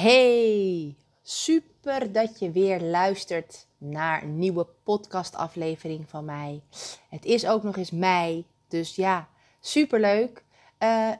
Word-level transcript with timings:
Hey, 0.00 0.96
super 1.22 2.12
dat 2.12 2.38
je 2.38 2.50
weer 2.50 2.80
luistert 2.80 3.66
naar 3.78 4.22
een 4.22 4.38
nieuwe 4.38 4.66
podcastaflevering 4.82 6.08
van 6.08 6.24
mij. 6.24 6.62
Het 7.08 7.24
is 7.24 7.46
ook 7.46 7.62
nog 7.62 7.76
eens 7.76 7.90
mei, 7.90 8.46
dus 8.68 8.94
ja, 8.94 9.28
super 9.60 10.00
leuk. 10.00 10.44
Uh, 10.78 11.10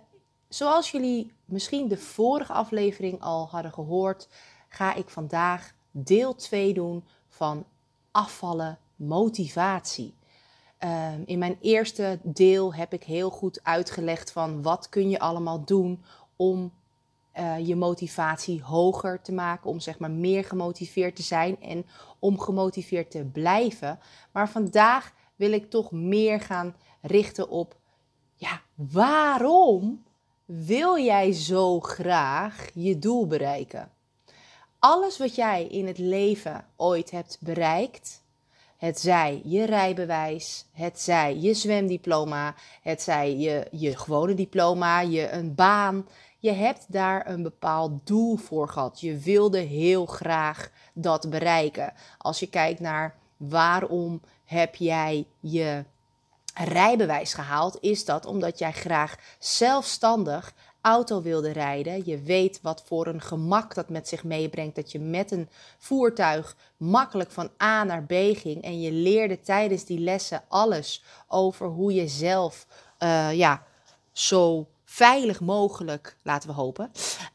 zoals 0.49 0.91
jullie 0.91 1.33
misschien 1.45 1.89
de 1.89 1.97
vorige 1.97 2.53
aflevering 2.53 3.21
al 3.21 3.49
hadden 3.49 3.73
gehoord, 3.73 4.29
ga 4.69 4.95
ik 4.95 5.09
vandaag 5.09 5.73
deel 5.91 6.35
2 6.35 6.75
doen 6.75 7.05
van 7.29 7.65
afvallen 8.11 8.79
motivatie. 8.97 10.15
Uh, 10.85 11.13
in 11.25 11.39
mijn 11.39 11.59
eerste 11.61 12.19
deel 12.23 12.75
heb 12.75 12.93
ik 12.93 13.05
heel 13.05 13.31
goed 13.31 13.61
uitgelegd 13.63 14.33
van 14.33 14.63
wat 14.63 14.89
kun 14.89 15.11
je 15.11 15.19
allemaal 15.19 15.65
doen 15.65 16.05
om 16.37 16.73
uh, 17.39 17.67
je 17.67 17.77
motivatie 17.77 18.63
hoger 18.63 19.23
te 19.23 19.33
maken, 19.33 19.71
om 19.71 19.81
zeg 19.81 19.99
maar 19.99 20.11
meer 20.11 20.45
gemotiveerd 20.45 21.17
te 21.17 21.23
zijn 21.23 21.61
en 21.61 21.87
om 22.19 22.39
gemotiveerd 22.39 23.11
te 23.11 23.25
blijven. 23.25 23.99
Maar 24.33 24.51
vandaag 24.51 25.13
wil 25.37 25.53
ik 25.53 25.71
toch 25.71 25.91
meer 25.91 26.41
gaan 26.41 26.77
richten 27.01 27.49
op, 27.49 27.79
ja, 28.35 28.61
waarom 28.75 30.05
wil 30.45 30.99
jij 30.99 31.33
zo 31.33 31.81
graag 31.81 32.69
je 32.75 32.99
doel 32.99 33.27
bereiken? 33.27 33.91
Alles 34.79 35.19
wat 35.19 35.35
jij 35.35 35.67
in 35.67 35.87
het 35.87 35.99
leven 35.99 36.65
ooit 36.77 37.11
hebt 37.11 37.39
bereikt, 37.41 38.23
het 38.77 39.01
zij 39.01 39.41
je 39.45 39.65
rijbewijs, 39.65 40.67
het 40.73 41.01
zij 41.01 41.37
je 41.39 41.55
zwemdiploma, 41.55 42.55
het 42.83 43.03
zij 43.03 43.37
je, 43.37 43.67
je 43.71 43.97
gewone 43.97 44.35
diploma, 44.35 45.01
je 45.01 45.31
een 45.31 45.55
baan, 45.55 46.09
je 46.41 46.53
hebt 46.53 46.85
daar 46.89 47.31
een 47.31 47.43
bepaald 47.43 48.07
doel 48.07 48.37
voor 48.37 48.69
gehad. 48.69 49.01
Je 49.01 49.19
wilde 49.19 49.59
heel 49.59 50.07
graag 50.07 50.71
dat 50.93 51.31
bereiken. 51.31 51.93
Als 52.19 52.39
je 52.41 52.47
kijkt 52.47 52.81
naar 52.81 53.15
waarom 53.37 54.21
heb 54.45 54.75
jij 54.75 55.27
je 55.41 55.85
rijbewijs 56.55 57.35
gehaald, 57.35 57.79
is 57.81 58.05
dat 58.05 58.27
omdat 58.27 58.59
jij 58.59 58.73
graag 58.73 59.17
zelfstandig 59.39 60.55
auto 60.81 61.23
wilde 61.23 61.53
rijden. 61.53 62.03
Je 62.05 62.23
weet 62.23 62.61
wat 62.63 62.83
voor 62.87 63.07
een 63.07 63.21
gemak 63.21 63.75
dat 63.75 63.89
met 63.89 64.09
zich 64.09 64.25
meebrengt. 64.25 64.77
Dat 64.77 64.93
je 64.93 64.99
met 64.99 65.31
een 65.31 65.49
voertuig 65.79 66.57
makkelijk 66.77 67.31
van 67.31 67.51
A 67.63 67.85
naar 67.85 68.05
B 68.05 68.13
ging. 68.13 68.63
En 68.63 68.81
je 68.81 68.93
leerde 68.93 69.41
tijdens 69.41 69.85
die 69.85 69.99
lessen 69.99 70.43
alles 70.49 71.05
over 71.29 71.67
hoe 71.67 71.95
je 71.95 72.09
zelf 72.09 72.67
uh, 72.99 73.33
ja, 73.33 73.63
zo 74.13 74.67
veilig 74.93 75.41
mogelijk, 75.41 76.17
laten 76.23 76.49
we 76.49 76.55
hopen, 76.55 76.91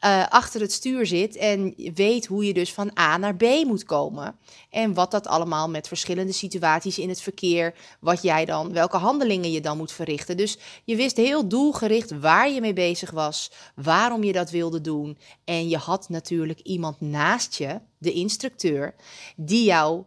uh, 0.06 0.28
achter 0.28 0.62
het 0.62 0.72
stuur 0.72 1.06
zit 1.06 1.36
en 1.36 1.74
weet 1.94 2.26
hoe 2.26 2.46
je 2.46 2.54
dus 2.54 2.74
van 2.74 2.92
A 3.00 3.18
naar 3.18 3.36
B 3.36 3.44
moet 3.66 3.84
komen. 3.84 4.36
En 4.70 4.94
wat 4.94 5.12
dat 5.12 5.28
allemaal 5.28 5.70
met 5.70 5.88
verschillende 5.88 6.32
situaties 6.32 6.98
in 6.98 7.10
het 7.10 7.22
verkeer, 7.22 7.74
wat 8.00 8.22
jij 8.22 8.46
dan, 8.46 8.74
welke 8.74 8.98
handelingen 8.98 9.52
je 9.52 9.62
dan 9.62 9.78
moet 9.78 9.92
verrichten. 9.92 10.38
Dus 10.38 10.58
je 10.84 10.96
wist 10.96 11.18
heel 11.18 11.48
doelgericht 11.48 12.20
waar 12.20 12.50
je 12.50 12.62
mee 12.62 12.74
bezig 12.74 13.12
was, 13.12 13.52
waarom 13.76 14.24
je 14.24 14.34
dat 14.34 14.50
wilde 14.50 14.82
doen. 14.82 15.18
En 15.44 15.70
je 15.70 15.78
had 15.78 16.10
natuurlijk 16.10 16.60
iemand 16.60 17.02
naast 17.02 17.56
je, 17.56 17.80
de 17.98 18.12
instructeur, 18.12 18.96
die 19.36 19.64
jou 19.64 20.04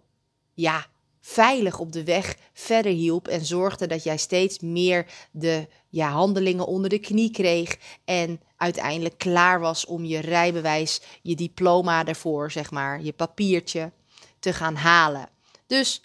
ja, 0.55 0.87
veilig 1.29 1.79
op 1.79 1.93
de 1.93 2.05
weg 2.05 2.37
verder 2.53 2.93
hielp 2.93 3.29
en 3.29 3.45
zorgde 3.45 3.87
dat 3.87 4.05
jij 4.05 4.17
steeds 4.17 4.59
meer 4.59 5.07
de 5.31 5.67
ja, 5.89 6.09
handelingen 6.11 6.67
onder 6.67 6.91
de 6.91 6.99
knie 6.99 7.31
kreeg 7.31 7.77
en 8.05 8.41
uiteindelijk 8.57 9.19
klaar 9.19 9.61
was 9.61 9.87
om 9.87 10.05
je 10.05 10.19
rijbewijs, 10.19 11.01
je 11.23 11.35
diploma 11.35 12.05
ervoor, 12.05 12.51
zeg 12.51 12.71
maar, 12.71 13.03
je 13.03 13.13
papiertje 13.13 13.93
te 14.39 14.53
gaan 14.53 14.77
halen. 14.77 15.29
Dus 15.67 16.03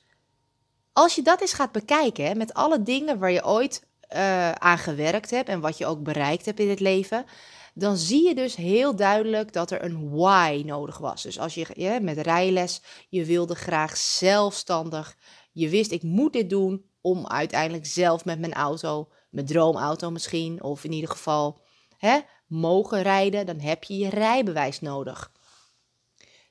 als 0.93 1.15
je 1.15 1.21
dat 1.21 1.41
eens 1.41 1.53
gaat 1.53 1.71
bekijken, 1.71 2.37
met 2.37 2.53
alle 2.53 2.83
dingen 2.83 3.19
waar 3.19 3.31
je 3.31 3.45
ooit 3.45 3.83
uh, 4.15 4.51
aan 4.51 4.77
gewerkt 4.77 5.29
hebt 5.29 5.49
en 5.49 5.59
wat 5.59 5.77
je 5.77 5.85
ook 5.85 6.03
bereikt 6.03 6.45
hebt 6.45 6.59
in 6.59 6.69
het 6.69 6.79
leven, 6.79 7.25
dan 7.73 7.97
zie 7.97 8.27
je 8.27 8.35
dus 8.35 8.55
heel 8.55 8.95
duidelijk 8.95 9.53
dat 9.53 9.71
er 9.71 9.83
een 9.83 10.09
why 10.09 10.63
nodig 10.65 10.97
was. 10.97 11.23
Dus 11.23 11.39
als 11.39 11.53
je 11.53 11.99
met 12.01 12.17
rijles, 12.17 12.81
je 13.09 13.25
wilde 13.25 13.55
graag 13.55 13.97
zelfstandig, 13.97 15.17
je 15.51 15.69
wist 15.69 15.91
ik 15.91 16.03
moet 16.03 16.33
dit 16.33 16.49
doen 16.49 16.85
om 17.01 17.27
uiteindelijk 17.27 17.85
zelf 17.85 18.25
met 18.25 18.39
mijn 18.39 18.53
auto, 18.53 19.09
mijn 19.29 19.45
droomauto 19.45 20.11
misschien, 20.11 20.63
of 20.63 20.83
in 20.83 20.91
ieder 20.91 21.09
geval 21.09 21.61
hè, 21.97 22.19
mogen 22.47 23.01
rijden, 23.01 23.45
dan 23.45 23.59
heb 23.59 23.83
je 23.83 23.97
je 23.97 24.09
rijbewijs 24.09 24.81
nodig. 24.81 25.31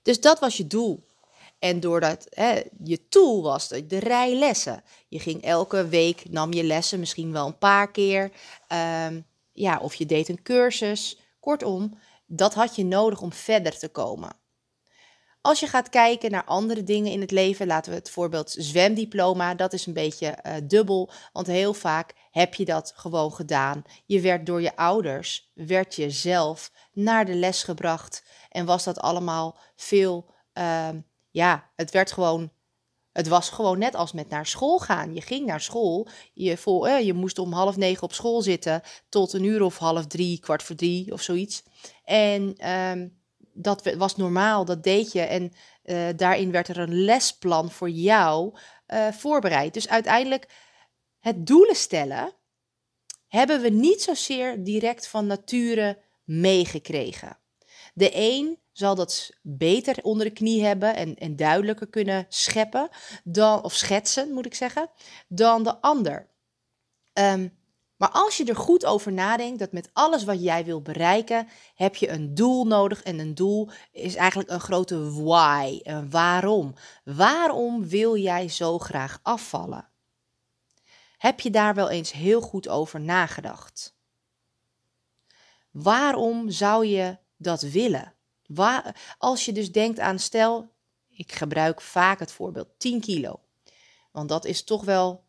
Dus 0.02 0.20
dat 0.20 0.38
was 0.38 0.56
je 0.56 0.66
doel. 0.66 1.10
En 1.58 1.80
doordat 1.80 2.26
hè, 2.30 2.60
je 2.84 3.08
tool 3.08 3.42
was 3.42 3.68
de 3.68 3.98
rijlessen. 3.98 4.82
Je 5.08 5.18
ging 5.18 5.42
elke 5.42 5.88
week, 5.88 6.30
nam 6.30 6.52
je 6.52 6.64
lessen, 6.64 6.98
misschien 6.98 7.32
wel 7.32 7.46
een 7.46 7.58
paar 7.58 7.90
keer. 7.90 8.32
Um, 9.06 9.26
ja, 9.52 9.78
of 9.78 9.94
je 9.94 10.06
deed 10.06 10.28
een 10.28 10.42
cursus. 10.42 11.20
Kortom, 11.40 11.98
dat 12.26 12.54
had 12.54 12.76
je 12.76 12.84
nodig 12.84 13.20
om 13.20 13.32
verder 13.32 13.78
te 13.78 13.88
komen. 13.88 14.40
Als 15.40 15.60
je 15.60 15.66
gaat 15.66 15.88
kijken 15.88 16.30
naar 16.30 16.44
andere 16.44 16.84
dingen 16.84 17.12
in 17.12 17.20
het 17.20 17.30
leven, 17.30 17.66
laten 17.66 17.92
we 17.92 17.98
het 17.98 18.10
voorbeeld 18.10 18.54
zwemdiploma, 18.58 19.54
dat 19.54 19.72
is 19.72 19.86
een 19.86 19.92
beetje 19.92 20.38
uh, 20.46 20.54
dubbel, 20.64 21.10
want 21.32 21.46
heel 21.46 21.74
vaak 21.74 22.14
heb 22.30 22.54
je 22.54 22.64
dat 22.64 22.92
gewoon 22.96 23.32
gedaan. 23.32 23.82
Je 24.06 24.20
werd 24.20 24.46
door 24.46 24.62
je 24.62 24.76
ouders, 24.76 25.50
werd 25.54 25.94
je 25.94 26.10
zelf 26.10 26.72
naar 26.92 27.26
de 27.26 27.34
les 27.34 27.62
gebracht 27.62 28.24
en 28.50 28.66
was 28.66 28.84
dat 28.84 28.98
allemaal 28.98 29.58
veel, 29.76 30.30
uh, 30.58 30.88
ja, 31.30 31.70
het 31.76 31.90
werd 31.90 32.12
gewoon 32.12 32.52
het 33.12 33.28
was 33.28 33.48
gewoon 33.48 33.78
net 33.78 33.94
als 33.94 34.12
met 34.12 34.28
naar 34.28 34.46
school 34.46 34.78
gaan. 34.78 35.14
Je 35.14 35.20
ging 35.20 35.46
naar 35.46 35.60
school, 35.60 36.08
je, 36.32 36.56
vol, 36.56 36.88
eh, 36.88 37.06
je 37.06 37.12
moest 37.12 37.38
om 37.38 37.52
half 37.52 37.76
negen 37.76 38.02
op 38.02 38.12
school 38.12 38.42
zitten 38.42 38.82
tot 39.08 39.32
een 39.32 39.44
uur 39.44 39.62
of 39.62 39.78
half 39.78 40.06
drie, 40.06 40.40
kwart 40.40 40.62
voor 40.62 40.76
drie 40.76 41.12
of 41.12 41.22
zoiets. 41.22 41.62
En 42.04 42.54
ehm, 42.56 43.08
dat 43.52 43.94
was 43.96 44.16
normaal, 44.16 44.64
dat 44.64 44.82
deed 44.82 45.12
je. 45.12 45.20
En 45.20 45.52
uh, 45.84 46.08
daarin 46.16 46.50
werd 46.50 46.68
er 46.68 46.78
een 46.78 47.04
lesplan 47.04 47.70
voor 47.70 47.90
jou 47.90 48.58
uh, 48.88 49.08
voorbereid. 49.12 49.74
Dus 49.74 49.88
uiteindelijk 49.88 50.48
het 51.20 51.46
doelen 51.46 51.76
stellen 51.76 52.32
hebben 53.28 53.60
we 53.60 53.68
niet 53.68 54.02
zozeer 54.02 54.64
direct 54.64 55.06
van 55.06 55.26
nature 55.26 56.02
meegekregen. 56.24 57.38
De 57.94 58.10
een 58.12 58.58
zal 58.72 58.94
dat 58.94 59.30
beter 59.42 59.98
onder 60.02 60.26
de 60.26 60.32
knie 60.32 60.64
hebben 60.64 60.96
en, 60.96 61.16
en 61.16 61.36
duidelijker 61.36 61.86
kunnen 61.86 62.26
scheppen, 62.28 62.88
dan, 63.24 63.62
of 63.62 63.74
schetsen 63.74 64.32
moet 64.32 64.46
ik 64.46 64.54
zeggen, 64.54 64.90
dan 65.28 65.62
de 65.62 65.80
ander. 65.80 66.30
Um, 67.12 67.60
maar 68.02 68.10
als 68.10 68.36
je 68.36 68.44
er 68.44 68.56
goed 68.56 68.84
over 68.84 69.12
nadenkt, 69.12 69.58
dat 69.58 69.72
met 69.72 69.90
alles 69.92 70.24
wat 70.24 70.42
jij 70.42 70.64
wil 70.64 70.82
bereiken, 70.82 71.48
heb 71.74 71.96
je 71.96 72.08
een 72.08 72.34
doel 72.34 72.64
nodig. 72.64 73.02
En 73.02 73.18
een 73.18 73.34
doel 73.34 73.68
is 73.92 74.14
eigenlijk 74.14 74.50
een 74.50 74.60
grote 74.60 75.22
why, 75.22 75.80
een 75.82 76.10
waarom. 76.10 76.74
Waarom 77.04 77.88
wil 77.88 78.16
jij 78.16 78.48
zo 78.48 78.78
graag 78.78 79.18
afvallen? 79.22 79.88
Heb 81.18 81.40
je 81.40 81.50
daar 81.50 81.74
wel 81.74 81.90
eens 81.90 82.12
heel 82.12 82.40
goed 82.40 82.68
over 82.68 83.00
nagedacht? 83.00 83.96
Waarom 85.70 86.50
zou 86.50 86.86
je 86.86 87.18
dat 87.36 87.60
willen? 87.60 88.14
Als 89.18 89.44
je 89.44 89.52
dus 89.52 89.72
denkt 89.72 89.98
aan, 89.98 90.18
stel, 90.18 90.72
ik 91.08 91.32
gebruik 91.32 91.80
vaak 91.80 92.18
het 92.18 92.32
voorbeeld 92.32 92.68
10 92.78 93.00
kilo. 93.00 93.40
Want 94.12 94.28
dat 94.28 94.44
is 94.44 94.64
toch 94.64 94.84
wel 94.84 95.24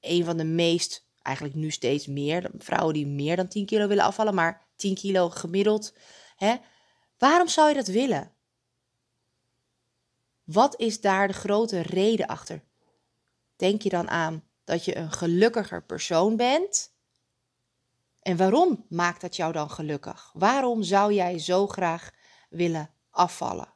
een 0.00 0.24
van 0.24 0.36
de 0.36 0.44
meest, 0.44 1.06
eigenlijk 1.22 1.56
nu 1.56 1.70
steeds 1.70 2.06
meer, 2.06 2.50
vrouwen 2.58 2.94
die 2.94 3.06
meer 3.06 3.36
dan 3.36 3.48
10 3.48 3.66
kilo 3.66 3.86
willen 3.86 4.04
afvallen, 4.04 4.34
maar 4.34 4.66
10 4.76 4.94
kilo 4.94 5.30
gemiddeld. 5.30 5.94
Hè? 6.36 6.56
Waarom 7.18 7.48
zou 7.48 7.68
je 7.68 7.74
dat 7.74 7.86
willen? 7.86 8.32
Wat 10.44 10.80
is 10.80 11.00
daar 11.00 11.26
de 11.26 11.34
grote 11.34 11.80
reden 11.80 12.26
achter? 12.26 12.62
Denk 13.56 13.82
je 13.82 13.88
dan 13.88 14.08
aan 14.08 14.44
dat 14.64 14.84
je 14.84 14.96
een 14.96 15.12
gelukkiger 15.12 15.84
persoon 15.84 16.36
bent? 16.36 16.94
En 18.22 18.36
waarom 18.36 18.84
maakt 18.88 19.20
dat 19.20 19.36
jou 19.36 19.52
dan 19.52 19.70
gelukkig? 19.70 20.30
Waarom 20.34 20.82
zou 20.82 21.12
jij 21.12 21.38
zo 21.38 21.66
graag 21.66 22.10
willen 22.48 22.90
afvallen. 23.10 23.74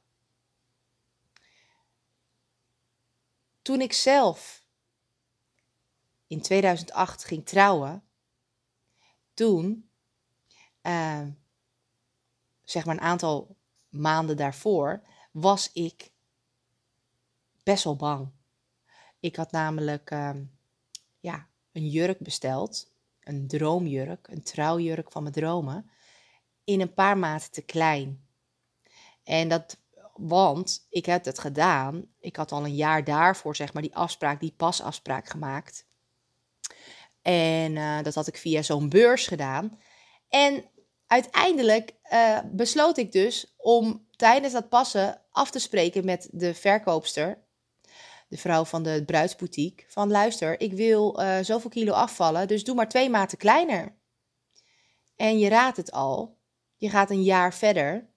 Toen 3.63 3.81
ik 3.81 3.93
zelf 3.93 4.65
in 6.27 6.43
2008 6.43 7.25
ging 7.25 7.47
trouwen, 7.47 8.05
toen, 9.35 9.91
uh, 10.83 11.27
zeg 12.63 12.85
maar 12.85 12.95
een 12.95 13.01
aantal 13.01 13.57
maanden 13.89 14.37
daarvoor, 14.37 15.03
was 15.33 15.73
ik 15.73 16.11
best 17.63 17.85
wel 17.85 17.97
bang. 17.97 18.31
Ik 19.21 19.37
had 19.37 19.51
namelijk 19.51 20.11
uh, 20.11 20.37
ja, 21.21 21.49
een 21.73 21.89
jurk 21.89 22.19
besteld, 22.19 22.93
een 23.21 23.49
droomjurk, 23.49 24.29
een 24.29 24.43
trouwjurk 24.43 25.13
van 25.13 25.23
mijn 25.23 25.35
dromen, 25.35 25.91
in 26.65 26.81
een 26.81 26.95
paar 26.95 27.19
maten 27.19 27.51
te 27.51 27.63
klein. 27.63 28.29
En 29.31 29.49
dat, 29.49 29.77
want 30.15 30.87
ik 30.89 31.07
heb 31.07 31.25
het 31.25 31.39
gedaan. 31.39 32.07
Ik 32.21 32.37
had 32.37 32.53
al 32.53 32.65
een 32.65 32.75
jaar 32.75 33.05
daarvoor, 33.05 33.57
zeg 33.57 33.73
maar, 33.73 33.83
die 33.83 33.97
afspraak, 33.97 34.41
die 34.41 34.55
pasafspraak 34.57 35.29
gemaakt. 35.29 35.87
En 37.23 37.73
uh, 37.77 38.03
dat 38.03 38.15
had 38.15 38.27
ik 38.27 38.37
via 38.37 38.63
zo'n 38.63 38.89
beurs 38.89 39.27
gedaan. 39.27 39.79
En 40.29 40.65
uiteindelijk 41.07 41.95
uh, 42.13 42.39
besloot 42.53 42.97
ik 42.99 43.13
dus 43.13 43.55
om 43.57 44.07
tijdens 44.17 44.53
dat 44.53 44.69
passen 44.69 45.23
af 45.31 45.51
te 45.51 45.59
spreken 45.59 46.05
met 46.05 46.29
de 46.33 46.55
verkoopster, 46.55 47.39
de 48.29 48.39
vrouw 48.39 48.65
van 48.65 48.83
de 48.83 49.03
bruidsboutique, 49.07 49.85
van 49.89 50.11
luister, 50.11 50.61
ik 50.61 50.73
wil 50.73 51.21
uh, 51.21 51.39
zoveel 51.41 51.71
kilo 51.71 51.93
afvallen, 51.93 52.49
dus 52.49 52.65
doe 52.65 52.75
maar 52.75 52.89
twee 52.89 53.11
maten 53.11 53.39
kleiner. 53.39 53.97
En 55.17 55.39
je 55.39 55.49
raadt 55.49 55.77
het 55.77 55.93
al, 55.93 56.39
je 56.77 56.91
gaat 56.91 57.11
een 57.11 57.23
jaar 57.23 57.55
verder. 57.55 58.09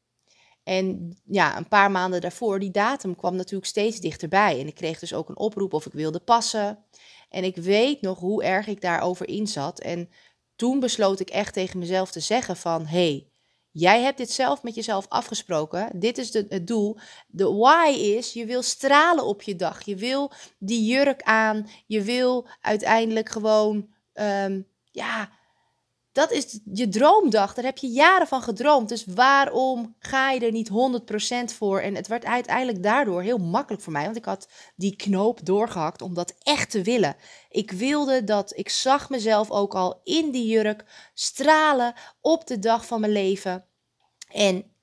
En 0.63 1.17
ja, 1.25 1.57
een 1.57 1.67
paar 1.67 1.91
maanden 1.91 2.21
daarvoor, 2.21 2.59
die 2.59 2.71
datum 2.71 3.15
kwam 3.15 3.35
natuurlijk 3.35 3.65
steeds 3.65 3.99
dichterbij. 3.99 4.59
En 4.59 4.67
ik 4.67 4.75
kreeg 4.75 4.99
dus 4.99 5.13
ook 5.13 5.29
een 5.29 5.37
oproep 5.37 5.73
of 5.73 5.85
ik 5.85 5.93
wilde 5.93 6.19
passen. 6.19 6.85
En 7.29 7.43
ik 7.43 7.55
weet 7.55 8.01
nog 8.01 8.19
hoe 8.19 8.43
erg 8.43 8.67
ik 8.67 8.81
daarover 8.81 9.27
in 9.27 9.47
zat. 9.47 9.79
En 9.79 10.09
toen 10.55 10.79
besloot 10.79 11.19
ik 11.19 11.29
echt 11.29 11.53
tegen 11.53 11.79
mezelf 11.79 12.11
te 12.11 12.19
zeggen 12.19 12.57
van... 12.57 12.85
hey, 12.85 13.27
jij 13.71 14.01
hebt 14.01 14.17
dit 14.17 14.31
zelf 14.31 14.63
met 14.63 14.75
jezelf 14.75 15.05
afgesproken. 15.09 15.99
Dit 15.99 16.17
is 16.17 16.31
de, 16.31 16.45
het 16.49 16.67
doel. 16.67 16.97
De 17.27 17.51
why 17.51 17.89
is, 17.97 18.33
je 18.33 18.45
wil 18.45 18.61
stralen 18.61 19.25
op 19.25 19.41
je 19.41 19.55
dag. 19.55 19.85
Je 19.85 19.95
wil 19.95 20.31
die 20.59 20.85
jurk 20.85 21.21
aan. 21.21 21.69
Je 21.87 22.01
wil 22.01 22.47
uiteindelijk 22.61 23.29
gewoon... 23.29 23.91
Um, 24.13 24.67
ja, 24.91 25.31
dat 26.13 26.31
is 26.31 26.59
je 26.73 26.89
droomdag. 26.89 27.53
Daar 27.53 27.65
heb 27.65 27.77
je 27.77 27.87
jaren 27.87 28.27
van 28.27 28.41
gedroomd. 28.41 28.89
Dus 28.89 29.05
waarom 29.05 29.95
ga 29.99 30.31
je 30.31 30.39
er 30.39 30.51
niet 30.51 30.69
100% 31.51 31.55
voor? 31.55 31.79
En 31.79 31.95
het 31.95 32.07
werd 32.07 32.25
uiteindelijk 32.25 32.83
daardoor 32.83 33.21
heel 33.21 33.37
makkelijk 33.37 33.83
voor 33.83 33.93
mij. 33.93 34.03
Want 34.03 34.15
ik 34.15 34.25
had 34.25 34.47
die 34.75 34.95
knoop 34.95 35.45
doorgehakt 35.45 36.01
om 36.01 36.13
dat 36.13 36.35
echt 36.39 36.69
te 36.69 36.81
willen. 36.81 37.15
Ik 37.49 37.71
wilde 37.71 38.23
dat. 38.23 38.57
Ik 38.57 38.69
zag 38.69 39.09
mezelf 39.09 39.51
ook 39.51 39.75
al 39.75 40.01
in 40.03 40.31
die 40.31 40.47
jurk 40.47 40.85
stralen 41.13 41.93
op 42.21 42.47
de 42.47 42.59
dag 42.59 42.85
van 42.85 42.99
mijn 42.99 43.11
leven. 43.11 43.65
En 44.31 44.75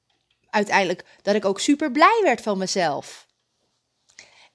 uiteindelijk 0.50 1.04
dat 1.22 1.34
ik 1.34 1.44
ook 1.44 1.60
super 1.60 1.90
blij 1.90 2.20
werd 2.22 2.40
van 2.40 2.58
mezelf. 2.58 3.26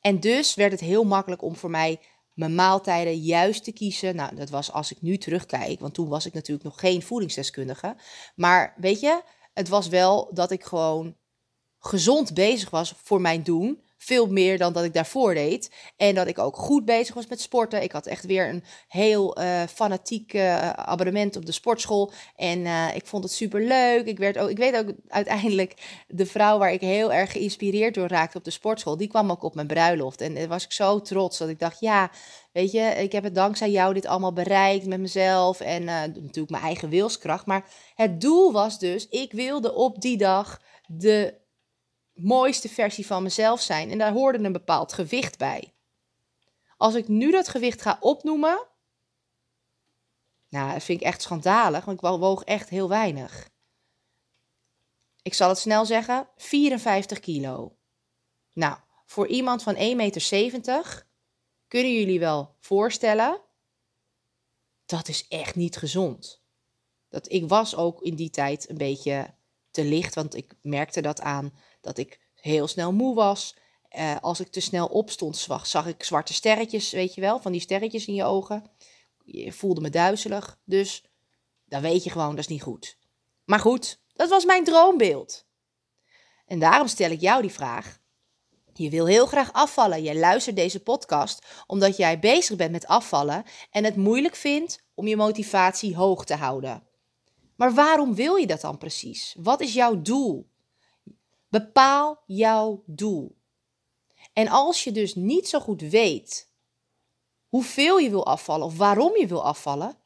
En 0.02 0.20
dus 0.20 0.56
werd 0.56 0.72
het 0.72 0.82
heel 0.82 1.04
makkelijk 1.04 1.42
om 1.42 1.56
voor 1.56 1.70
mij 1.70 2.00
mijn 2.36 2.56
maaltijden 2.56 3.18
juist 3.18 3.64
te 3.64 3.72
kiezen. 3.72 4.16
Nou, 4.16 4.36
dat 4.36 4.50
was 4.50 4.72
als 4.72 4.92
ik 4.92 5.02
nu 5.02 5.18
terugkijk, 5.18 5.80
want 5.80 5.94
toen 5.94 6.08
was 6.08 6.26
ik 6.26 6.34
natuurlijk 6.34 6.66
nog 6.66 6.80
geen 6.80 7.02
voedingsdeskundige. 7.02 7.96
Maar 8.36 8.74
weet 8.78 9.00
je, 9.00 9.22
het 9.54 9.70
was 9.70 9.88
wel 9.88 10.30
dat 10.34 10.52
ik 10.52 10.64
gewoon 10.64 11.16
gezond 11.80 12.34
bezig 12.34 12.70
was 12.70 12.94
voor 13.04 13.22
mijn 13.22 13.44
doen. 13.44 13.84
Veel 14.06 14.28
meer 14.28 14.58
dan 14.58 14.74
dat 14.74 14.84
ik 14.84 14.94
daarvoor 14.94 15.34
deed. 15.34 15.72
En 15.98 16.16
dat 16.16 16.28
ik 16.28 16.40
ook 16.40 16.56
goed 16.56 16.86
bezig 16.86 17.16
was 17.16 17.28
met 17.28 17.42
sporten. 17.42 17.84
Ik 17.84 17.92
had 17.92 18.06
echt 18.06 18.26
weer 18.26 18.50
een 18.50 18.64
heel 18.88 19.40
uh, 19.42 19.62
fanatiek 19.64 20.34
uh, 20.34 20.70
abonnement 20.70 21.36
op 21.36 21.46
de 21.46 21.52
sportschool. 21.52 22.12
En 22.36 22.60
uh, 22.60 22.96
ik 22.96 23.06
vond 23.06 23.24
het 23.24 23.34
super 23.34 23.62
leuk. 23.62 24.06
Ik, 24.06 24.18
werd 24.18 24.38
ook, 24.38 24.50
ik 24.50 24.58
weet 24.58 24.76
ook 24.76 24.92
uiteindelijk 25.08 26.04
de 26.08 26.26
vrouw 26.26 26.58
waar 26.58 26.72
ik 26.72 26.82
heel 26.82 27.14
erg 27.14 27.32
geïnspireerd 27.32 27.94
door 27.94 28.08
raakte 28.08 28.38
op 28.38 28.44
de 28.44 28.52
sportschool. 28.52 28.98
Die 28.98 29.08
kwam 29.08 29.32
ook 29.32 29.44
op 29.44 29.56
mijn 29.56 29.68
bruiloft. 29.68 30.22
En 30.22 30.36
daar 30.36 30.48
was 30.48 30.64
ik 30.64 30.72
zo 30.72 31.02
trots 31.02 31.38
dat 31.38 31.50
ik 31.50 31.60
dacht: 31.60 31.80
ja, 31.80 32.12
weet 32.52 32.72
je, 32.72 32.82
ik 32.82 33.12
heb 33.12 33.24
het 33.24 33.36
dankzij 33.36 33.72
jou 33.72 33.94
dit 33.94 34.06
allemaal 34.06 34.34
bereikt 34.34 34.86
met 34.86 35.00
mezelf. 35.00 35.60
En 35.60 35.84
natuurlijk 35.84 36.50
mijn 36.50 36.64
eigen 36.64 36.90
wilskracht. 36.90 37.46
Maar 37.46 37.66
het 37.96 38.22
doel 38.22 38.52
was 38.52 38.80
dus: 38.80 39.08
ik 39.10 39.32
wilde 39.32 39.74
op 39.74 40.02
die 40.02 40.18
dag 40.18 40.62
de 40.88 41.44
mooiste 42.16 42.70
versie 42.70 43.06
van 43.06 43.24
mezelf 43.24 43.62
zijn. 43.62 43.92
En 43.92 43.98
daar 43.98 44.12
hoorde 44.12 44.40
een 44.40 44.52
bepaald 44.52 44.94
gewicht 44.94 45.38
bij. 45.38 45.74
Als 46.78 46.96
ik 46.96 47.08
nu 47.08 47.32
dat 47.32 47.48
gewicht 47.48 47.82
ga 47.82 47.98
opnoemen, 48.00 48.68
nou, 50.50 50.74
dat 50.74 50.84
vind 50.84 51.02
ik 51.02 51.08
echt 51.08 51.22
schandalig, 51.22 51.86
want 51.86 52.02
ik 52.02 52.08
woog 52.08 52.44
echt 52.44 52.70
heel 52.70 52.90
weinig. 52.90 53.50
Ik 55.22 55.34
zal 55.34 55.50
het 55.50 55.58
snel 55.58 55.86
zeggen, 55.86 56.30
54 56.38 57.20
kilo. 57.20 57.78
Nou, 58.54 58.78
voor 59.06 59.28
iemand 59.28 59.64
van 59.64 59.76
1,70 59.76 59.80
meter 59.80 61.08
kunnen 61.68 61.94
jullie 61.94 62.20
wel 62.20 62.56
voorstellen, 62.60 63.42
dat 64.86 65.08
is 65.08 65.28
echt 65.28 65.56
niet 65.56 65.78
gezond. 65.78 66.44
Dat 67.10 67.32
ik 67.32 67.48
was 67.48 67.76
ook 67.76 68.02
in 68.02 68.16
die 68.16 68.30
tijd 68.30 68.70
een 68.70 68.78
beetje 68.78 69.36
te 69.72 69.84
licht, 69.84 70.16
want 70.16 70.36
ik 70.36 70.54
merkte 70.62 71.02
dat 71.02 71.22
aan 71.22 71.54
dat 71.86 71.98
ik 71.98 72.20
heel 72.34 72.68
snel 72.68 72.94
moe 72.94 73.16
was. 73.16 73.56
Uh, 73.98 74.16
als 74.22 74.40
ik 74.40 74.48
te 74.48 74.60
snel 74.60 74.88
opstond, 74.88 75.48
zag 75.64 75.88
ik 75.88 76.04
zwarte 76.04 76.34
sterretjes, 76.34 76.92
weet 76.92 77.14
je 77.14 77.22
wel, 77.22 77.40
van 77.40 77.52
die 77.52 77.62
sterretjes 77.62 78.06
in 78.06 78.14
je 78.14 78.24
ogen. 78.24 78.72
Je 79.24 79.52
voelde 79.52 79.82
me 79.82 79.90
duizelig, 79.90 80.60
dus 80.64 81.04
dan 81.66 81.82
weet 81.82 82.04
je 82.04 82.10
gewoon, 82.10 82.30
dat 82.30 82.40
is 82.40 82.48
niet 82.48 82.62
goed. 82.62 82.98
Maar 83.46 83.60
goed, 83.60 84.00
dat 84.14 84.30
was 84.30 84.46
mijn 84.46 84.64
droombeeld. 84.64 85.46
En 86.46 86.60
daarom 86.60 86.88
stel 86.88 87.10
ik 87.12 87.22
jou 87.22 87.42
die 87.42 87.52
vraag. 87.52 88.00
Je 88.74 88.90
wil 88.90 89.06
heel 89.06 89.26
graag 89.26 89.54
afvallen. 89.54 90.04
Je 90.04 90.16
luistert 90.16 90.56
deze 90.56 90.80
podcast 90.80 91.46
omdat 91.68 91.98
jij 91.98 92.20
bezig 92.20 92.56
bent 92.56 92.72
met 92.72 92.88
afvallen 92.88 93.44
en 93.72 93.84
het 93.84 93.96
moeilijk 93.96 94.36
vindt 94.36 94.84
om 94.94 95.08
je 95.08 95.16
motivatie 95.16 95.96
hoog 95.96 96.26
te 96.26 96.36
houden. 96.36 96.88
Maar 97.56 97.74
waarom 97.74 98.16
wil 98.16 98.36
je 98.36 98.48
dat 98.48 98.62
dan 98.62 98.78
precies? 98.78 99.36
Wat 99.38 99.62
is 99.62 99.74
jouw 99.74 100.02
doel? 100.02 100.54
Bepaal 101.56 102.24
jouw 102.26 102.84
doel. 102.86 103.36
En 104.34 104.48
als 104.48 104.84
je 104.84 104.92
dus 104.92 105.16
niet 105.16 105.50
zo 105.50 105.60
goed 105.60 105.82
weet 105.82 106.50
hoeveel 107.48 107.98
je 107.98 108.10
wil 108.10 108.26
afvallen 108.26 108.66
of 108.66 108.78
waarom 108.78 109.18
je 109.18 109.28
wil 109.28 109.46
afvallen, 109.46 109.98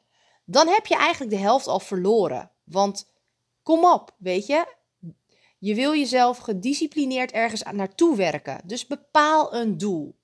dan 0.45 0.67
heb 0.67 0.85
je 0.85 0.95
eigenlijk 0.95 1.31
de 1.31 1.37
helft 1.37 1.67
al 1.67 1.79
verloren. 1.79 2.51
Want 2.63 3.11
kom 3.63 3.85
op, 3.85 4.15
weet 4.17 4.45
je, 4.45 4.75
je 5.59 5.75
wil 5.75 5.95
jezelf 5.95 6.37
gedisciplineerd 6.37 7.31
ergens 7.31 7.63
naartoe 7.71 8.15
werken. 8.15 8.61
Dus 8.65 8.87
bepaal 8.87 9.53
een 9.53 9.77
doel. 9.77 10.15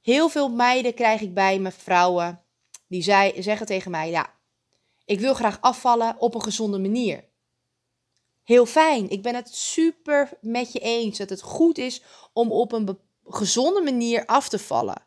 Heel 0.00 0.28
veel 0.28 0.48
meiden 0.48 0.94
krijg 0.94 1.20
ik 1.20 1.34
bij 1.34 1.58
me, 1.58 1.70
vrouwen, 1.70 2.42
die 2.86 3.02
zeggen 3.42 3.66
tegen 3.66 3.90
mij: 3.90 4.10
Ja, 4.10 4.34
ik 5.04 5.20
wil 5.20 5.34
graag 5.34 5.60
afvallen 5.60 6.20
op 6.20 6.34
een 6.34 6.42
gezonde 6.42 6.78
manier 6.78 7.26
heel 8.48 8.66
fijn. 8.66 9.08
Ik 9.08 9.22
ben 9.22 9.34
het 9.34 9.54
super 9.54 10.30
met 10.40 10.72
je 10.72 10.78
eens 10.78 11.18
dat 11.18 11.30
het 11.30 11.42
goed 11.42 11.78
is 11.78 12.02
om 12.32 12.52
op 12.52 12.72
een 12.72 12.98
gezonde 13.24 13.82
manier 13.82 14.26
af 14.26 14.48
te 14.48 14.58
vallen. 14.58 15.06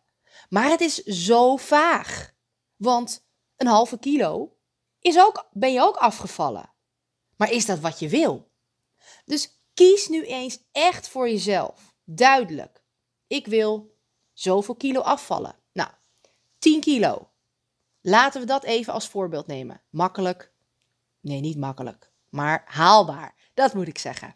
Maar 0.49 0.69
het 0.69 0.81
is 0.81 0.95
zo 1.03 1.57
vaag. 1.57 2.33
Want 2.75 3.25
een 3.55 3.67
halve 3.67 3.99
kilo 3.99 4.57
is 4.99 5.19
ook, 5.19 5.47
ben 5.51 5.73
je 5.73 5.81
ook 5.81 5.95
afgevallen. 5.95 6.73
Maar 7.35 7.51
is 7.51 7.65
dat 7.65 7.79
wat 7.79 7.99
je 7.99 8.09
wil? 8.09 8.51
Dus 9.25 9.61
kies 9.73 10.07
nu 10.07 10.25
eens 10.25 10.59
echt 10.71 11.07
voor 11.07 11.29
jezelf. 11.29 11.95
Duidelijk. 12.03 12.83
Ik 13.27 13.47
wil 13.47 13.95
zoveel 14.33 14.75
kilo 14.75 14.99
afvallen. 14.99 15.55
Nou, 15.73 15.89
10 16.59 16.81
kilo. 16.81 17.29
Laten 18.01 18.41
we 18.41 18.47
dat 18.47 18.63
even 18.63 18.93
als 18.93 19.07
voorbeeld 19.07 19.47
nemen. 19.47 19.81
Makkelijk? 19.89 20.53
Nee, 21.19 21.39
niet 21.39 21.57
makkelijk 21.57 22.10
maar 22.31 22.63
haalbaar. 22.65 23.51
Dat 23.53 23.73
moet 23.73 23.87
ik 23.87 23.97
zeggen. 23.97 24.35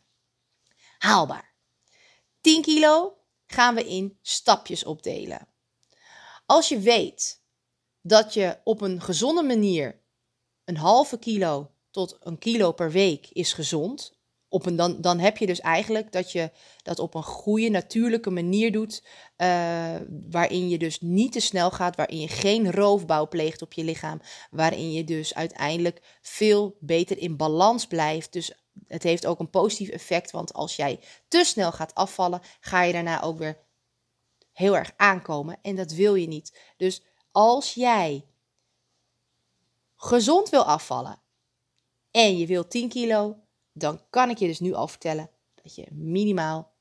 Haalbaar. 0.97 1.53
10 2.41 2.61
kilo 2.61 3.17
gaan 3.45 3.75
we 3.75 3.87
in 3.87 4.17
stapjes 4.21 4.83
opdelen. 4.83 5.47
Als 6.45 6.69
je 6.69 6.79
weet 6.79 7.43
dat 8.01 8.33
je 8.33 8.59
op 8.63 8.81
een 8.81 9.01
gezonde 9.01 9.43
manier 9.43 10.03
een 10.63 10.77
halve 10.77 11.17
kilo 11.17 11.71
tot 11.91 12.17
een 12.19 12.37
kilo 12.37 12.71
per 12.71 12.91
week 12.91 13.29
is 13.29 13.53
gezond, 13.53 14.17
op 14.49 14.65
een, 14.65 14.75
dan, 14.75 15.01
dan 15.01 15.19
heb 15.19 15.37
je 15.37 15.45
dus 15.45 15.59
eigenlijk 15.59 16.11
dat 16.11 16.31
je 16.31 16.51
dat 16.83 16.99
op 16.99 17.15
een 17.15 17.23
goede, 17.23 17.69
natuurlijke 17.69 18.29
manier 18.29 18.71
doet. 18.71 19.03
Uh, 19.37 19.95
waarin 20.29 20.69
je 20.69 20.77
dus 20.77 21.01
niet 21.01 21.31
te 21.31 21.39
snel 21.39 21.71
gaat, 21.71 21.95
waarin 21.95 22.19
je 22.19 22.27
geen 22.27 22.71
roofbouw 22.71 23.27
pleegt 23.27 23.61
op 23.61 23.73
je 23.73 23.83
lichaam. 23.83 24.21
Waarin 24.51 24.91
je 24.91 25.03
dus 25.03 25.33
uiteindelijk 25.33 26.17
veel 26.21 26.77
beter 26.79 27.17
in 27.17 27.37
balans 27.37 27.87
blijft. 27.87 28.33
Dus 28.33 28.53
het 28.87 29.03
heeft 29.03 29.25
ook 29.25 29.39
een 29.39 29.49
positief 29.49 29.89
effect, 29.89 30.31
want 30.31 30.53
als 30.53 30.75
jij 30.75 30.99
te 31.27 31.43
snel 31.43 31.71
gaat 31.71 31.95
afvallen, 31.95 32.41
ga 32.59 32.83
je 32.83 32.93
daarna 32.93 33.21
ook 33.21 33.37
weer 33.37 33.57
heel 34.51 34.77
erg 34.77 34.93
aankomen. 34.97 35.57
En 35.61 35.75
dat 35.75 35.91
wil 35.91 36.15
je 36.15 36.27
niet. 36.27 36.59
Dus 36.77 37.03
als 37.31 37.73
jij 37.73 38.25
gezond 39.95 40.49
wil 40.49 40.63
afvallen 40.63 41.21
en 42.11 42.37
je 42.37 42.45
wilt 42.45 42.69
10 42.71 42.89
kilo, 42.89 43.44
dan 43.77 44.01
kan 44.09 44.29
ik 44.29 44.37
je 44.37 44.47
dus 44.47 44.59
nu 44.59 44.73
al 44.73 44.87
vertellen 44.87 45.29
dat 45.61 45.75
je 45.75 45.87
minimaal 45.91 46.73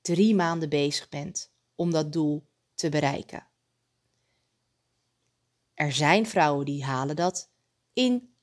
drie 0.00 0.34
maanden 0.34 0.68
bezig 0.68 1.08
bent 1.08 1.52
om 1.74 1.90
dat 1.90 2.12
doel 2.12 2.46
te 2.74 2.88
bereiken. 2.88 3.46
Er 5.74 5.92
zijn 5.92 6.26
vrouwen 6.26 6.64
die 6.64 6.84
halen 6.84 7.16
dat 7.16 7.50
in 7.92 8.34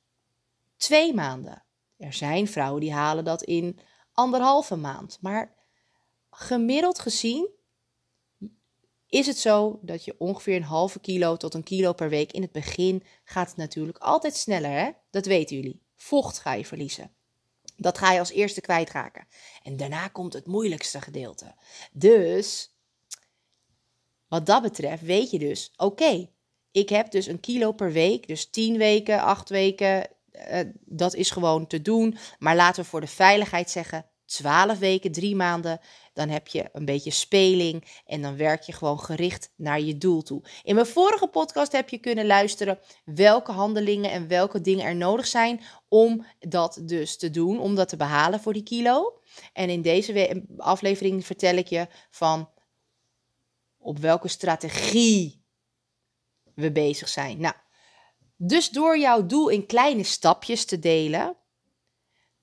twee 0.78 1.14
maanden. 1.14 1.64
Er 1.98 2.14
zijn 2.14 2.48
vrouwen 2.48 2.82
die 2.82 2.94
halen 2.94 3.24
dat 3.24 3.44
in 3.44 3.80
anderhalve 4.12 4.76
maand. 4.76 5.18
Maar 5.22 5.56
gemiddeld 6.32 7.00
gezien 7.00 7.50
is 9.08 9.28
het 9.28 9.38
zo 9.38 9.80
dat 9.82 10.06
je 10.06 10.16
ongeveer 10.18 10.56
een 10.56 10.64
halve 10.64 11.00
kilo 11.00 11.38
tot 11.38 11.54
een 11.54 11.64
kilo 11.64 11.94
per 11.94 12.10
week. 12.10 12.32
In 12.32 12.42
het 12.42 12.52
begin 12.52 13.04
gaat 13.24 13.48
het 13.48 13.58
natuurlijk 13.58 13.98
altijd 13.98 14.36
sneller, 14.36 14.72
hè? 14.72 14.92
Dat 15.10 15.26
weten 15.26 15.56
jullie. 15.56 15.82
Vocht 15.96 16.40
ga 16.40 16.54
je 16.54 16.66
verliezen. 16.66 17.17
Dat 17.78 17.98
ga 17.98 18.12
je 18.12 18.20
als 18.20 18.32
eerste 18.32 18.62
kwijtraken. 18.62 19.28
En 19.64 19.78
daarna 19.78 20.08
komt 20.08 20.34
het 20.34 20.48
moeilijkste 20.48 21.02
gedeelte. 21.02 21.56
Dus, 21.92 22.76
wat 24.28 24.46
dat 24.46 24.62
betreft, 24.62 25.02
weet 25.02 25.32
je 25.32 25.40
dus, 25.40 25.74
oké, 25.76 26.30
ik 26.72 26.90
heb 26.90 27.12
dus 27.12 27.28
een 27.28 27.40
kilo 27.40 27.72
per 27.72 27.92
week, 27.92 28.28
dus 28.28 28.50
10 28.50 28.78
weken, 28.78 29.22
8 29.22 29.50
weken, 29.50 30.08
uh, 30.32 30.60
dat 30.86 31.16
is 31.16 31.32
gewoon 31.32 31.68
te 31.68 31.82
doen. 31.82 32.18
Maar 32.40 32.56
laten 32.56 32.84
we 32.84 32.90
voor 32.90 33.02
de 33.02 33.08
veiligheid 33.08 33.70
zeggen 33.70 34.06
12 34.28 34.80
weken, 34.80 35.12
3 35.12 35.36
maanden. 35.36 35.80
Dan 36.14 36.30
heb 36.30 36.48
je 36.48 36.70
een 36.74 36.86
beetje 36.86 37.12
speling 37.12 38.02
en 38.06 38.22
dan 38.22 38.38
werk 38.38 38.62
je 38.62 38.74
gewoon 38.74 39.00
gericht 39.00 39.52
naar 39.56 39.82
je 39.82 39.98
doel 39.98 40.22
toe. 40.22 40.42
In 40.64 40.76
mijn 40.76 40.88
vorige 40.88 41.28
podcast 41.28 41.72
heb 41.72 41.90
je 41.90 41.98
kunnen 41.98 42.26
luisteren 42.26 42.80
welke 43.06 43.52
handelingen 43.52 44.12
en 44.12 44.28
welke 44.28 44.62
dingen 44.62 44.86
er 44.86 44.96
nodig 44.96 45.28
zijn 45.28 45.62
om 45.88 46.26
dat 46.40 46.82
dus 46.82 47.18
te 47.18 47.30
doen, 47.30 47.60
om 47.60 47.76
dat 47.76 47.90
te 47.90 47.98
behalen 47.98 48.40
voor 48.40 48.54
die 48.54 48.64
kilo. 48.64 49.22
En 49.54 49.70
in 49.70 49.82
deze 49.82 50.44
aflevering 50.58 51.26
vertel 51.26 51.56
ik 51.56 51.68
je 51.68 51.88
van 52.10 52.50
op 53.78 54.00
welke 54.00 54.28
strategie 54.28 55.46
we 56.56 56.72
bezig 56.72 57.10
zijn. 57.10 57.40
Nou, 57.40 57.56
dus 58.36 58.70
door 58.70 58.98
jouw 58.98 59.26
doel 59.26 59.50
in 59.50 59.66
kleine 59.66 60.04
stapjes 60.04 60.66
te 60.66 60.80
delen, 60.80 61.38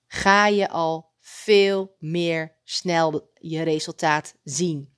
ga 0.06 0.46
je 0.46 0.68
al 0.68 1.12
veel 1.26 1.96
meer 1.98 2.56
snel 2.64 3.30
je 3.34 3.62
resultaat 3.62 4.34
zien. 4.42 4.94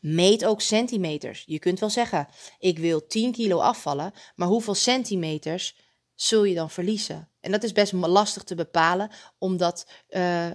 Meet 0.00 0.44
ook 0.44 0.60
centimeters. 0.60 1.42
Je 1.46 1.58
kunt 1.58 1.80
wel 1.80 1.90
zeggen: 1.90 2.28
ik 2.58 2.78
wil 2.78 3.06
10 3.06 3.32
kilo 3.32 3.58
afvallen, 3.58 4.12
maar 4.34 4.48
hoeveel 4.48 4.74
centimeters 4.74 5.76
zul 6.14 6.44
je 6.44 6.54
dan 6.54 6.70
verliezen? 6.70 7.30
En 7.40 7.50
dat 7.50 7.62
is 7.62 7.72
best 7.72 7.92
lastig 7.92 8.42
te 8.42 8.54
bepalen, 8.54 9.10
omdat 9.38 9.86
uh, 10.08 10.52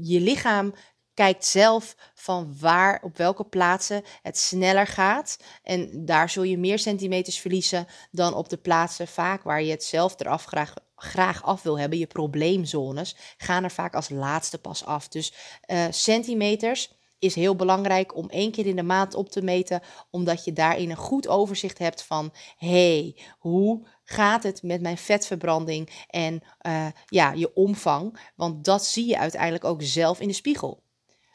je 0.00 0.20
lichaam 0.20 0.74
kijkt 1.14 1.44
zelf 1.44 1.96
van 2.14 2.56
waar, 2.60 3.02
op 3.02 3.16
welke 3.16 3.44
plaatsen 3.44 4.02
het 4.22 4.38
sneller 4.38 4.86
gaat. 4.86 5.36
En 5.62 6.04
daar 6.04 6.30
zul 6.30 6.42
je 6.42 6.58
meer 6.58 6.78
centimeters 6.78 7.38
verliezen 7.38 7.86
dan 8.10 8.34
op 8.34 8.48
de 8.48 8.56
plaatsen 8.56 9.08
vaak 9.08 9.42
waar 9.42 9.62
je 9.62 9.70
het 9.70 9.84
zelf 9.84 10.20
eraf 10.20 10.44
graag, 10.44 10.74
graag 11.02 11.42
af 11.42 11.62
wil 11.62 11.78
hebben. 11.78 11.98
Je 11.98 12.06
probleemzones 12.06 13.16
gaan 13.36 13.64
er 13.64 13.70
vaak 13.70 13.94
als 13.94 14.08
laatste 14.08 14.58
pas 14.58 14.84
af. 14.84 15.08
Dus 15.08 15.32
uh, 15.66 15.84
centimeters 15.90 16.92
is 17.18 17.34
heel 17.34 17.56
belangrijk 17.56 18.16
om 18.16 18.28
één 18.28 18.50
keer 18.50 18.66
in 18.66 18.76
de 18.76 18.82
maand 18.82 19.14
op 19.14 19.28
te 19.28 19.42
meten, 19.42 19.82
omdat 20.10 20.44
je 20.44 20.52
daarin 20.52 20.90
een 20.90 20.96
goed 20.96 21.28
overzicht 21.28 21.78
hebt 21.78 22.02
van 22.02 22.32
hey, 22.56 23.16
hoe 23.38 23.86
gaat 24.04 24.42
het 24.42 24.62
met 24.62 24.80
mijn 24.80 24.98
vetverbranding 24.98 26.04
en 26.06 26.42
uh, 26.66 26.86
ja, 27.06 27.32
je 27.32 27.54
omvang? 27.54 28.18
Want 28.36 28.64
dat 28.64 28.84
zie 28.84 29.06
je 29.06 29.18
uiteindelijk 29.18 29.64
ook 29.64 29.82
zelf 29.82 30.20
in 30.20 30.28
de 30.28 30.34
spiegel. 30.34 30.82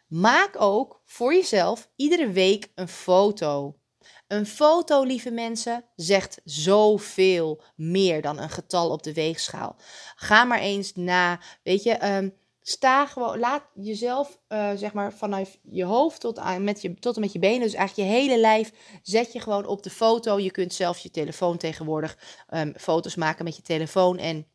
Maak 0.08 0.62
ook 0.62 1.02
voor 1.06 1.34
jezelf 1.34 1.90
iedere 1.96 2.32
week 2.32 2.72
een 2.76 2.88
foto. 2.88 3.76
Een 4.28 4.46
foto, 4.46 5.04
lieve 5.04 5.32
mensen, 5.32 5.86
zegt 5.96 6.42
zoveel 6.44 7.62
meer 7.76 8.22
dan 8.22 8.40
een 8.40 8.50
getal 8.50 8.90
op 8.90 9.04
de 9.04 9.14
weegschaal. 9.14 9.76
Ga 10.16 10.44
maar 10.44 10.60
eens 10.60 10.94
na, 10.96 11.40
weet 11.64 11.84
je, 11.84 12.16
um, 12.16 12.34
sta 12.62 13.06
gewoon, 13.06 13.40
laat 13.40 13.64
jezelf, 13.74 14.40
uh, 14.50 14.72
zeg 14.76 14.94
maar, 14.94 15.14
vanuit 15.14 15.60
je 15.64 15.84
hoofd 15.84 16.20
tot, 16.20 16.40
aan, 16.40 16.64
met 16.64 16.82
je, 16.82 16.94
tot 16.94 17.16
en 17.16 17.22
met 17.22 17.32
je 17.32 17.40
benen, 17.40 17.62
dus 17.62 17.74
eigenlijk 17.74 18.10
je 18.10 18.16
hele 18.16 18.40
lijf, 18.40 18.72
zet 19.02 19.34
je 19.34 19.40
gewoon 19.40 19.66
op 19.66 19.84
de 19.84 19.90
foto. 19.90 20.40
Je 20.40 20.52
kunt 20.52 20.74
zelf 20.74 21.00
je 21.00 21.12
telefoon 21.12 21.58
tegenwoordig 21.58 22.18
um, 22.50 22.74
foto's 22.78 23.16
maken 23.16 23.44
met 23.44 23.56
je 23.56 23.62
telefoon 23.62 24.18
en 24.18 24.48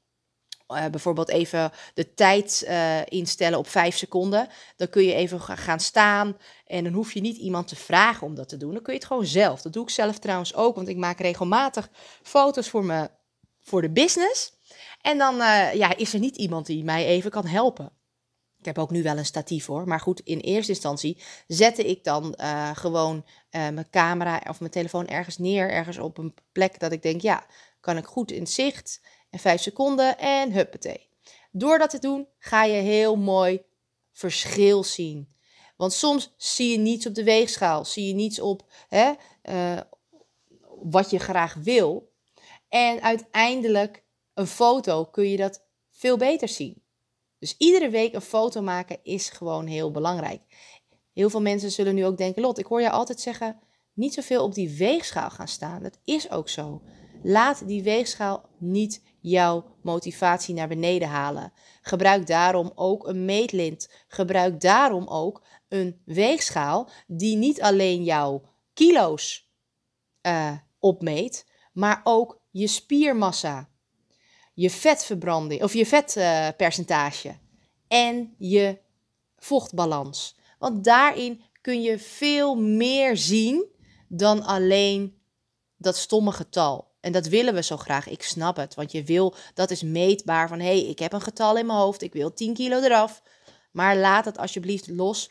uh, 0.76 0.87
bijvoorbeeld 0.87 1.29
even 1.29 1.73
de 1.95 2.14
tijd 2.14 2.64
uh, 2.69 3.00
instellen 3.05 3.59
op 3.59 3.69
5 3.69 3.97
seconden. 3.97 4.49
Dan 4.76 4.88
kun 4.88 5.05
je 5.05 5.14
even 5.14 5.41
gaan 5.41 5.81
staan 5.81 6.37
en 6.67 6.85
dan 6.85 6.93
hoef 6.93 7.12
je 7.12 7.21
niet 7.21 7.37
iemand 7.37 7.69
te 7.69 7.76
vragen 7.76 8.26
om 8.26 8.35
dat 8.35 8.49
te 8.49 8.57
doen. 8.57 8.73
Dan 8.73 8.83
kun 8.83 8.93
je 8.93 8.99
het 8.99 9.09
gewoon 9.09 9.26
zelf. 9.26 9.62
Dat 9.62 9.73
doe 9.73 9.83
ik 9.83 9.91
zelf 9.91 10.19
trouwens 10.19 10.55
ook, 10.55 10.76
want 10.76 10.88
ik 10.88 10.97
maak 10.97 11.21
regelmatig 11.21 11.91
foto's 12.23 12.69
voor, 12.69 12.85
me, 12.85 13.11
voor 13.61 13.83
de 13.83 13.91
business. 13.91 14.52
En 15.00 15.19
dan 15.19 15.35
uh, 15.35 15.75
ja, 15.75 15.97
is 15.97 16.12
er 16.14 16.21
niet 16.21 16.37
iemand 16.37 16.67
die 16.67 16.85
mij 16.85 17.07
even 17.07 17.31
kan 17.31 17.47
helpen. 17.47 17.93
Ik 18.59 18.64
heb 18.64 18.79
ook 18.79 18.91
nu 18.91 19.02
wel 19.02 19.19
een 19.19 19.25
statief 19.25 19.67
hoor. 19.67 19.88
Maar 19.88 20.00
goed, 20.00 20.21
in 20.21 20.38
eerste 20.38 20.73
instantie 20.73 21.23
zette 21.47 21.85
ik 21.85 22.05
dan 22.05 22.35
gewoon 22.75 23.25
mijn 23.50 23.91
camera 23.91 24.43
of 24.49 24.61
mijn 24.61 24.73
telefoon 24.73 25.07
ergens 25.07 25.38
neer. 25.38 25.71
Ergens 25.71 25.99
op 25.99 26.19
een 26.19 26.35
plek 26.52 26.81
dat 26.81 26.93
ik 26.93 27.02
denk, 27.02 27.21
ja, 27.21 27.47
kan 27.83 27.97
ik 27.97 28.05
goed 28.05 28.31
in 28.31 28.47
zicht 28.47 29.00
en 29.33 29.39
5 29.39 29.61
seconden 29.61 30.19
en 30.19 30.53
huppatee. 30.53 31.09
Door 31.51 31.79
dat 31.79 31.91
te 31.91 31.99
doen 31.99 32.29
ga 32.39 32.65
je 32.65 32.81
heel 32.83 33.17
mooi 33.17 33.62
verschil 34.12 34.85
zien. 34.85 35.35
Want 35.77 35.93
soms 35.93 36.35
zie 36.37 36.71
je 36.71 36.79
niets 36.79 37.07
op 37.07 37.15
de 37.15 37.25
weegschaal, 37.25 37.85
zie 37.85 38.07
je 38.07 38.15
niets 38.15 38.41
op 38.41 38.73
hè, 38.89 39.12
uh, 39.43 39.81
wat 40.83 41.11
je 41.11 41.19
graag 41.19 41.55
wil. 41.55 42.12
En 42.69 43.03
uiteindelijk 43.03 44.05
een 44.35 44.47
foto 44.47 45.05
kun 45.05 45.29
je 45.29 45.37
dat 45.37 45.65
veel 45.91 46.17
beter 46.17 46.49
zien. 46.49 46.83
Dus 47.39 47.55
iedere 47.59 47.91
week 47.91 48.15
een 48.15 48.21
foto 48.21 48.62
maken 48.62 48.99
is 49.03 49.31
gewoon 49.31 49.67
heel 49.67 49.91
belangrijk. 49.91 50.41
Heel 51.12 51.31
veel 51.31 51.41
mensen 51.41 51.71
zullen 51.71 51.95
nu 51.95 52.07
ook 52.07 52.17
denken: 52.17 52.43
Lot, 52.43 52.59
ik 52.59 52.67
hoor 52.67 52.81
je 52.81 52.91
altijd 52.91 53.21
zeggen: 53.21 53.61
niet 53.93 54.15
zoveel 54.15 54.43
op 54.43 54.55
die 54.55 54.77
weegschaal 54.77 55.31
gaan 55.31 55.49
staan. 55.49 55.83
Dat 55.83 55.99
is 56.05 56.31
ook 56.31 56.49
zo. 56.49 56.83
Laat 57.23 57.67
die 57.67 57.83
weegschaal 57.83 58.49
niet 58.59 59.03
jouw 59.23 59.64
motivatie 59.83 60.55
naar 60.55 60.69
beneden 60.69 61.09
halen. 61.09 61.52
Gebruik 61.83 62.26
daarom 62.26 62.73
ook 62.75 63.07
een 63.07 63.25
meetlint. 63.25 63.91
Gebruik 64.09 64.61
daarom 64.61 65.09
ook 65.09 65.45
een 65.69 66.00
weegschaal 66.05 66.91
die 67.07 67.37
niet 67.37 67.62
alleen 67.62 68.05
jouw 68.05 68.43
kilo's 68.75 69.50
uh, 70.26 70.52
opmeet, 70.79 71.47
maar 71.73 72.00
ook 72.05 72.41
je 72.50 72.67
spiermassa, 72.67 73.69
je 74.55 74.71
vetverbranding 74.71 75.62
of 75.62 75.75
je 75.75 75.87
vetpercentage 75.87 77.38
en 77.88 78.35
je 78.38 78.79
vochtbalans. 79.37 80.37
Want 80.59 80.85
daarin 80.85 81.43
kun 81.61 81.83
je 81.83 81.99
veel 81.99 82.55
meer 82.55 83.17
zien 83.17 83.67
dan 84.09 84.43
alleen 84.43 85.21
dat 85.76 85.97
stomme 85.97 86.33
getal. 86.33 86.92
En 87.03 87.13
dat 87.13 87.27
willen 87.27 87.55
we 87.55 87.63
zo 87.63 87.77
graag. 87.77 88.09
Ik 88.09 88.23
snap 88.23 88.57
het. 88.57 88.75
Want 88.75 88.93
je 88.93 89.05
wil, 89.05 89.35
dat 89.55 89.71
is 89.71 89.83
meetbaar 89.83 90.49
van 90.49 90.59
hé, 90.59 90.65
hey, 90.65 90.85
ik 90.85 90.99
heb 90.99 91.13
een 91.13 91.21
getal 91.21 91.57
in 91.57 91.67
mijn 91.67 91.79
hoofd. 91.79 92.03
Ik 92.03 92.13
wil 92.13 92.33
10 92.33 92.55
kilo 92.55 92.81
eraf. 92.81 93.23
Maar 93.71 93.97
laat 93.97 94.25
het 94.25 94.39
alsjeblieft 94.39 94.89
los. 94.89 95.31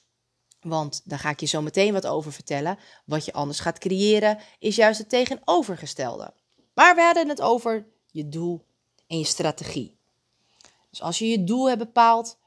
Want 0.61 1.01
daar 1.03 1.19
ga 1.19 1.29
ik 1.29 1.39
je 1.39 1.45
zo 1.45 1.61
meteen 1.61 1.93
wat 1.93 2.07
over 2.07 2.31
vertellen. 2.31 2.77
Wat 3.05 3.25
je 3.25 3.33
anders 3.33 3.59
gaat 3.59 3.77
creëren, 3.77 4.39
is 4.59 4.75
juist 4.75 4.99
het 4.99 5.09
tegenovergestelde. 5.09 6.33
Maar 6.73 6.95
we 6.95 7.01
hadden 7.01 7.29
het 7.29 7.41
over 7.41 7.87
je 8.05 8.29
doel 8.29 8.65
en 9.07 9.17
je 9.17 9.25
strategie. 9.25 9.97
Dus 10.89 11.01
als 11.01 11.19
je 11.19 11.27
je 11.27 11.43
doel 11.43 11.67
hebt 11.67 11.79
bepaald, 11.79 12.37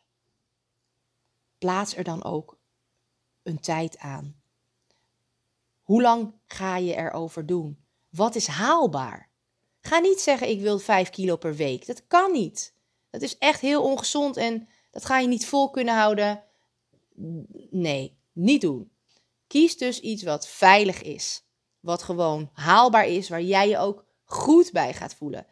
plaats 1.58 1.96
er 1.96 2.04
dan 2.04 2.24
ook 2.24 2.58
een 3.42 3.60
tijd 3.60 3.98
aan. 3.98 4.36
Hoe 5.82 6.02
lang 6.02 6.32
ga 6.46 6.76
je 6.76 6.94
erover 6.94 7.46
doen? 7.46 7.83
Wat 8.14 8.34
is 8.34 8.46
haalbaar? 8.46 9.30
Ga 9.80 9.98
niet 9.98 10.20
zeggen 10.20 10.48
ik 10.48 10.60
wil 10.60 10.78
5 10.78 11.10
kilo 11.10 11.36
per 11.36 11.54
week. 11.54 11.86
Dat 11.86 12.06
kan 12.06 12.32
niet. 12.32 12.74
Dat 13.10 13.22
is 13.22 13.38
echt 13.38 13.60
heel 13.60 13.82
ongezond 13.82 14.36
en 14.36 14.68
dat 14.90 15.04
ga 15.04 15.18
je 15.18 15.28
niet 15.28 15.46
vol 15.46 15.70
kunnen 15.70 15.94
houden. 15.94 16.44
Nee, 17.70 18.16
niet 18.32 18.60
doen. 18.60 18.90
Kies 19.46 19.76
dus 19.76 20.00
iets 20.00 20.22
wat 20.22 20.48
veilig 20.48 21.02
is. 21.02 21.44
Wat 21.80 22.02
gewoon 22.02 22.50
haalbaar 22.52 23.06
is, 23.06 23.28
waar 23.28 23.42
jij 23.42 23.68
je 23.68 23.78
ook 23.78 24.04
goed 24.24 24.72
bij 24.72 24.94
gaat 24.94 25.14
voelen. 25.14 25.46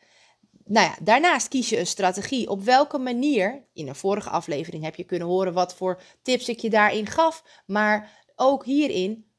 Nou 0.64 0.86
ja, 0.86 0.96
daarnaast 1.02 1.48
kies 1.48 1.68
je 1.68 1.78
een 1.78 1.86
strategie. 1.86 2.48
Op 2.50 2.62
welke 2.62 2.98
manier, 2.98 3.64
in 3.72 3.88
een 3.88 3.94
vorige 3.94 4.30
aflevering 4.30 4.84
heb 4.84 4.94
je 4.94 5.04
kunnen 5.04 5.28
horen 5.28 5.52
wat 5.52 5.74
voor 5.74 6.02
tips 6.22 6.48
ik 6.48 6.60
je 6.60 6.70
daarin 6.70 7.06
gaf. 7.06 7.62
Maar 7.66 8.24
ook 8.36 8.64
hierin, 8.64 9.31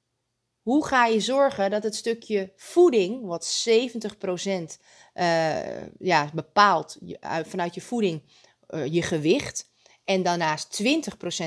hoe 0.64 0.86
ga 0.86 1.06
je 1.06 1.20
zorgen 1.20 1.70
dat 1.70 1.84
het 1.84 1.96
stukje 1.96 2.54
voeding, 2.56 3.26
wat 3.26 3.66
70% 3.70 4.52
uh, 5.14 5.88
ja, 6.00 6.30
bepaalt 6.34 6.98
vanuit 7.44 7.74
je 7.74 7.82
voeding 7.82 8.22
uh, 8.70 8.86
je 8.86 9.02
gewicht, 9.02 9.72
en 10.06 10.24
daarnaast 10.24 10.84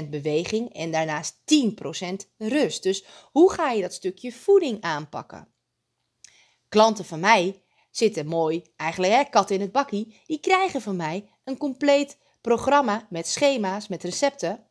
20% 0.04 0.08
beweging 0.08 0.75
en 0.75 0.90
daarnaast 0.90 1.37
10% 1.37 2.14
rust. 2.38 2.82
Dus 2.82 3.04
hoe 3.32 3.52
ga 3.52 3.70
je 3.70 3.82
dat 3.82 3.92
stukje 3.92 4.32
voeding 4.32 4.80
aanpakken? 4.80 5.49
Klanten 6.68 7.04
van 7.04 7.20
mij 7.20 7.62
zitten 7.90 8.26
mooi, 8.26 8.62
eigenlijk 8.76 9.12
hè, 9.12 9.25
kat 9.25 9.50
in 9.50 9.61
het 9.61 9.73
bakkie, 9.73 10.20
die 10.26 10.40
krijgen 10.40 10.80
van 10.80 10.96
mij 10.96 11.28
een 11.44 11.56
compleet 11.56 12.18
programma 12.40 13.06
met 13.11 13.26
schema's, 13.26 13.88
met 13.88 14.02
recepten, 14.02 14.65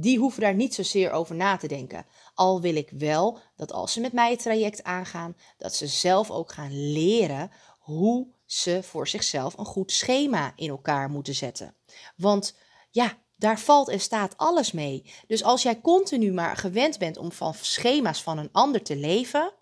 die 0.00 0.18
hoeven 0.18 0.40
daar 0.40 0.54
niet 0.54 0.74
zozeer 0.74 1.10
over 1.10 1.34
na 1.34 1.56
te 1.56 1.68
denken. 1.68 2.06
Al 2.34 2.60
wil 2.60 2.76
ik 2.76 2.90
wel 2.90 3.38
dat 3.56 3.72
als 3.72 3.92
ze 3.92 4.00
met 4.00 4.12
mij 4.12 4.30
het 4.30 4.42
traject 4.42 4.82
aangaan, 4.82 5.36
dat 5.56 5.74
ze 5.74 5.86
zelf 5.86 6.30
ook 6.30 6.52
gaan 6.52 6.92
leren 6.92 7.50
hoe 7.78 8.26
ze 8.44 8.82
voor 8.82 9.08
zichzelf 9.08 9.58
een 9.58 9.64
goed 9.64 9.92
schema 9.92 10.52
in 10.56 10.68
elkaar 10.68 11.10
moeten 11.10 11.34
zetten. 11.34 11.74
Want 12.16 12.56
ja, 12.90 13.18
daar 13.36 13.58
valt 13.58 13.88
en 13.88 14.00
staat 14.00 14.36
alles 14.36 14.72
mee. 14.72 15.12
Dus 15.26 15.42
als 15.42 15.62
jij 15.62 15.80
continu 15.80 16.32
maar 16.32 16.56
gewend 16.56 16.98
bent 16.98 17.16
om 17.16 17.32
van 17.32 17.54
schema's 17.54 18.22
van 18.22 18.38
een 18.38 18.52
ander 18.52 18.82
te 18.82 18.96
leven, 18.96 19.52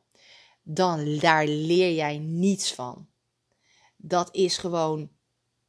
dan 0.62 1.18
daar 1.18 1.46
leer 1.46 1.94
jij 1.94 2.18
niets 2.18 2.74
van. 2.74 3.08
Dat 3.96 4.28
is 4.34 4.58
gewoon, 4.58 5.10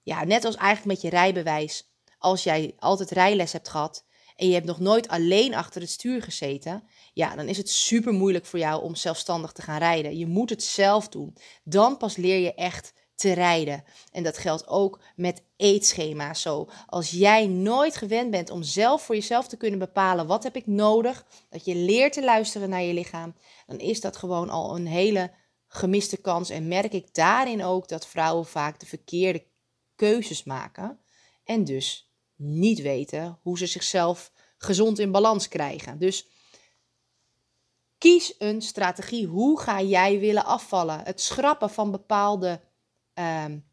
ja, 0.02 0.24
net 0.24 0.46
als 0.46 0.56
eigenlijk 0.56 1.02
met 1.02 1.02
je 1.02 1.18
rijbewijs. 1.18 1.92
Als 2.18 2.44
jij 2.44 2.76
altijd 2.80 3.12
rijles 3.12 3.52
hebt 3.52 3.70
gehad 3.70 4.06
en 4.38 4.48
je 4.48 4.54
hebt 4.54 4.66
nog 4.66 4.80
nooit 4.80 5.08
alleen 5.08 5.56
achter 5.56 5.82
het 5.82 5.90
stuur 5.90 6.22
gezeten, 6.22 6.84
ja, 7.14 7.36
dan 7.36 7.48
is 7.48 7.58
het 7.58 7.70
super 7.70 8.14
moeilijk 8.14 8.46
voor 8.46 8.60
jou 8.60 8.84
om 8.84 8.96
zelfstandig 8.96 9.52
te 9.52 9.62
gaan 9.62 9.80
rijden. 9.80 10.18
Je 10.18 10.28
moet 10.28 10.50
het 10.50 10.64
zelf 10.64 11.10
doen. 11.10 11.38
Dan 11.64 11.98
pas 11.98 12.16
leer 12.16 12.40
je 12.40 12.54
echt 12.54 12.94
te 13.16 13.32
rijden. 13.32 13.84
En 14.12 14.24
dat 14.24 14.38
geldt 14.38 14.68
ook 14.68 15.00
met 15.16 15.44
eetschema's 15.56 16.42
zo. 16.42 16.70
Als 16.86 17.10
jij 17.10 17.48
nooit 17.48 17.96
gewend 17.96 18.32
bent 18.32 18.50
om 18.50 18.64
zelf 18.64 19.02
voor 19.02 19.16
jezelf 19.16 19.48
te 19.48 19.58
kunnen 19.58 19.80
bepalen 19.80 20.28
wat 20.28 20.44
heb 20.44 20.56
ik 20.56 20.68
nodig, 20.68 21.26
dat 21.50 21.66
je 21.66 21.76
leert 21.76 22.14
te 22.14 22.24
luisteren 22.24 22.70
naar 22.70 22.84
je 22.84 22.94
lichaam, 22.94 23.36
dan 23.66 23.78
is 23.78 24.02
dat 24.02 24.18
gewoon 24.18 24.50
al 24.50 24.76
een 24.76 24.88
hele 24.88 25.32
gemiste 25.68 26.18
kans. 26.18 26.50
En 26.50 26.68
merk 26.68 26.94
ik 26.94 27.14
daarin 27.14 27.64
ook 27.64 27.88
dat 27.88 28.08
vrouwen 28.08 28.46
vaak 28.46 28.80
de 28.80 28.86
verkeerde 28.86 29.46
keuzes 29.96 30.44
maken 30.44 31.00
en 31.44 31.64
dus 31.64 32.07
niet 32.38 32.82
weten 32.82 33.40
hoe 33.42 33.58
ze 33.58 33.66
zichzelf 33.66 34.32
gezond 34.58 35.00
in 35.00 35.12
balans 35.12 35.48
krijgen. 35.48 36.00
Dus 36.00 36.28
kies 37.98 38.36
een 38.38 38.62
strategie. 38.62 39.26
Hoe 39.28 39.60
ga 39.60 39.82
jij 39.82 40.20
willen 40.20 40.46
afvallen? 40.46 41.04
Het 41.04 41.22
schrappen 41.22 41.70
van 41.70 41.92
bepaalde 41.92 42.62
um, 43.14 43.66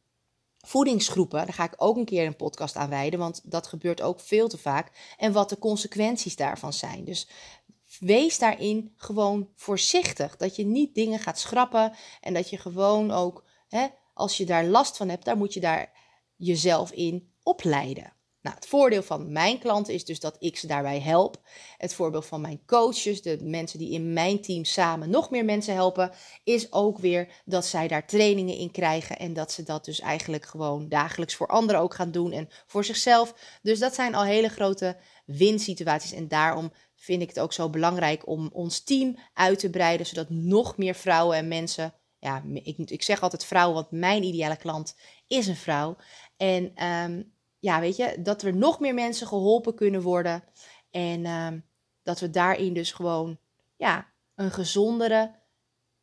voedingsgroepen, 0.59 1.45
daar 1.45 1.55
ga 1.55 1.65
ik 1.65 1.75
ook 1.77 1.97
een 1.97 2.05
keer 2.05 2.27
een 2.27 2.37
podcast 2.37 2.77
aan 2.77 2.89
wijden, 2.89 3.19
want 3.19 3.41
dat 3.45 3.67
gebeurt 3.67 4.01
ook 4.01 4.21
veel 4.21 4.49
te 4.49 4.59
vaak. 4.59 5.15
En 5.17 5.33
wat 5.33 5.49
de 5.49 5.59
consequenties 5.59 6.37
daarvan 6.37 6.73
zijn. 6.73 7.05
Dus 7.05 7.29
wees 7.99 8.39
daarin 8.39 8.93
gewoon 8.97 9.49
voorzichtig. 9.55 10.37
Dat 10.37 10.57
je 10.57 10.65
niet 10.65 10.95
dingen 10.95 11.19
gaat 11.19 11.39
schrappen 11.39 11.93
en 12.21 12.35
dat 12.35 12.51
je 12.51 12.59
gewoon 12.59 13.11
ook, 13.11 13.45
hè, 13.69 13.87
als 14.15 14.37
je 14.37 14.47
daar 14.47 14.65
last 14.65 14.97
van 14.97 15.09
hebt, 15.09 15.25
daar 15.25 15.37
moet 15.37 15.55
je 15.55 15.61
daar 15.61 15.93
jezelf 16.37 16.91
in 16.91 17.33
opleiden. 17.43 18.13
Nou, 18.45 18.57
het 18.57 18.67
voordeel 18.67 19.03
van 19.03 19.33
mijn 19.33 19.59
klanten 19.59 19.95
is 19.95 20.05
dus 20.05 20.21
dat 20.21 20.37
ik 20.39 20.57
ze 20.57 20.67
daarbij 20.67 21.01
help. 21.01 21.41
Het 21.77 21.95
voordeel 21.95 22.23
van 22.23 22.41
mijn 22.41 22.63
coaches, 22.67 23.23
de 23.23 23.39
mensen 23.43 23.79
die 23.79 23.91
in 23.91 24.13
mijn 24.13 24.41
team 24.43 24.65
samen 24.65 25.11
nog 25.11 25.31
meer 25.31 25.45
mensen 25.45 25.75
helpen, 25.75 26.13
is 26.43 26.73
ook 26.73 26.99
weer 26.99 27.29
dat 27.45 27.67
zij 27.67 27.89
daar 27.89 28.07
trainingen 28.07 28.57
in 28.57 28.71
krijgen 28.71 29.19
en 29.19 29.33
dat 29.33 29.53
ze 29.53 29.63
dat 29.63 29.85
dus 29.85 30.01
eigenlijk 30.01 30.45
gewoon 30.45 30.89
dagelijks 30.89 31.35
voor 31.35 31.47
anderen 31.47 31.81
ook 31.81 31.95
gaan 31.95 32.11
doen 32.11 32.33
en 32.33 32.49
voor 32.67 32.85
zichzelf. 32.85 33.35
Dus 33.63 33.79
dat 33.79 33.95
zijn 33.95 34.15
al 34.15 34.25
hele 34.25 34.49
grote 34.49 34.97
winsituaties 35.27 36.13
en 36.13 36.29
daarom 36.29 36.73
vind 36.95 37.23
ik 37.23 37.29
het 37.29 37.41
ook 37.41 37.53
zo 37.53 37.71
belangrijk 37.71 38.27
om 38.29 38.51
ons 38.53 38.85
team 38.85 39.19
uit 39.35 39.59
te 39.59 39.71
breiden, 39.71 40.07
zodat 40.07 40.31
nog 40.31 40.77
meer 40.77 40.95
vrouwen 40.95 41.37
en 41.37 41.49
mensen, 41.49 41.95
ja, 42.19 42.43
ik, 42.53 42.79
ik 42.79 43.03
zeg 43.03 43.21
altijd 43.21 43.45
vrouwen, 43.45 43.75
want 43.75 43.91
mijn 43.91 44.23
ideale 44.23 44.57
klant 44.57 44.97
is 45.27 45.47
een 45.47 45.57
vrouw. 45.57 45.97
En 46.37 46.87
um, 46.87 47.34
ja, 47.65 47.81
weet 47.81 47.97
je, 47.97 48.17
dat 48.19 48.43
er 48.43 48.57
nog 48.57 48.81
meer 48.81 48.95
mensen 48.95 49.27
geholpen 49.27 49.75
kunnen 49.75 50.03
worden. 50.03 50.45
En 50.91 51.25
ehm, 51.25 51.59
dat 52.03 52.21
we 52.21 52.31
daarin 52.31 52.75
dus 52.75 52.93
gewoon, 52.93 53.39
ja, 53.77 54.13
een 54.35 54.51
gezondere, 54.51 55.35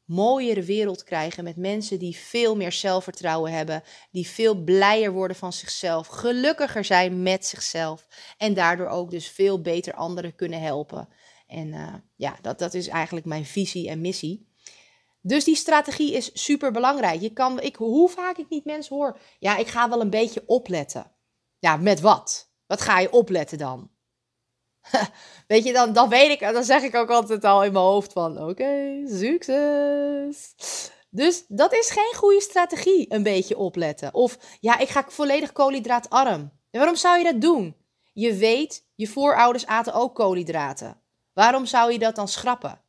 mooiere 0.06 0.64
wereld 0.64 1.04
krijgen 1.04 1.44
met 1.44 1.56
mensen 1.56 2.00
die 2.00 2.16
veel 2.18 2.56
meer 2.56 2.72
zelfvertrouwen 2.72 3.52
hebben, 3.52 3.84
die 4.12 4.28
veel 4.28 4.56
blijer 4.56 5.12
worden 5.12 5.38
van 5.38 5.54
zichzelf, 5.54 6.08
gelukkiger 6.08 6.86
zijn 6.86 7.24
met 7.24 7.46
zichzelf 7.46 8.08
en 8.38 8.54
daardoor 8.54 8.88
ook 8.88 9.12
dus 9.12 9.28
veel 9.28 9.62
beter 9.62 9.94
anderen 9.94 10.36
kunnen 10.36 10.62
helpen. 10.62 11.08
En 11.48 11.68
uh, 11.68 11.94
ja, 12.16 12.38
dat, 12.42 12.60
dat 12.60 12.74
is 12.74 12.88
eigenlijk 12.88 13.26
mijn 13.26 13.46
visie 13.46 13.90
en 13.90 14.02
missie. 14.02 14.50
Dus 15.22 15.44
die 15.44 15.56
strategie 15.56 16.14
is 16.14 16.30
super 16.34 16.72
belangrijk. 16.72 17.22
Je 17.22 17.34
kan, 17.34 17.62
ik, 17.62 17.76
hoe 17.76 18.10
vaak 18.10 18.38
ik 18.38 18.50
niet 18.50 18.66
mensen 18.66 18.96
hoor, 18.96 19.20
ja, 19.40 19.58
ik 19.58 19.68
ga 19.68 19.90
wel 19.90 20.02
een 20.02 20.10
beetje 20.10 20.44
opletten. 20.46 21.12
Ja, 21.62 21.78
met 21.78 22.00
wat? 22.00 22.52
Wat 22.66 22.82
ga 22.82 23.00
je 23.00 23.12
opletten 23.12 23.58
dan? 23.58 23.90
Weet 25.48 25.64
je, 25.64 25.74
dan, 25.74 25.94
dan 25.94 26.10
weet 26.10 26.30
ik, 26.30 26.40
dan 26.40 26.64
zeg 26.64 26.82
ik 26.82 26.96
ook 26.96 27.10
altijd 27.10 27.44
al 27.44 27.64
in 27.64 27.72
mijn 27.72 27.86
hoofd 27.86 28.14
van, 28.14 28.44
oké, 28.44 29.04
succes. 29.08 30.54
Dus 31.10 31.46
dat 31.48 31.74
is 31.74 31.90
geen 31.90 32.14
goede 32.16 32.42
strategie, 32.42 33.14
een 33.14 33.24
beetje 33.24 33.58
opletten. 33.58 34.14
Of, 34.14 34.38
ja, 34.60 34.78
ik 34.78 34.90
ga 34.90 35.06
volledig 35.08 35.52
koolhydraatarm. 35.52 36.42
En 36.42 36.80
waarom 36.80 36.96
zou 36.96 37.18
je 37.18 37.24
dat 37.24 37.42
doen? 37.42 37.76
Je 38.14 38.36
weet, 38.36 38.88
je 38.96 39.08
voorouders 39.08 39.66
aten 39.66 39.94
ook 39.94 40.16
koolhydraten. 40.16 41.02
Waarom 41.34 41.66
zou 41.66 41.92
je 41.92 42.00
dat 42.00 42.16
dan 42.16 42.28
schrappen? 42.28 42.82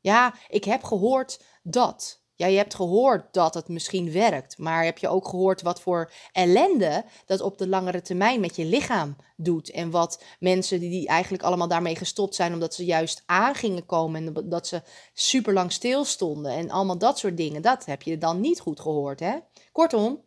Ja, 0.00 0.34
ik 0.48 0.64
heb 0.64 0.82
gehoord 0.82 1.44
dat. 1.62 2.17
Ja, 2.38 2.46
je 2.46 2.56
hebt 2.56 2.74
gehoord 2.74 3.32
dat 3.32 3.54
het 3.54 3.68
misschien 3.68 4.12
werkt, 4.12 4.58
maar 4.58 4.84
heb 4.84 4.98
je 4.98 5.08
ook 5.08 5.28
gehoord 5.28 5.62
wat 5.62 5.80
voor 5.80 6.12
ellende 6.32 7.04
dat 7.26 7.40
op 7.40 7.58
de 7.58 7.68
langere 7.68 8.02
termijn 8.02 8.40
met 8.40 8.56
je 8.56 8.64
lichaam 8.64 9.16
doet? 9.36 9.70
En 9.70 9.90
wat 9.90 10.22
mensen 10.38 10.80
die 10.80 11.08
eigenlijk 11.08 11.42
allemaal 11.42 11.68
daarmee 11.68 11.96
gestopt 11.96 12.34
zijn 12.34 12.52
omdat 12.52 12.74
ze 12.74 12.84
juist 12.84 13.22
aan 13.26 13.54
gingen 13.54 13.86
komen 13.86 14.26
en 14.26 14.48
dat 14.48 14.66
ze 14.66 14.82
super 15.12 15.52
lang 15.52 15.72
stilstonden 15.72 16.52
en 16.52 16.70
allemaal 16.70 16.98
dat 16.98 17.18
soort 17.18 17.36
dingen, 17.36 17.62
dat 17.62 17.84
heb 17.84 18.02
je 18.02 18.18
dan 18.18 18.40
niet 18.40 18.60
goed 18.60 18.80
gehoord, 18.80 19.20
hè? 19.20 19.36
Kortom, 19.72 20.20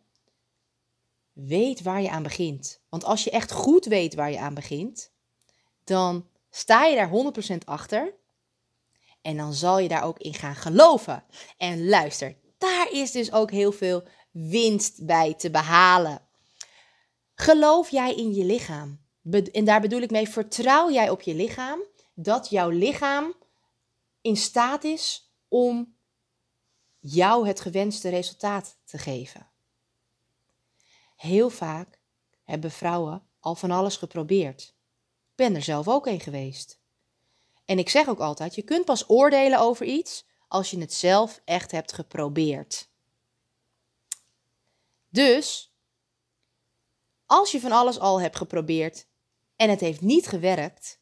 weet 1.32 1.82
waar 1.82 2.02
je 2.02 2.10
aan 2.10 2.22
begint. 2.22 2.80
Want 2.88 3.04
als 3.04 3.24
je 3.24 3.30
echt 3.30 3.52
goed 3.52 3.84
weet 3.84 4.14
waar 4.14 4.30
je 4.30 4.38
aan 4.38 4.54
begint, 4.54 5.12
dan 5.84 6.26
sta 6.50 6.84
je 6.84 6.96
daar 6.96 7.10
100% 7.54 7.56
achter 7.64 8.14
en 9.22 9.36
dan 9.36 9.54
zal 9.54 9.78
je 9.78 9.88
daar 9.88 10.02
ook 10.02 10.18
in 10.18 10.34
gaan 10.34 10.56
geloven. 10.56 11.24
En 11.56 11.88
luister, 11.88 12.36
daar 12.58 12.88
is 12.92 13.10
dus 13.10 13.32
ook 13.32 13.50
heel 13.50 13.72
veel 13.72 14.04
winst 14.30 15.06
bij 15.06 15.34
te 15.34 15.50
behalen. 15.50 16.20
Geloof 17.34 17.90
jij 17.90 18.14
in 18.14 18.34
je 18.34 18.44
lichaam? 18.44 19.00
En 19.52 19.64
daar 19.64 19.80
bedoel 19.80 20.00
ik 20.00 20.10
mee, 20.10 20.28
vertrouw 20.28 20.90
jij 20.90 21.10
op 21.10 21.22
je 21.22 21.34
lichaam 21.34 21.80
dat 22.14 22.50
jouw 22.50 22.68
lichaam 22.68 23.34
in 24.20 24.36
staat 24.36 24.84
is 24.84 25.32
om 25.48 25.96
jou 26.98 27.46
het 27.46 27.60
gewenste 27.60 28.08
resultaat 28.08 28.78
te 28.84 28.98
geven? 28.98 29.50
Heel 31.16 31.50
vaak 31.50 32.00
hebben 32.42 32.70
vrouwen 32.70 33.26
al 33.40 33.54
van 33.54 33.70
alles 33.70 33.96
geprobeerd. 33.96 34.62
Ik 35.30 35.34
ben 35.34 35.54
er 35.54 35.62
zelf 35.62 35.88
ook 35.88 36.06
een 36.06 36.20
geweest. 36.20 36.81
En 37.72 37.78
ik 37.78 37.88
zeg 37.88 38.08
ook 38.08 38.20
altijd: 38.20 38.54
je 38.54 38.62
kunt 38.62 38.84
pas 38.84 39.08
oordelen 39.08 39.58
over 39.58 39.86
iets 39.86 40.26
als 40.48 40.70
je 40.70 40.78
het 40.78 40.92
zelf 40.92 41.40
echt 41.44 41.70
hebt 41.70 41.92
geprobeerd. 41.92 42.88
Dus, 45.08 45.74
als 47.26 47.52
je 47.52 47.60
van 47.60 47.72
alles 47.72 47.98
al 47.98 48.20
hebt 48.20 48.36
geprobeerd 48.36 49.06
en 49.56 49.70
het 49.70 49.80
heeft 49.80 50.00
niet 50.00 50.26
gewerkt, 50.26 51.00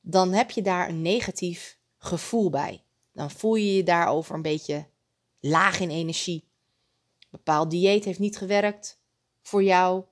dan 0.00 0.32
heb 0.32 0.50
je 0.50 0.62
daar 0.62 0.88
een 0.88 1.02
negatief 1.02 1.78
gevoel 1.98 2.50
bij. 2.50 2.84
Dan 3.12 3.30
voel 3.30 3.54
je 3.54 3.74
je 3.74 3.82
daarover 3.82 4.34
een 4.34 4.42
beetje 4.42 4.88
laag 5.40 5.80
in 5.80 5.90
energie. 5.90 6.48
Een 7.18 7.28
bepaald 7.30 7.70
dieet 7.70 8.04
heeft 8.04 8.18
niet 8.18 8.36
gewerkt 8.36 9.00
voor 9.40 9.62
jou. 9.62 10.04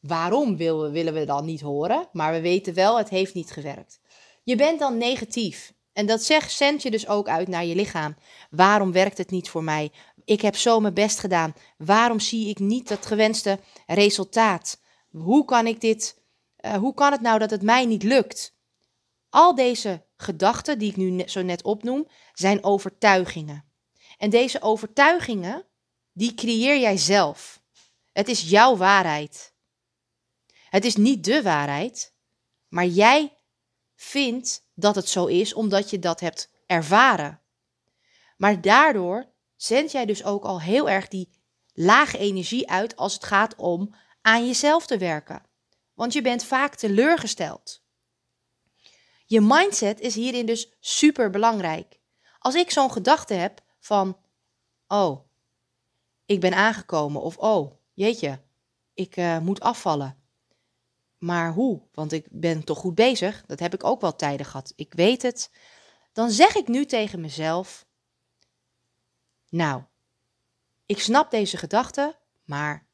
Waarom 0.00 0.56
willen 0.56 1.14
we 1.14 1.24
dan 1.24 1.44
niet 1.44 1.60
horen? 1.60 2.08
Maar 2.12 2.32
we 2.32 2.40
weten 2.40 2.74
wel, 2.74 2.98
het 2.98 3.08
heeft 3.08 3.34
niet 3.34 3.50
gewerkt. 3.50 4.00
Je 4.46 4.56
bent 4.56 4.78
dan 4.78 4.98
negatief. 4.98 5.72
En 5.92 6.06
dat 6.06 6.22
zegt, 6.22 6.52
zend 6.52 6.82
je 6.82 6.90
dus 6.90 7.08
ook 7.08 7.28
uit 7.28 7.48
naar 7.48 7.64
je 7.64 7.74
lichaam. 7.74 8.16
Waarom 8.50 8.92
werkt 8.92 9.18
het 9.18 9.30
niet 9.30 9.48
voor 9.48 9.64
mij? 9.64 9.92
Ik 10.24 10.40
heb 10.40 10.56
zo 10.56 10.80
mijn 10.80 10.94
best 10.94 11.18
gedaan. 11.18 11.54
Waarom 11.78 12.20
zie 12.20 12.48
ik 12.48 12.58
niet 12.58 12.88
dat 12.88 13.06
gewenste 13.06 13.58
resultaat? 13.86 14.80
Hoe 15.10 15.44
kan 15.44 15.66
ik 15.66 15.80
dit? 15.80 16.22
Uh, 16.60 16.74
hoe 16.74 16.94
kan 16.94 17.12
het 17.12 17.20
nou 17.20 17.38
dat 17.38 17.50
het 17.50 17.62
mij 17.62 17.84
niet 17.84 18.02
lukt? 18.02 18.56
Al 19.28 19.54
deze 19.54 20.06
gedachten 20.16 20.78
die 20.78 20.90
ik 20.90 20.96
nu 20.96 21.28
zo 21.28 21.42
net 21.42 21.62
opnoem, 21.62 22.08
zijn 22.32 22.64
overtuigingen. 22.64 23.64
En 24.18 24.30
deze 24.30 24.62
overtuigingen, 24.62 25.66
die 26.12 26.34
creëer 26.34 26.78
jij 26.78 26.96
zelf. 26.96 27.62
Het 28.12 28.28
is 28.28 28.50
jouw 28.50 28.76
waarheid. 28.76 29.54
Het 30.68 30.84
is 30.84 30.96
niet 30.96 31.24
de 31.24 31.42
waarheid, 31.42 32.14
maar 32.68 32.86
jij 32.86 33.35
vindt 33.96 34.68
dat 34.74 34.94
het 34.94 35.08
zo 35.08 35.26
is 35.26 35.54
omdat 35.54 35.90
je 35.90 35.98
dat 35.98 36.20
hebt 36.20 36.50
ervaren. 36.66 37.40
Maar 38.36 38.60
daardoor 38.60 39.32
zend 39.56 39.92
jij 39.92 40.06
dus 40.06 40.24
ook 40.24 40.44
al 40.44 40.60
heel 40.60 40.88
erg 40.88 41.08
die 41.08 41.30
lage 41.72 42.18
energie 42.18 42.70
uit 42.70 42.96
als 42.96 43.14
het 43.14 43.24
gaat 43.24 43.56
om 43.56 43.94
aan 44.22 44.46
jezelf 44.46 44.86
te 44.86 44.98
werken. 44.98 45.44
want 45.94 46.12
je 46.12 46.22
bent 46.22 46.44
vaak 46.44 46.74
teleurgesteld. 46.74 47.82
Je 49.26 49.40
mindset 49.40 50.00
is 50.00 50.14
hierin 50.14 50.46
dus 50.46 50.72
super 50.80 51.30
belangrijk. 51.30 52.00
Als 52.38 52.54
ik 52.54 52.70
zo'n 52.70 52.92
gedachte 52.92 53.34
heb 53.34 53.60
van, 53.78 54.18
oh, 54.88 55.26
ik 56.26 56.40
ben 56.40 56.54
aangekomen 56.54 57.22
of 57.22 57.36
oh, 57.36 57.72
jeetje, 57.92 58.40
ik 58.94 59.16
uh, 59.16 59.38
moet 59.38 59.60
afvallen. 59.60 60.25
Maar 61.18 61.52
hoe? 61.52 61.82
Want 61.92 62.12
ik 62.12 62.26
ben 62.30 62.64
toch 62.64 62.78
goed 62.78 62.94
bezig. 62.94 63.44
Dat 63.46 63.58
heb 63.60 63.74
ik 63.74 63.84
ook 63.84 64.00
wel 64.00 64.16
tijden 64.16 64.46
gehad. 64.46 64.72
Ik 64.76 64.92
weet 64.94 65.22
het. 65.22 65.50
Dan 66.12 66.30
zeg 66.30 66.54
ik 66.54 66.68
nu 66.68 66.86
tegen 66.86 67.20
mezelf: 67.20 67.86
Nou, 69.48 69.82
ik 70.86 71.00
snap 71.00 71.30
deze 71.30 71.56
gedachte, 71.56 72.16
maar 72.44 72.86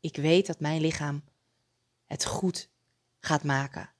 ik 0.00 0.16
weet 0.16 0.46
dat 0.46 0.60
mijn 0.60 0.80
lichaam 0.80 1.24
het 2.04 2.24
goed 2.24 2.68
gaat 3.20 3.44
maken. 3.44 3.90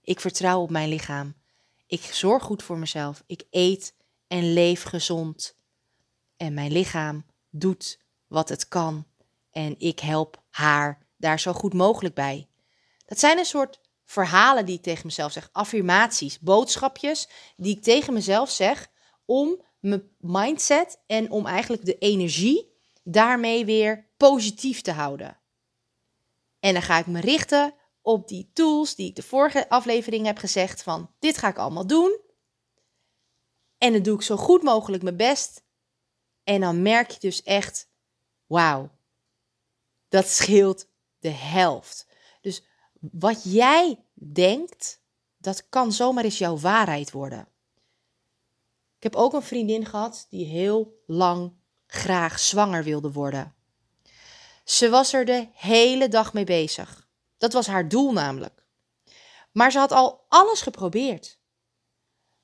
Ik 0.00 0.20
vertrouw 0.20 0.60
op 0.60 0.70
mijn 0.70 0.88
lichaam. 0.88 1.34
Ik 1.86 2.02
zorg 2.02 2.42
goed 2.42 2.62
voor 2.62 2.78
mezelf. 2.78 3.22
Ik 3.26 3.44
eet 3.50 3.94
en 4.26 4.52
leef 4.52 4.82
gezond. 4.82 5.56
En 6.36 6.54
mijn 6.54 6.72
lichaam 6.72 7.24
doet 7.50 7.98
wat 8.26 8.48
het 8.48 8.68
kan. 8.68 9.06
En 9.50 9.78
ik 9.78 10.00
help 10.00 10.42
haar 10.50 11.06
daar 11.16 11.40
zo 11.40 11.52
goed 11.52 11.74
mogelijk 11.74 12.14
bij. 12.14 12.48
Dat 13.14 13.22
zijn 13.22 13.38
een 13.38 13.44
soort 13.44 13.80
verhalen 14.04 14.66
die 14.66 14.76
ik 14.76 14.82
tegen 14.82 15.06
mezelf 15.06 15.32
zeg, 15.32 15.48
affirmaties, 15.52 16.38
boodschapjes 16.38 17.28
die 17.56 17.76
ik 17.76 17.82
tegen 17.82 18.12
mezelf 18.12 18.50
zeg 18.50 18.90
om 19.24 19.64
mijn 19.80 20.10
mindset 20.18 21.02
en 21.06 21.30
om 21.30 21.46
eigenlijk 21.46 21.84
de 21.84 21.98
energie 21.98 22.72
daarmee 23.02 23.64
weer 23.64 24.10
positief 24.16 24.80
te 24.80 24.92
houden. 24.92 25.40
En 26.60 26.72
dan 26.72 26.82
ga 26.82 26.98
ik 26.98 27.06
me 27.06 27.20
richten 27.20 27.74
op 28.02 28.28
die 28.28 28.50
tools 28.52 28.94
die 28.94 29.08
ik 29.08 29.16
de 29.16 29.22
vorige 29.22 29.68
aflevering 29.68 30.26
heb 30.26 30.38
gezegd 30.38 30.82
van 30.82 31.14
dit 31.18 31.38
ga 31.38 31.48
ik 31.48 31.58
allemaal 31.58 31.86
doen. 31.86 32.20
En 33.78 33.92
dan 33.92 34.02
doe 34.02 34.14
ik 34.14 34.22
zo 34.22 34.36
goed 34.36 34.62
mogelijk 34.62 35.02
mijn 35.02 35.16
best. 35.16 35.64
En 36.42 36.60
dan 36.60 36.82
merk 36.82 37.10
je 37.10 37.20
dus 37.20 37.42
echt, 37.42 37.88
wauw, 38.46 38.90
dat 40.08 40.28
scheelt 40.28 40.88
de 41.18 41.30
helft. 41.30 42.12
Wat 43.12 43.42
jij 43.44 44.04
denkt, 44.14 45.00
dat 45.38 45.68
kan 45.68 45.92
zomaar 45.92 46.24
eens 46.24 46.38
jouw 46.38 46.58
waarheid 46.58 47.10
worden. 47.10 47.48
Ik 48.96 49.02
heb 49.02 49.16
ook 49.16 49.32
een 49.32 49.42
vriendin 49.42 49.86
gehad 49.86 50.26
die 50.30 50.46
heel 50.46 51.02
lang 51.06 51.52
graag 51.86 52.38
zwanger 52.38 52.84
wilde 52.84 53.12
worden. 53.12 53.54
Ze 54.64 54.88
was 54.88 55.12
er 55.12 55.24
de 55.24 55.48
hele 55.52 56.08
dag 56.08 56.32
mee 56.32 56.44
bezig. 56.44 57.08
Dat 57.38 57.52
was 57.52 57.66
haar 57.66 57.88
doel 57.88 58.12
namelijk. 58.12 58.64
Maar 59.52 59.72
ze 59.72 59.78
had 59.78 59.92
al 59.92 60.24
alles 60.28 60.60
geprobeerd. 60.60 61.38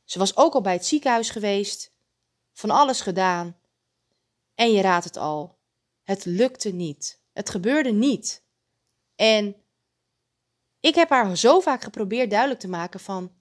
Ze 0.04 0.18
was 0.18 0.36
ook 0.36 0.54
al 0.54 0.60
bij 0.60 0.72
het 0.72 0.86
ziekenhuis 0.86 1.30
geweest, 1.30 1.92
van 2.52 2.70
alles 2.70 3.00
gedaan. 3.00 3.56
En 4.54 4.72
je 4.72 4.80
raadt 4.82 5.04
het 5.04 5.16
al, 5.16 5.58
het 6.02 6.24
lukte 6.24 6.70
niet. 6.70 7.20
Het 7.32 7.50
gebeurde 7.50 7.92
niet. 7.92 8.42
En 9.14 9.56
ik 10.80 10.94
heb 10.94 11.08
haar 11.08 11.36
zo 11.36 11.60
vaak 11.60 11.82
geprobeerd 11.82 12.30
duidelijk 12.30 12.60
te 12.60 12.68
maken 12.68 13.00
van, 13.00 13.32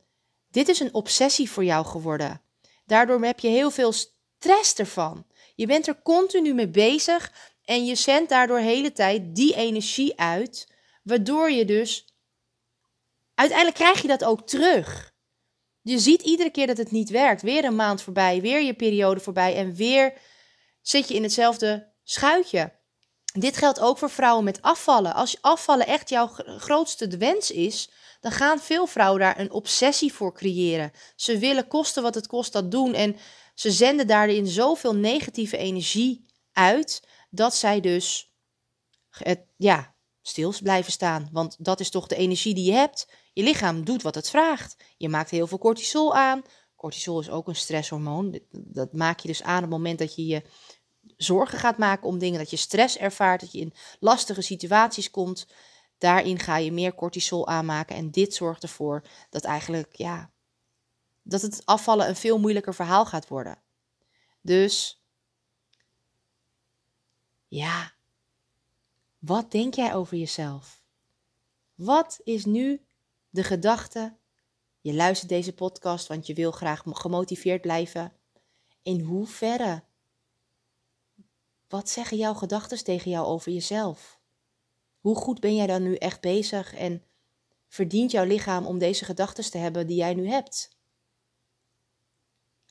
dit 0.50 0.68
is 0.68 0.80
een 0.80 0.94
obsessie 0.94 1.52
voor 1.52 1.64
jou 1.64 1.86
geworden. 1.86 2.42
Daardoor 2.86 3.24
heb 3.24 3.40
je 3.40 3.48
heel 3.48 3.72
veel 3.72 3.92
stress 3.92 4.76
ervan. 4.76 5.26
Je 5.56 5.68
bent 5.68 5.88
er 5.88 6.02
continu 6.02 6.54
mee 6.54 6.70
bezig 6.70 7.34
en 7.64 7.86
je 7.86 7.96
zendt 7.96 8.30
daardoor 8.30 8.58
hele 8.58 8.92
tijd 8.92 9.36
die 9.36 9.56
energie 9.56 10.20
uit, 10.20 10.74
waardoor 11.04 11.52
je 11.52 11.66
dus 11.66 12.16
uiteindelijk 13.36 13.78
krijg 13.78 14.02
je 14.02 14.08
dat 14.08 14.24
ook 14.24 14.48
terug. 14.48 15.14
Je 15.82 16.00
ziet 16.00 16.22
iedere 16.22 16.50
keer 16.50 16.68
dat 16.68 16.78
het 16.78 16.92
niet 16.92 17.10
werkt. 17.10 17.42
Weer 17.42 17.64
een 17.64 17.76
maand 17.76 18.02
voorbij, 18.02 18.42
weer 18.42 18.62
je 18.62 18.74
periode 18.74 19.20
voorbij 19.20 19.56
en 19.56 19.76
weer 19.76 20.14
zit 20.82 21.08
je 21.08 21.14
in 21.14 21.24
hetzelfde 21.24 21.94
schuitje. 22.04 22.79
Dit 23.34 23.58
geldt 23.58 23.80
ook 23.80 23.98
voor 23.98 24.10
vrouwen 24.10 24.44
met 24.44 24.62
afvallen. 24.62 25.14
Als 25.14 25.42
afvallen 25.42 25.88
echt 25.88 26.10
jouw 26.10 26.28
grootste 26.58 27.18
wens 27.18 27.52
is, 27.52 27.90
dan 28.20 28.32
gaan 28.32 28.60
veel 28.60 28.88
vrouwen 28.88 29.20
daar 29.20 29.40
een 29.40 29.52
obsessie 29.52 30.14
voor 30.14 30.34
creëren. 30.34 30.92
Ze 31.16 31.38
willen 31.38 31.68
kosten 31.68 32.04
wat 32.04 32.16
het 32.16 32.28
kost 32.28 32.54
dat 32.54 32.72
doen 32.72 32.94
en 32.94 33.16
ze 33.56 33.72
zenden 33.72 34.08
daarin 34.08 34.48
zoveel 34.48 34.96
negatieve 34.96 35.58
energie 35.58 36.26
uit 36.54 37.04
dat 37.30 37.56
zij 37.56 37.80
dus 37.80 38.34
het, 39.10 39.40
ja, 39.58 39.96
stil 40.22 40.54
blijven 40.64 40.92
staan. 40.92 41.30
Want 41.32 41.56
dat 41.60 41.80
is 41.80 41.90
toch 41.90 42.08
de 42.08 42.16
energie 42.16 42.54
die 42.54 42.66
je 42.66 42.72
hebt. 42.72 43.08
Je 43.34 43.44
lichaam 43.44 43.86
doet 43.86 44.02
wat 44.02 44.16
het 44.16 44.30
vraagt. 44.30 44.76
Je 44.98 45.10
maakt 45.10 45.30
heel 45.30 45.48
veel 45.48 45.58
cortisol 45.58 46.16
aan. 46.16 46.42
Cortisol 46.76 47.20
is 47.20 47.30
ook 47.30 47.48
een 47.48 47.56
stresshormoon. 47.56 48.40
Dat 48.52 48.94
maak 48.94 49.20
je 49.20 49.28
dus 49.28 49.44
aan 49.44 49.56
op 49.56 49.62
het 49.62 49.70
moment 49.70 50.00
dat 50.00 50.16
je 50.16 50.26
je 50.26 50.42
zorgen 51.22 51.60
gaat 51.60 51.78
maken 51.78 52.08
om 52.08 52.18
dingen, 52.18 52.40
dat 52.40 52.50
je 52.50 52.58
stress 52.58 52.98
ervaart, 52.98 53.42
dat 53.42 53.52
je 53.52 53.60
in 53.60 53.74
lastige 54.00 54.42
situaties 54.42 55.12
komt. 55.12 55.48
Daarin 55.98 56.40
ga 56.40 56.58
je 56.58 56.72
meer 56.72 56.96
cortisol 56.96 57.48
aanmaken. 57.48 57.96
En 57.96 58.12
dit 58.12 58.34
zorgt 58.34 58.64
ervoor 58.64 59.04
dat 59.30 59.44
eigenlijk, 59.44 59.96
ja, 59.96 60.32
dat 61.24 61.42
het 61.42 61.62
afvallen 61.66 62.08
een 62.08 62.16
veel 62.16 62.40
moeilijker 62.40 62.76
verhaal 62.76 63.06
gaat 63.06 63.28
worden. 63.28 63.62
Dus, 64.42 65.04
ja, 67.48 67.94
wat 69.20 69.52
denk 69.52 69.74
jij 69.74 69.96
over 69.96 70.18
jezelf? 70.18 70.82
Wat 71.76 72.20
is 72.24 72.46
nu 72.46 72.86
de 73.30 73.44
gedachte? 73.44 74.18
Je 74.82 74.94
luistert 74.94 75.30
deze 75.30 75.54
podcast, 75.54 76.08
want 76.08 76.28
je 76.28 76.34
wil 76.34 76.52
graag 76.52 76.82
gemotiveerd 76.86 77.62
blijven. 77.62 78.14
In 78.84 79.02
hoeverre 79.02 79.84
wat 81.70 81.90
zeggen 81.90 82.18
jouw 82.18 82.34
gedachten 82.34 82.84
tegen 82.84 83.12
jou 83.12 83.26
over 83.26 83.52
jezelf? 83.52 84.20
Hoe 85.00 85.16
goed 85.16 85.40
ben 85.40 85.56
jij 85.56 85.68
dan 85.68 85.84
nu 85.84 85.96
echt 85.96 86.22
bezig 86.22 86.74
en 86.74 87.04
verdient 87.68 88.12
jouw 88.12 88.26
lichaam 88.26 88.66
om 88.66 88.80
deze 88.80 89.06
gedachten 89.06 89.52
te 89.52 89.58
hebben 89.58 89.88
die 89.88 89.98
jij 89.98 90.14
nu 90.14 90.30
hebt? 90.30 90.78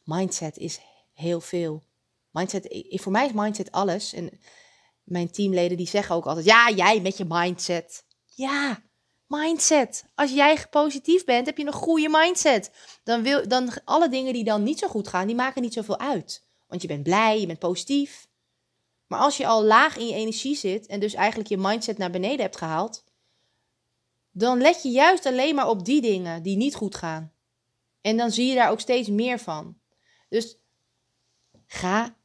Mindset 0.04 0.56
is 0.56 0.80
heel 1.12 1.40
veel. 1.40 1.82
Mindset, 2.30 2.84
voor 2.90 3.12
mij 3.12 3.26
is 3.26 3.32
mindset 3.32 3.72
alles. 3.72 4.12
En 4.12 4.40
mijn 5.02 5.30
teamleden 5.30 5.76
die 5.76 5.88
zeggen 5.88 6.14
ook 6.14 6.26
altijd: 6.26 6.46
ja, 6.46 6.70
jij 6.70 7.00
met 7.00 7.16
je 7.16 7.24
mindset. 7.28 8.04
Ja, 8.24 8.82
mindset. 9.26 10.04
Als 10.14 10.30
jij 10.30 10.66
positief 10.70 11.24
bent, 11.24 11.46
heb 11.46 11.58
je 11.58 11.66
een 11.66 11.72
goede 11.72 12.08
mindset. 12.08 12.70
Dan 13.04 13.22
wil 13.22 13.48
dan 13.48 13.70
alle 13.84 14.08
dingen 14.08 14.32
die 14.32 14.44
dan 14.44 14.62
niet 14.62 14.78
zo 14.78 14.88
goed 14.88 15.08
gaan, 15.08 15.26
die 15.26 15.36
maken 15.36 15.62
niet 15.62 15.72
zoveel 15.72 15.98
uit. 15.98 16.46
Want 16.66 16.82
je 16.82 16.88
bent 16.88 17.02
blij, 17.02 17.40
je 17.40 17.46
bent 17.46 17.58
positief. 17.58 18.27
Maar 19.08 19.18
als 19.18 19.36
je 19.36 19.46
al 19.46 19.64
laag 19.64 19.96
in 19.96 20.06
je 20.06 20.14
energie 20.14 20.56
zit 20.56 20.86
en 20.86 21.00
dus 21.00 21.14
eigenlijk 21.14 21.48
je 21.48 21.56
mindset 21.56 21.98
naar 21.98 22.10
beneden 22.10 22.40
hebt 22.40 22.56
gehaald, 22.56 23.04
dan 24.30 24.60
let 24.60 24.82
je 24.82 24.88
juist 24.88 25.26
alleen 25.26 25.54
maar 25.54 25.68
op 25.68 25.84
die 25.84 26.00
dingen 26.00 26.42
die 26.42 26.56
niet 26.56 26.74
goed 26.74 26.94
gaan. 26.94 27.32
En 28.00 28.16
dan 28.16 28.30
zie 28.30 28.46
je 28.46 28.54
daar 28.54 28.70
ook 28.70 28.80
steeds 28.80 29.08
meer 29.08 29.38
van. 29.38 29.78
Dus 30.28 30.58
ga 31.66 32.16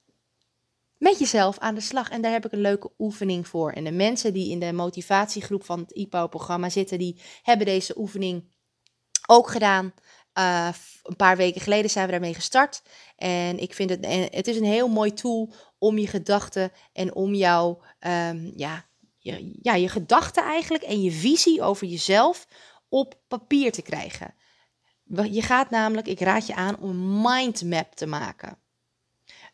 met 0.97 1.19
jezelf 1.19 1.57
aan 1.57 1.75
de 1.75 1.81
slag. 1.81 2.09
En 2.09 2.21
daar 2.21 2.31
heb 2.31 2.45
ik 2.45 2.51
een 2.51 2.61
leuke 2.61 2.91
oefening 2.97 3.47
voor. 3.47 3.71
En 3.71 3.83
de 3.83 3.91
mensen 3.91 4.33
die 4.33 4.51
in 4.51 4.59
de 4.59 4.73
motivatiegroep 4.73 5.65
van 5.65 5.79
het 5.79 5.91
IPO-programma 5.91 6.69
zitten, 6.69 6.97
die 6.97 7.21
hebben 7.41 7.65
deze 7.65 7.97
oefening 7.97 8.51
ook 9.27 9.49
gedaan. 9.49 9.93
Uh, 10.37 10.69
een 11.03 11.15
paar 11.15 11.37
weken 11.37 11.61
geleden 11.61 11.89
zijn 11.89 12.05
we 12.05 12.11
daarmee 12.11 12.33
gestart. 12.33 12.81
En 13.15 13.59
ik 13.59 13.73
vind 13.73 13.89
het, 13.89 14.05
het 14.35 14.47
is 14.47 14.57
een 14.57 14.63
heel 14.63 14.87
mooi 14.87 15.13
tool 15.13 15.53
om 15.83 15.97
je 15.97 16.07
gedachten 16.07 16.71
en 16.93 17.15
om 17.15 17.33
jouw, 17.33 17.81
um, 17.99 18.53
ja, 18.55 18.85
je, 19.17 19.51
ja, 19.61 19.75
je 19.75 19.89
gedachten 19.89 20.43
eigenlijk 20.43 20.83
en 20.83 21.01
je 21.01 21.11
visie 21.11 21.61
over 21.61 21.87
jezelf 21.87 22.47
op 22.89 23.17
papier 23.27 23.71
te 23.71 23.81
krijgen. 23.81 24.33
Je 25.31 25.41
gaat 25.41 25.69
namelijk, 25.69 26.07
ik 26.07 26.19
raad 26.19 26.47
je 26.47 26.55
aan 26.55 26.77
om 26.79 26.89
een 26.89 27.21
mindmap 27.21 27.95
te 27.95 28.05
maken. 28.05 28.57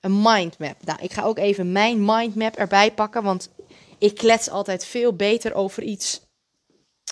Een 0.01 0.21
mindmap. 0.21 0.85
Nou, 0.85 0.99
ik 1.01 1.13
ga 1.13 1.23
ook 1.23 1.37
even 1.37 1.71
mijn 1.71 2.05
mindmap 2.05 2.55
erbij 2.55 2.93
pakken, 2.93 3.23
want 3.23 3.49
ik 3.97 4.15
klets 4.15 4.49
altijd 4.49 4.85
veel 4.85 5.15
beter 5.15 5.53
over 5.53 5.83
iets 5.83 6.21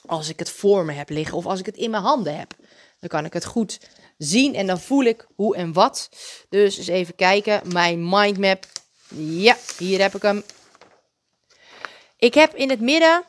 als 0.05 0.29
ik 0.29 0.39
het 0.39 0.49
voor 0.49 0.85
me 0.85 0.93
heb 0.93 1.09
liggen 1.09 1.37
of 1.37 1.45
als 1.45 1.59
ik 1.59 1.65
het 1.65 1.77
in 1.77 1.89
mijn 1.89 2.03
handen 2.03 2.37
heb. 2.37 2.55
Dan 2.99 3.09
kan 3.09 3.25
ik 3.25 3.33
het 3.33 3.45
goed 3.45 3.79
zien 4.17 4.55
en 4.55 4.67
dan 4.67 4.79
voel 4.79 5.03
ik 5.03 5.27
hoe 5.35 5.55
en 5.55 5.73
wat. 5.73 6.09
Dus 6.49 6.77
eens 6.77 6.87
even 6.87 7.15
kijken. 7.15 7.61
Mijn 7.73 8.09
mindmap. 8.09 8.65
Ja, 9.15 9.55
hier 9.77 10.01
heb 10.01 10.15
ik 10.15 10.21
hem. 10.21 10.43
Ik 12.17 12.33
heb 12.33 12.53
in 12.53 12.69
het 12.69 12.79
midden 12.79 13.23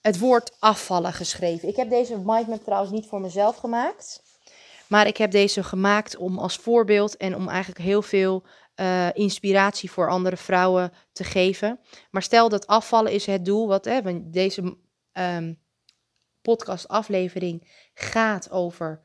het 0.00 0.18
woord 0.18 0.56
afvallen 0.58 1.12
geschreven. 1.12 1.68
Ik 1.68 1.76
heb 1.76 1.90
deze 1.90 2.18
mindmap 2.18 2.64
trouwens 2.64 2.92
niet 2.92 3.06
voor 3.06 3.20
mezelf 3.20 3.56
gemaakt. 3.56 4.22
Maar 4.86 5.06
ik 5.06 5.16
heb 5.16 5.30
deze 5.30 5.62
gemaakt 5.62 6.16
om 6.16 6.38
als 6.38 6.56
voorbeeld 6.56 7.16
en 7.16 7.36
om 7.36 7.48
eigenlijk 7.48 7.80
heel 7.80 8.02
veel 8.02 8.44
eh, 8.74 9.08
inspiratie 9.12 9.90
voor 9.90 10.10
andere 10.10 10.36
vrouwen 10.36 10.92
te 11.12 11.24
geven. 11.24 11.80
Maar 12.10 12.22
stel 12.22 12.48
dat 12.48 12.66
afvallen 12.66 13.12
is 13.12 13.26
het 13.26 13.44
doel, 13.44 13.66
wat 13.66 13.84
hè, 13.84 14.30
deze 14.30 14.76
um, 15.12 15.58
podcastaflevering 16.42 17.88
gaat 17.94 18.50
over 18.50 19.00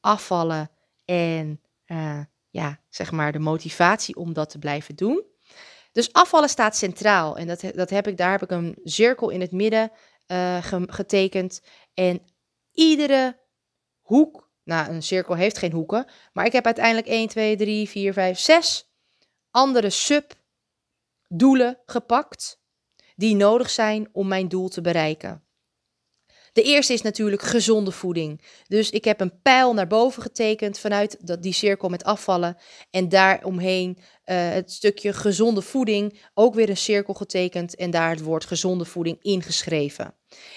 afvallen 0.00 0.70
en 1.04 1.60
uh, 1.86 2.20
ja, 2.50 2.80
zeg 2.88 3.10
maar 3.10 3.32
de 3.32 3.38
motivatie 3.38 4.16
om 4.16 4.32
dat 4.32 4.50
te 4.50 4.58
blijven 4.58 4.96
doen. 4.96 5.24
Dus 5.92 6.12
afvallen 6.12 6.48
staat 6.48 6.76
centraal 6.76 7.36
en 7.36 7.46
dat, 7.46 7.64
dat 7.74 7.90
heb 7.90 8.08
ik, 8.08 8.16
daar 8.16 8.30
heb 8.30 8.42
ik 8.42 8.50
een 8.50 8.78
cirkel 8.84 9.30
in 9.30 9.40
het 9.40 9.52
midden 9.52 9.92
uh, 10.26 10.58
getekend. 10.86 11.62
En 11.94 12.22
iedere 12.72 13.40
hoek, 14.00 14.50
nou 14.64 14.90
een 14.90 15.02
cirkel 15.02 15.34
heeft 15.34 15.58
geen 15.58 15.72
hoeken, 15.72 16.06
maar 16.32 16.46
ik 16.46 16.52
heb 16.52 16.64
uiteindelijk 16.64 17.06
1, 17.06 17.28
2, 17.28 17.56
3, 17.56 17.88
4, 17.88 18.12
5, 18.12 18.38
6 18.38 18.88
andere 19.50 19.90
subdoelen 19.90 21.78
gepakt 21.86 22.60
die 23.16 23.36
nodig 23.36 23.70
zijn 23.70 24.08
om 24.12 24.28
mijn 24.28 24.48
doel 24.48 24.68
te 24.68 24.80
bereiken. 24.80 25.47
De 26.58 26.64
eerste 26.64 26.92
is 26.92 27.02
natuurlijk 27.02 27.42
gezonde 27.42 27.90
voeding. 27.90 28.42
Dus 28.66 28.90
ik 28.90 29.04
heb 29.04 29.20
een 29.20 29.40
pijl 29.42 29.74
naar 29.74 29.86
boven 29.86 30.22
getekend 30.22 30.78
vanuit 30.78 31.16
dat, 31.20 31.42
die 31.42 31.52
cirkel 31.52 31.88
met 31.88 32.04
afvallen. 32.04 32.56
En 32.90 33.08
daaromheen 33.08 33.98
uh, 33.98 34.04
het 34.50 34.72
stukje 34.72 35.12
gezonde 35.12 35.62
voeding 35.62 36.20
ook 36.34 36.54
weer 36.54 36.68
een 36.68 36.76
cirkel 36.76 37.14
getekend. 37.14 37.76
En 37.76 37.90
daar 37.90 38.10
het 38.10 38.22
woord 38.22 38.44
gezonde 38.44 38.84
voeding 38.84 39.16
ingeschreven. 39.20 40.14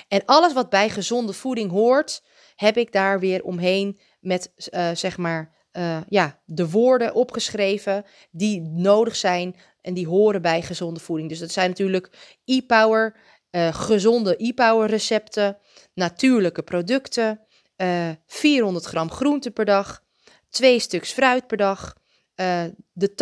En 0.08 0.26
alles 0.26 0.54
wat 0.54 0.70
bij 0.70 0.90
gezonde 0.90 1.34
voeding 1.34 1.72
hoort, 1.72 2.24
heb 2.56 2.78
ik 2.78 2.92
daar 2.92 3.20
weer 3.20 3.44
omheen 3.44 4.00
met 4.20 4.52
uh, 4.72 4.90
zeg 4.94 5.18
maar 5.18 5.56
uh, 5.74 5.98
ja, 6.08 6.42
de 6.46 6.70
woorden 6.70 7.14
opgeschreven 7.14 8.06
die 8.32 8.62
nodig 8.62 9.16
zijn 9.16 9.56
en 9.82 9.94
die 9.94 10.08
horen 10.08 10.42
bij 10.42 10.62
gezonde 10.62 11.00
voeding. 11.00 11.30
Dus 11.30 11.40
dat 11.40 11.52
zijn 11.52 11.70
natuurlijk 11.70 12.38
e-power, 12.46 13.16
uh, 13.52 13.74
gezonde 13.74 14.36
e-power 14.38 14.90
recepten, 14.90 15.58
natuurlijke 15.94 16.64
producten, 16.64 17.40
uh, 17.78 18.10
eh, 18.10 18.16
400 18.28 18.86
gram 18.86 19.12
groente 19.12 19.52
per 19.52 19.66
dag, 19.66 20.04
twee 20.50 20.80
stuks 20.80 21.12
fruit 21.12 21.48
per 21.48 21.58
dag, 21.58 21.96
uh, 22.36 22.64
de 22.92 23.14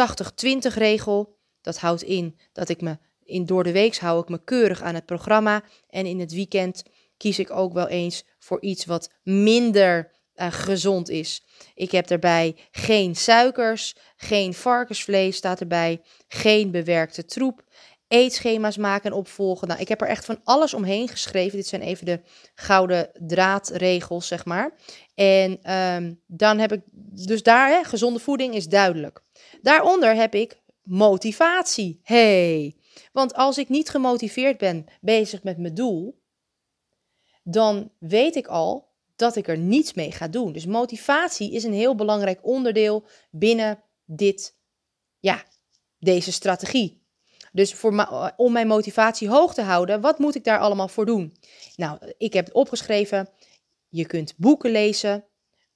80-20 0.71 0.73
regel. 0.73 1.37
Dat 1.61 1.77
houdt 1.77 2.03
in 2.03 2.39
dat 2.53 2.69
ik 2.69 2.81
me 2.81 2.97
in 3.23 3.45
door 3.45 3.63
de 3.63 3.71
week 3.71 3.97
hou 3.97 4.21
ik 4.21 4.29
me 4.29 4.43
keurig 4.43 4.81
aan 4.81 4.95
het 4.95 5.05
programma 5.05 5.63
en 5.89 6.05
in 6.05 6.19
het 6.19 6.33
weekend 6.33 6.83
kies 7.17 7.39
ik 7.39 7.51
ook 7.51 7.73
wel 7.73 7.87
eens 7.87 8.23
voor 8.39 8.61
iets 8.61 8.85
wat 8.85 9.09
minder 9.23 10.11
gezond 10.35 11.09
is. 11.09 11.43
Ik 11.73 11.91
heb 11.91 12.07
daarbij 12.07 12.55
geen 12.71 13.15
suikers, 13.15 13.95
geen 14.15 14.53
varkensvlees 14.53 15.35
staat 15.35 15.59
erbij, 15.59 16.01
geen 16.27 16.71
bewerkte 16.71 17.25
troep 17.25 17.63
eetschema's 18.09 18.77
maken 18.77 19.11
en 19.11 19.17
opvolgen. 19.17 19.67
Nou, 19.67 19.79
ik 19.79 19.87
heb 19.87 20.01
er 20.01 20.07
echt 20.07 20.25
van 20.25 20.41
alles 20.43 20.73
omheen 20.73 21.07
geschreven. 21.07 21.57
Dit 21.57 21.67
zijn 21.67 21.81
even 21.81 22.05
de 22.05 22.21
gouden 22.55 23.09
draadregels, 23.13 24.27
zeg 24.27 24.45
maar. 24.45 24.73
En 25.15 25.73
um, 25.75 26.21
dan 26.27 26.59
heb 26.59 26.71
ik, 26.71 26.81
dus 27.25 27.43
daar, 27.43 27.69
hè, 27.69 27.83
gezonde 27.83 28.19
voeding 28.19 28.53
is 28.55 28.67
duidelijk. 28.67 29.21
Daaronder 29.61 30.15
heb 30.15 30.35
ik 30.35 30.61
motivatie. 30.83 31.99
Hey, 32.03 32.75
want 33.11 33.33
als 33.33 33.57
ik 33.57 33.69
niet 33.69 33.89
gemotiveerd 33.89 34.57
ben 34.57 34.85
bezig 35.01 35.43
met 35.43 35.57
mijn 35.57 35.73
doel, 35.73 36.21
dan 37.43 37.91
weet 37.99 38.35
ik 38.35 38.47
al 38.47 38.87
dat 39.15 39.35
ik 39.35 39.47
er 39.47 39.57
niets 39.57 39.93
mee 39.93 40.11
ga 40.11 40.27
doen. 40.27 40.51
Dus 40.53 40.65
motivatie 40.65 41.51
is 41.51 41.63
een 41.63 41.73
heel 41.73 41.95
belangrijk 41.95 42.39
onderdeel 42.41 43.05
binnen 43.31 43.83
dit, 44.05 44.57
ja, 45.19 45.43
deze 45.99 46.31
strategie. 46.31 47.07
Dus 47.51 47.73
voor 47.73 48.07
om 48.37 48.51
mijn 48.51 48.67
motivatie 48.67 49.29
hoog 49.29 49.53
te 49.53 49.61
houden, 49.61 50.01
wat 50.01 50.19
moet 50.19 50.35
ik 50.35 50.43
daar 50.43 50.59
allemaal 50.59 50.87
voor 50.87 51.05
doen? 51.05 51.37
Nou, 51.75 51.97
ik 52.17 52.33
heb 52.33 52.49
opgeschreven, 52.51 53.29
je 53.89 54.05
kunt 54.05 54.33
boeken 54.37 54.71
lezen. 54.71 55.23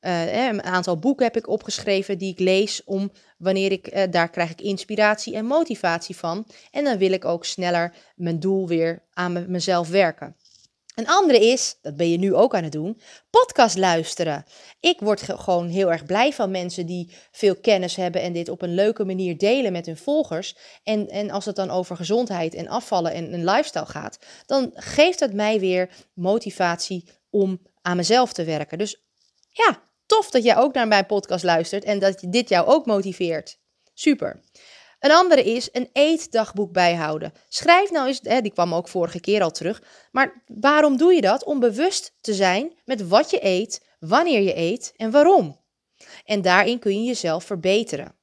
Uh, 0.02 0.48
een 0.48 0.64
aantal 0.64 0.98
boeken 1.00 1.26
heb 1.26 1.38
ik 1.38 1.48
opgeschreven 1.48 2.18
die 2.18 2.32
ik 2.32 2.40
lees 2.40 2.84
om 2.84 3.12
wanneer 3.38 3.72
ik, 3.72 3.96
uh, 3.96 4.04
daar 4.10 4.30
krijg 4.30 4.52
ik 4.52 4.62
inspiratie 4.62 5.36
en 5.36 5.46
motivatie 5.46 6.16
van. 6.16 6.48
En 6.72 6.84
dan 6.84 6.98
wil 6.98 7.12
ik 7.12 7.26
ook 7.26 7.46
sneller 7.46 7.96
mijn 8.16 8.40
doel 8.40 8.68
weer 8.68 9.04
aan 9.14 9.52
mezelf 9.52 9.90
werken. 9.90 10.36
Een 10.96 11.08
andere 11.08 11.40
is, 11.40 11.78
dat 11.82 11.96
ben 11.96 12.10
je 12.10 12.18
nu 12.18 12.34
ook 12.34 12.56
aan 12.56 12.64
het 12.64 12.72
doen, 12.72 13.02
podcast 13.30 13.78
luisteren. 13.78 14.46
Ik 14.80 15.00
word 15.00 15.22
gewoon 15.22 15.68
heel 15.68 15.92
erg 15.92 16.06
blij 16.06 16.34
van 16.34 16.52
mensen 16.52 16.86
die 16.86 17.12
veel 17.32 17.56
kennis 17.56 17.96
hebben 17.96 18.22
en 18.22 18.34
dit 18.34 18.50
op 18.50 18.62
een 18.62 18.74
leuke 18.74 19.06
manier 19.06 19.38
delen 19.38 19.72
met 19.72 19.86
hun 19.86 19.98
volgers. 19.98 20.56
En, 20.84 21.10
en 21.10 21.30
als 21.30 21.46
het 21.46 21.56
dan 21.56 21.70
over 21.70 21.96
gezondheid 21.96 22.54
en 22.54 22.68
afvallen 22.68 23.14
en 23.14 23.34
een 23.34 23.44
lifestyle 23.44 23.86
gaat, 23.86 24.20
dan 24.46 24.72
geeft 24.74 25.20
het 25.20 25.34
mij 25.34 25.60
weer 25.60 25.90
motivatie 26.14 27.10
om 27.30 27.62
aan 27.82 27.98
mezelf 27.98 28.34
te 28.34 28.44
werken. 28.44 28.78
Dus 28.78 29.04
ja, 29.50 29.82
tof 30.06 30.30
dat 30.30 30.44
jij 30.44 30.58
ook 30.58 30.74
naar 30.74 30.88
mijn 30.88 31.06
podcast 31.06 31.44
luistert 31.44 31.84
en 31.84 32.00
dat 32.00 32.24
dit 32.30 32.50
jou 32.50 32.68
ook 32.68 32.86
motiveert. 32.86 33.60
Super. 33.94 34.44
Een 35.04 35.12
andere 35.12 35.44
is 35.44 35.70
een 35.72 35.90
eetdagboek 35.94 36.72
bijhouden. 36.72 37.32
Schrijf 37.48 37.92
nou 37.92 38.08
eens, 38.08 38.20
hè, 38.22 38.42
die 38.42 38.52
kwam 38.52 38.74
ook 38.74 38.88
vorige 38.88 39.20
keer 39.20 39.42
al 39.42 39.52
terug. 39.52 39.84
Maar 40.12 40.44
waarom 40.48 40.98
doe 40.98 41.14
je 41.14 41.22
dat? 41.22 41.44
Om 41.44 41.60
bewust 41.60 42.14
te 42.22 42.34
zijn 42.34 42.74
met 42.86 43.08
wat 43.08 43.30
je 43.30 43.46
eet, 43.46 43.86
wanneer 44.00 44.42
je 44.42 44.58
eet 44.58 44.94
en 44.96 45.12
waarom. 45.12 45.60
En 46.26 46.42
daarin 46.42 46.80
kun 46.80 47.00
je 47.00 47.08
jezelf 47.08 47.44
verbeteren. 47.44 48.16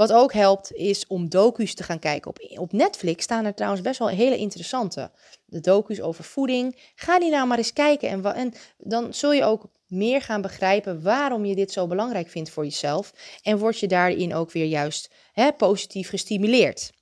Wat 0.00 0.12
ook 0.12 0.32
helpt 0.32 0.72
is 0.72 1.06
om 1.06 1.28
docu's 1.28 1.74
te 1.74 1.82
gaan 1.82 1.98
kijken. 1.98 2.30
Op, 2.30 2.58
op 2.58 2.72
Netflix 2.72 3.24
staan 3.24 3.44
er 3.44 3.54
trouwens 3.54 3.82
best 3.82 3.98
wel 3.98 4.08
hele 4.08 4.36
interessante. 4.36 5.10
De 5.44 5.60
docu's 5.60 6.00
over 6.00 6.24
voeding. 6.24 6.92
Ga 6.94 7.18
die 7.18 7.30
nou 7.30 7.46
maar 7.46 7.58
eens 7.58 7.72
kijken. 7.72 8.34
En, 8.34 8.52
dan 8.78 9.14
zul 9.14 9.32
je 9.32 9.44
ook 9.44 9.70
meer 9.86 10.22
gaan 10.22 10.40
begrijpen 10.40 11.02
waarom 11.02 11.44
je 11.44 11.54
dit 11.54 11.72
zo 11.72 11.86
belangrijk 11.86 12.28
vindt 12.28 12.50
voor 12.50 12.64
jezelf. 12.64 13.14
En 13.42 13.58
word 13.58 13.78
je 13.78 13.86
daarin 13.86 14.34
ook 14.34 14.50
weer 14.50 14.64
juist 14.64 15.10
hè, 15.32 15.52
positief 15.52 16.08
gestimuleerd. 16.08 16.92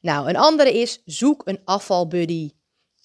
Nou, 0.00 0.28
een 0.28 0.36
andere 0.36 0.80
is 0.80 1.02
zoek 1.04 1.42
een 1.44 1.60
afvalbuddy. 1.64 2.50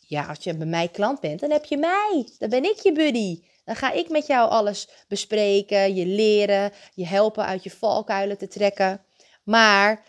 Ja, 0.08 0.26
als 0.26 0.44
je 0.44 0.58
bij 0.58 0.68
mij 0.68 0.88
klant 0.88 1.20
bent, 1.20 1.40
dan 1.40 1.52
heb 1.52 1.66
je 1.66 1.78
mij. 1.78 2.30
Dan 2.38 2.50
ben 2.50 2.64
ik 2.64 2.80
je 2.80 2.92
buddy. 2.92 3.42
Dan 3.66 3.76
ga 3.76 3.92
ik 3.92 4.10
met 4.10 4.28
jou 4.28 4.50
alles 4.50 4.88
bespreken, 5.08 5.96
je 5.96 6.06
leren, 6.06 6.72
je 6.94 7.06
helpen 7.06 7.46
uit 7.46 7.64
je 7.64 7.72
valkuilen 7.72 8.38
te 8.38 8.48
trekken. 8.48 9.06
Maar, 9.44 10.06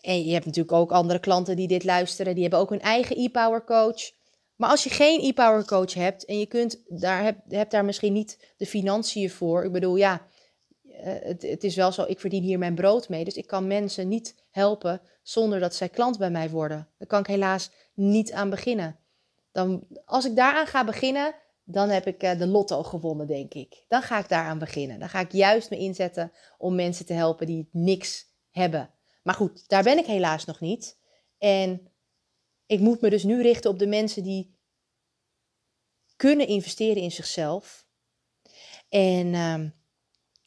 en 0.00 0.24
je 0.24 0.32
hebt 0.32 0.46
natuurlijk 0.46 0.76
ook 0.76 0.92
andere 0.92 1.18
klanten 1.18 1.56
die 1.56 1.68
dit 1.68 1.84
luisteren, 1.84 2.32
die 2.32 2.42
hebben 2.42 2.60
ook 2.60 2.70
hun 2.70 2.80
eigen 2.80 3.16
e-power 3.16 3.64
coach. 3.64 4.12
Maar 4.56 4.70
als 4.70 4.84
je 4.84 4.90
geen 4.90 5.20
e-power 5.20 5.64
coach 5.64 5.94
hebt 5.94 6.24
en 6.24 6.38
je 6.38 6.46
kunt 6.46 6.82
daar, 6.88 7.22
hebt, 7.22 7.40
hebt 7.48 7.70
daar 7.70 7.84
misschien 7.84 8.12
niet 8.12 8.52
de 8.56 8.66
financiën 8.66 9.30
voor. 9.30 9.64
Ik 9.64 9.72
bedoel, 9.72 9.96
ja, 9.96 10.26
eh, 10.82 11.14
het, 11.20 11.42
het 11.42 11.64
is 11.64 11.76
wel 11.76 11.92
zo, 11.92 12.04
ik 12.06 12.20
verdien 12.20 12.42
hier 12.42 12.58
mijn 12.58 12.74
brood 12.74 13.08
mee. 13.08 13.24
Dus 13.24 13.36
ik 13.36 13.46
kan 13.46 13.66
mensen 13.66 14.08
niet 14.08 14.34
helpen 14.50 15.00
zonder 15.22 15.60
dat 15.60 15.74
zij 15.74 15.88
klant 15.88 16.18
bij 16.18 16.30
mij 16.30 16.50
worden. 16.50 16.88
Daar 16.98 17.08
kan 17.08 17.20
ik 17.20 17.26
helaas 17.26 17.70
niet 17.94 18.32
aan 18.32 18.50
beginnen. 18.50 18.98
Dan, 19.52 19.86
als 20.04 20.24
ik 20.24 20.36
daaraan 20.36 20.66
ga 20.66 20.84
beginnen, 20.84 21.34
dan 21.64 21.88
heb 21.88 22.06
ik 22.06 22.22
uh, 22.22 22.38
de 22.38 22.46
lotto 22.46 22.82
gewonnen, 22.82 23.26
denk 23.26 23.54
ik. 23.54 23.84
Dan 23.88 24.02
ga 24.02 24.18
ik 24.18 24.28
daaraan 24.28 24.58
beginnen. 24.58 24.98
Dan 24.98 25.08
ga 25.08 25.20
ik 25.20 25.32
juist 25.32 25.70
me 25.70 25.76
inzetten 25.76 26.32
om 26.58 26.74
mensen 26.74 27.06
te 27.06 27.12
helpen 27.12 27.46
die 27.46 27.68
niks 27.72 28.26
hebben. 28.54 28.90
Maar 29.22 29.34
goed, 29.34 29.68
daar 29.68 29.82
ben 29.82 29.98
ik 29.98 30.06
helaas 30.06 30.44
nog 30.44 30.60
niet. 30.60 30.98
En 31.38 31.88
ik 32.66 32.80
moet 32.80 33.00
me 33.00 33.10
dus 33.10 33.22
nu 33.22 33.42
richten 33.42 33.70
op 33.70 33.78
de 33.78 33.86
mensen 33.86 34.22
die 34.22 34.56
kunnen 36.16 36.46
investeren 36.46 37.02
in 37.02 37.12
zichzelf. 37.12 37.86
En 38.88 39.26
uh, 39.26 39.60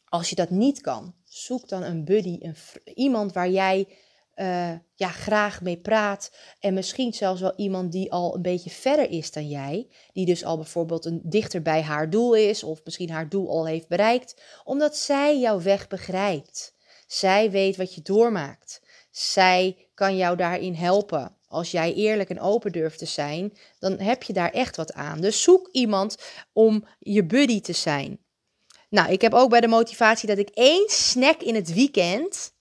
als 0.04 0.30
je 0.30 0.34
dat 0.34 0.50
niet 0.50 0.80
kan, 0.80 1.14
zoek 1.24 1.68
dan 1.68 1.82
een 1.82 2.04
buddy, 2.04 2.38
een, 2.40 2.56
iemand 2.94 3.32
waar 3.32 3.50
jij 3.50 3.88
uh, 4.34 4.72
ja, 4.94 5.08
graag 5.08 5.62
mee 5.62 5.78
praat. 5.78 6.36
En 6.58 6.74
misschien 6.74 7.12
zelfs 7.12 7.40
wel 7.40 7.56
iemand 7.56 7.92
die 7.92 8.12
al 8.12 8.34
een 8.34 8.42
beetje 8.42 8.70
verder 8.70 9.10
is 9.10 9.32
dan 9.32 9.48
jij. 9.48 9.88
Die 10.12 10.26
dus 10.26 10.44
al 10.44 10.56
bijvoorbeeld 10.56 11.04
een 11.04 11.20
dichter 11.24 11.62
bij 11.62 11.82
haar 11.82 12.10
doel 12.10 12.34
is, 12.34 12.62
of 12.62 12.84
misschien 12.84 13.10
haar 13.10 13.28
doel 13.28 13.48
al 13.48 13.66
heeft 13.66 13.88
bereikt, 13.88 14.42
omdat 14.64 14.96
zij 14.96 15.38
jouw 15.38 15.60
weg 15.60 15.88
begrijpt. 15.88 16.76
Zij 17.08 17.50
weet 17.50 17.76
wat 17.76 17.94
je 17.94 18.02
doormaakt. 18.02 18.80
Zij 19.10 19.88
kan 19.94 20.16
jou 20.16 20.36
daarin 20.36 20.74
helpen. 20.74 21.36
Als 21.46 21.70
jij 21.70 21.94
eerlijk 21.94 22.30
en 22.30 22.40
open 22.40 22.72
durft 22.72 22.98
te 22.98 23.06
zijn, 23.06 23.56
dan 23.78 23.98
heb 23.98 24.22
je 24.22 24.32
daar 24.32 24.50
echt 24.50 24.76
wat 24.76 24.92
aan. 24.92 25.20
Dus 25.20 25.42
zoek 25.42 25.68
iemand 25.72 26.16
om 26.52 26.86
je 26.98 27.24
buddy 27.24 27.60
te 27.60 27.72
zijn. 27.72 28.18
Nou, 28.88 29.12
ik 29.12 29.20
heb 29.20 29.34
ook 29.34 29.50
bij 29.50 29.60
de 29.60 29.68
motivatie 29.68 30.28
dat 30.28 30.38
ik 30.38 30.48
één 30.48 30.88
snack 30.88 31.42
in 31.42 31.54
het 31.54 31.74
weekend, 31.74 32.52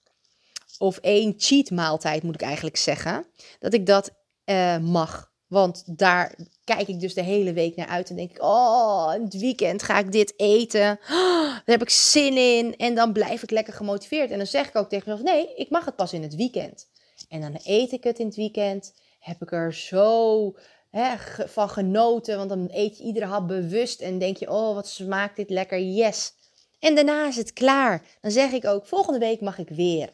of 0.78 0.98
één 0.98 1.34
cheat 1.38 1.70
maaltijd 1.70 2.24
moet 2.24 2.36
ik 2.36 2.42
eigenlijk 2.42 2.78
zeggen, 2.78 3.26
dat 3.60 3.74
ik 3.74 3.86
dat 3.86 4.12
uh, 4.46 4.78
mag. 4.78 5.32
Want 5.48 5.98
daar 5.98 6.36
kijk 6.76 6.88
ik 6.88 7.00
dus 7.00 7.14
de 7.14 7.22
hele 7.22 7.54
week 7.54 7.76
naar 7.76 7.88
uit 7.88 8.10
en 8.10 8.16
denk 8.16 8.32
ik, 8.32 8.44
oh, 8.44 9.12
in 9.16 9.24
het 9.24 9.40
weekend 9.40 9.84
ga 9.84 10.00
ik 10.00 10.12
dit 10.12 10.34
eten. 10.38 11.00
Oh, 11.10 11.44
daar 11.44 11.62
heb 11.66 11.82
ik 11.82 11.90
zin 11.90 12.38
in. 12.38 12.76
En 12.78 12.96
dan 12.96 13.14
blijf 13.14 13.44
ik 13.44 13.52
lekker 13.52 13.74
gemotiveerd. 13.74 14.32
En 14.32 14.38
dan 14.38 14.48
zeg 14.48 14.68
ik 14.68 14.76
ook 14.76 14.90
tegen 14.90 15.10
mezelf, 15.10 15.34
nee, 15.34 15.56
ik 15.56 15.70
mag 15.70 15.86
het 15.86 15.96
pas 15.96 16.14
in 16.14 16.22
het 16.22 16.36
weekend. 16.36 16.88
En 17.30 17.42
dan 17.42 17.60
eet 17.64 17.92
ik 17.92 18.04
het 18.04 18.20
in 18.20 18.26
het 18.26 18.36
weekend. 18.36 18.94
Heb 19.20 19.42
ik 19.42 19.52
er 19.52 19.74
zo 19.74 20.56
hè, 20.90 21.16
van 21.48 21.70
genoten. 21.70 22.38
Want 22.38 22.50
dan 22.50 22.68
eet 22.72 22.98
je 22.98 23.04
iedere 23.04 23.26
hap 23.26 23.48
bewust 23.48 24.02
en 24.02 24.20
denk 24.20 24.38
je, 24.38 24.52
oh, 24.52 24.74
wat 24.74 24.88
smaakt 24.88 25.36
dit 25.36 25.50
lekker, 25.50 25.82
yes. 25.82 26.34
En 26.80 26.96
daarna 26.96 27.28
is 27.28 27.36
het 27.36 27.54
klaar. 27.54 28.04
Dan 28.22 28.32
zeg 28.32 28.52
ik 28.52 28.66
ook, 28.66 28.88
volgende 28.88 29.20
week 29.20 29.42
mag 29.42 29.58
ik 29.58 29.70
weer. 29.70 30.10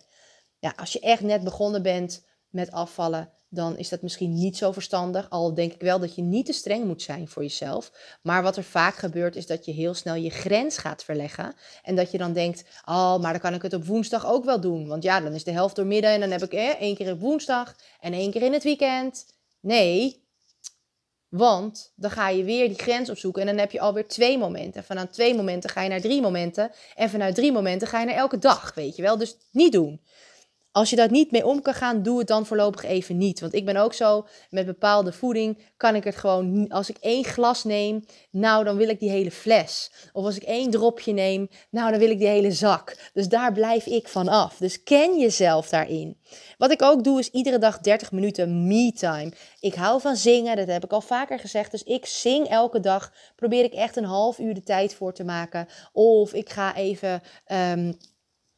Ja, 0.59 0.73
als 0.75 0.93
je 0.93 0.99
echt 0.99 1.21
net 1.21 1.43
begonnen 1.43 1.83
bent 1.83 2.25
met 2.49 2.71
afvallen, 2.71 3.31
dan 3.53 3.77
is 3.77 3.89
dat 3.89 4.01
misschien 4.01 4.33
niet 4.33 4.57
zo 4.57 4.71
verstandig. 4.71 5.29
Al 5.29 5.53
denk 5.53 5.73
ik 5.73 5.81
wel 5.81 5.99
dat 5.99 6.15
je 6.15 6.21
niet 6.21 6.45
te 6.45 6.53
streng 6.53 6.85
moet 6.85 7.01
zijn 7.01 7.27
voor 7.27 7.41
jezelf. 7.41 7.91
Maar 8.21 8.43
wat 8.43 8.57
er 8.57 8.63
vaak 8.63 8.95
gebeurt, 8.95 9.35
is 9.35 9.47
dat 9.47 9.65
je 9.65 9.71
heel 9.71 9.93
snel 9.93 10.15
je 10.15 10.29
grens 10.29 10.77
gaat 10.77 11.03
verleggen. 11.03 11.53
En 11.83 11.95
dat 11.95 12.11
je 12.11 12.17
dan 12.17 12.33
denkt, 12.33 12.63
oh, 12.85 13.19
maar 13.19 13.31
dan 13.31 13.41
kan 13.41 13.53
ik 13.53 13.61
het 13.61 13.73
op 13.73 13.85
woensdag 13.85 14.25
ook 14.25 14.45
wel 14.45 14.61
doen. 14.61 14.87
Want 14.87 15.03
ja, 15.03 15.21
dan 15.21 15.33
is 15.33 15.43
de 15.43 15.51
helft 15.51 15.75
door 15.75 15.85
midden 15.85 16.11
en 16.11 16.19
dan 16.19 16.31
heb 16.31 16.43
ik 16.43 16.53
één 16.53 16.95
keer 16.95 17.11
op 17.11 17.19
woensdag 17.19 17.75
en 17.99 18.13
één 18.13 18.31
keer 18.31 18.41
in 18.41 18.53
het 18.53 18.63
weekend. 18.63 19.25
Nee, 19.59 20.23
want 21.29 21.91
dan 21.95 22.11
ga 22.11 22.29
je 22.29 22.43
weer 22.43 22.67
die 22.67 22.79
grens 22.79 23.09
opzoeken 23.09 23.41
en 23.41 23.47
dan 23.47 23.57
heb 23.57 23.71
je 23.71 23.79
alweer 23.79 24.07
twee 24.07 24.37
momenten. 24.37 24.83
Vanuit 24.83 25.13
twee 25.13 25.35
momenten 25.35 25.69
ga 25.69 25.81
je 25.81 25.89
naar 25.89 26.01
drie 26.01 26.21
momenten. 26.21 26.71
En 26.95 27.09
vanuit 27.09 27.35
drie 27.35 27.51
momenten 27.51 27.87
ga 27.87 27.99
je 27.99 28.05
naar 28.05 28.15
elke 28.15 28.37
dag, 28.37 28.73
weet 28.73 28.95
je 28.95 29.01
wel. 29.01 29.17
Dus 29.17 29.37
niet 29.51 29.71
doen. 29.71 30.01
Als 30.73 30.89
je 30.89 30.95
daar 30.95 31.11
niet 31.11 31.31
mee 31.31 31.45
om 31.45 31.61
kan 31.61 31.73
gaan, 31.73 32.03
doe 32.03 32.17
het 32.17 32.27
dan 32.27 32.45
voorlopig 32.45 32.83
even 32.83 33.17
niet. 33.17 33.39
Want 33.39 33.53
ik 33.53 33.65
ben 33.65 33.75
ook 33.75 33.93
zo, 33.93 34.25
met 34.49 34.65
bepaalde 34.65 35.11
voeding 35.11 35.57
kan 35.77 35.95
ik 35.95 36.03
het 36.03 36.15
gewoon, 36.15 36.67
als 36.69 36.89
ik 36.89 36.97
één 36.99 37.23
glas 37.23 37.63
neem, 37.63 38.05
nou 38.31 38.63
dan 38.63 38.77
wil 38.77 38.89
ik 38.89 38.99
die 38.99 39.09
hele 39.09 39.31
fles. 39.31 39.91
Of 40.13 40.25
als 40.25 40.35
ik 40.35 40.43
één 40.43 40.71
dropje 40.71 41.13
neem, 41.13 41.49
nou 41.69 41.89
dan 41.91 41.99
wil 41.99 42.09
ik 42.09 42.19
die 42.19 42.27
hele 42.27 42.51
zak. 42.51 43.11
Dus 43.13 43.27
daar 43.27 43.53
blijf 43.53 43.85
ik 43.85 44.07
van 44.07 44.27
af. 44.27 44.57
Dus 44.57 44.83
ken 44.83 45.19
jezelf 45.19 45.69
daarin. 45.69 46.17
Wat 46.57 46.71
ik 46.71 46.81
ook 46.81 47.03
doe 47.03 47.19
is 47.19 47.29
iedere 47.29 47.57
dag 47.57 47.79
30 47.79 48.11
minuten 48.11 48.67
me-time. 48.67 49.31
Ik 49.59 49.73
hou 49.73 50.01
van 50.01 50.15
zingen, 50.15 50.55
dat 50.55 50.67
heb 50.67 50.83
ik 50.83 50.91
al 50.91 51.01
vaker 51.01 51.39
gezegd. 51.39 51.71
Dus 51.71 51.83
ik 51.83 52.05
zing 52.05 52.47
elke 52.47 52.79
dag. 52.79 53.13
Probeer 53.35 53.63
ik 53.63 53.73
echt 53.73 53.95
een 53.95 54.03
half 54.03 54.39
uur 54.39 54.53
de 54.53 54.63
tijd 54.63 54.93
voor 54.93 55.13
te 55.13 55.23
maken. 55.23 55.67
Of 55.91 56.33
ik 56.33 56.49
ga 56.49 56.75
even 56.75 57.21
ehm, 57.45 57.91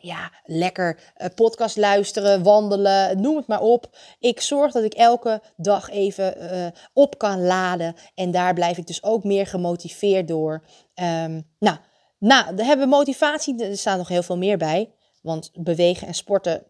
ja, 0.06 0.32
lekker 0.44 1.00
uh, 1.18 1.28
podcast 1.36 1.78
luisteren, 1.78 2.44
wandelen, 2.44 3.22
noem 3.22 3.36
het 3.36 3.48
maar 3.48 3.62
op. 3.62 3.98
Ik 4.20 4.42
zorg 4.42 4.72
dat 4.72 4.84
ik 4.84 4.94
elke 4.94 5.42
dag 5.58 5.90
even 5.90 6.38
uh, 6.38 6.68
op 6.94 7.18
kan 7.18 7.42
laden. 7.42 7.96
En 8.16 8.32
daar 8.32 8.54
blijf 8.54 8.78
ik 8.78 8.88
dus 8.88 9.04
ook 9.04 9.24
meer 9.24 9.48
gemotiveerd 9.48 10.28
door. 10.28 10.66
Um, 10.96 11.48
nou, 11.60 11.78
nou, 12.20 12.56
daar 12.56 12.66
hebben 12.66 12.90
we 12.90 12.96
motivatie. 12.96 13.64
Er 13.64 13.78
staat 13.78 13.98
nog 13.98 14.08
heel 14.08 14.24
veel 14.24 14.38
meer 14.38 14.58
bij. 14.58 14.92
Want 15.22 15.52
bewegen 15.54 16.08
en 16.08 16.14
sporten 16.14 16.64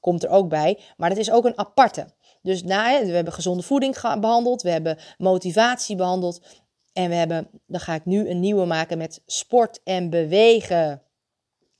komt 0.00 0.24
er 0.24 0.30
ook 0.30 0.48
bij. 0.48 0.78
Maar 0.96 1.08
dat 1.08 1.18
is 1.18 1.30
ook 1.30 1.44
een 1.44 1.58
aparte. 1.58 2.06
Dus 2.42 2.62
na, 2.62 3.04
we 3.04 3.12
hebben 3.12 3.32
gezonde 3.32 3.62
voeding 3.62 4.00
behandeld. 4.20 4.62
We 4.62 4.70
hebben 4.70 4.98
motivatie 5.18 5.96
behandeld. 5.96 6.40
En 6.92 7.08
we 7.08 7.14
hebben, 7.14 7.50
dan 7.66 7.80
ga 7.80 7.94
ik 7.94 8.04
nu 8.04 8.28
een 8.28 8.40
nieuwe 8.40 8.64
maken 8.64 8.98
met 8.98 9.22
sport 9.26 9.80
en 9.84 10.10
bewegen. 10.10 11.02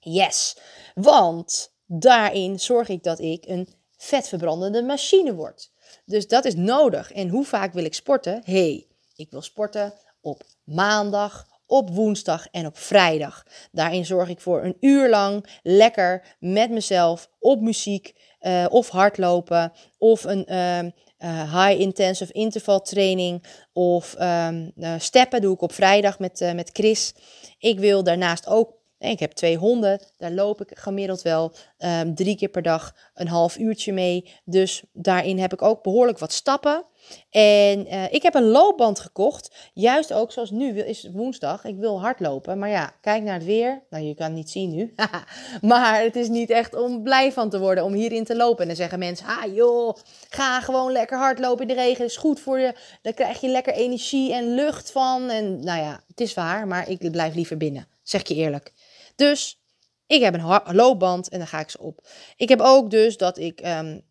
Yes, 0.01 0.57
want 0.95 1.73
daarin 1.87 2.61
zorg 2.61 2.89
ik 2.89 3.03
dat 3.03 3.19
ik 3.19 3.47
een 3.47 3.69
vetverbrandende 3.97 4.83
machine 4.83 5.35
word. 5.35 5.71
Dus 6.05 6.29
dat 6.29 6.45
is 6.45 6.55
nodig. 6.55 7.13
En 7.13 7.29
hoe 7.29 7.45
vaak 7.45 7.73
wil 7.73 7.85
ik 7.85 7.95
sporten? 7.95 8.43
hey, 8.45 8.87
ik 9.17 9.31
wil 9.31 9.43
sporten 9.43 9.95
op 10.21 10.43
maandag, 10.65 11.47
op 11.67 11.91
woensdag 11.91 12.47
en 12.51 12.67
op 12.67 12.79
vrijdag. 12.79 13.47
Daarin 13.73 14.07
zorg 14.07 14.29
ik 14.29 14.41
voor 14.41 14.65
een 14.65 14.77
uur 14.81 15.09
lang 15.09 15.47
lekker 15.63 16.37
met 16.39 16.71
mezelf 16.71 17.31
op 17.39 17.61
muziek 17.61 18.15
uh, 18.41 18.67
of 18.69 18.89
hardlopen 18.89 19.73
of 19.99 20.25
een 20.25 20.47
uh, 20.49 21.65
high 21.65 21.81
intensive 21.81 22.33
interval 22.33 22.81
training 22.81 23.45
of 23.73 24.17
um, 24.21 24.73
steppen 24.99 25.41
doe 25.41 25.55
ik 25.55 25.63
op 25.63 25.73
vrijdag 25.73 26.19
met, 26.19 26.53
met 26.55 26.71
Chris. 26.73 27.15
Ik 27.59 27.79
wil 27.79 28.03
daarnaast 28.05 28.47
ook 28.47 28.80
ik 29.09 29.21
heb 29.21 29.33
twee 29.33 29.57
honden, 29.57 30.01
daar 30.17 30.31
loop 30.31 30.61
ik 30.61 30.79
gemiddeld 30.79 31.23
wel 31.23 31.53
um, 31.79 32.15
drie 32.15 32.37
keer 32.37 32.49
per 32.49 32.63
dag 32.63 32.95
een 33.15 33.29
half 33.29 33.59
uurtje 33.59 33.93
mee. 33.93 34.35
Dus 34.45 34.83
daarin 34.93 35.39
heb 35.39 35.53
ik 35.53 35.63
ook 35.63 35.83
behoorlijk 35.83 36.19
wat 36.19 36.33
stappen. 36.33 36.85
En 37.31 37.87
uh, 37.87 38.13
ik 38.13 38.23
heb 38.23 38.35
een 38.35 38.49
loopband 38.49 39.01
gekocht, 39.01 39.71
juist 39.75 40.13
ook 40.13 40.33
zoals 40.33 40.51
nu 40.51 40.79
is 40.79 41.09
woensdag. 41.13 41.65
Ik 41.65 41.77
wil 41.77 42.01
hardlopen, 42.01 42.59
maar 42.59 42.69
ja, 42.69 42.93
kijk 43.01 43.23
naar 43.23 43.35
het 43.35 43.45
weer. 43.45 43.83
Nou, 43.91 44.05
je 44.05 44.15
kan 44.15 44.27
het 44.27 44.35
niet 44.35 44.51
zien 44.51 44.71
nu. 44.71 44.95
maar 45.63 46.03
het 46.03 46.17
is 46.17 46.29
niet 46.29 46.51
echt 46.51 46.75
om 46.75 47.03
blij 47.03 47.33
van 47.33 47.51
te 47.51 47.59
worden 47.59 47.85
om 47.85 47.93
hierin 47.93 48.25
te 48.25 48.37
lopen. 48.37 48.61
En 48.61 48.67
dan 48.67 48.77
zeggen 48.77 48.99
mensen, 48.99 49.27
ah 49.27 49.55
joh, 49.55 49.97
ga 50.29 50.61
gewoon 50.61 50.93
lekker 50.93 51.19
hardlopen 51.19 51.69
in 51.69 51.77
de 51.77 51.83
regen. 51.83 52.05
Is 52.05 52.17
goed 52.17 52.41
voor 52.41 52.59
je. 52.59 52.75
Dan 53.03 53.15
krijg 53.15 53.41
je 53.41 53.49
lekker 53.49 53.73
energie 53.73 54.33
en 54.33 54.55
lucht 54.55 54.91
van. 54.91 55.31
En 55.31 55.65
nou 55.65 55.81
ja, 55.81 56.01
het 56.07 56.21
is 56.21 56.35
waar, 56.35 56.67
maar 56.67 56.89
ik 56.89 57.11
blijf 57.11 57.35
liever 57.35 57.57
binnen. 57.57 57.89
Zeg 58.03 58.29
je 58.29 58.35
eerlijk. 58.35 58.73
Dus 59.21 59.61
ik 60.07 60.23
heb 60.23 60.35
een 60.35 60.75
loopband 60.75 61.29
en 61.29 61.39
dan 61.39 61.47
ga 61.47 61.61
ik 61.61 61.71
ze 61.71 61.81
op. 61.81 62.09
Ik 62.37 62.49
heb 62.49 62.61
ook 62.61 62.91
dus 62.91 63.17
dat 63.17 63.39
ik 63.39 63.67
um, 63.67 64.03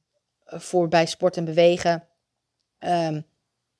voor 0.45 0.87
bij 0.87 1.05
sport 1.05 1.37
en 1.37 1.45
bewegen, 1.45 2.07
um, 2.79 3.25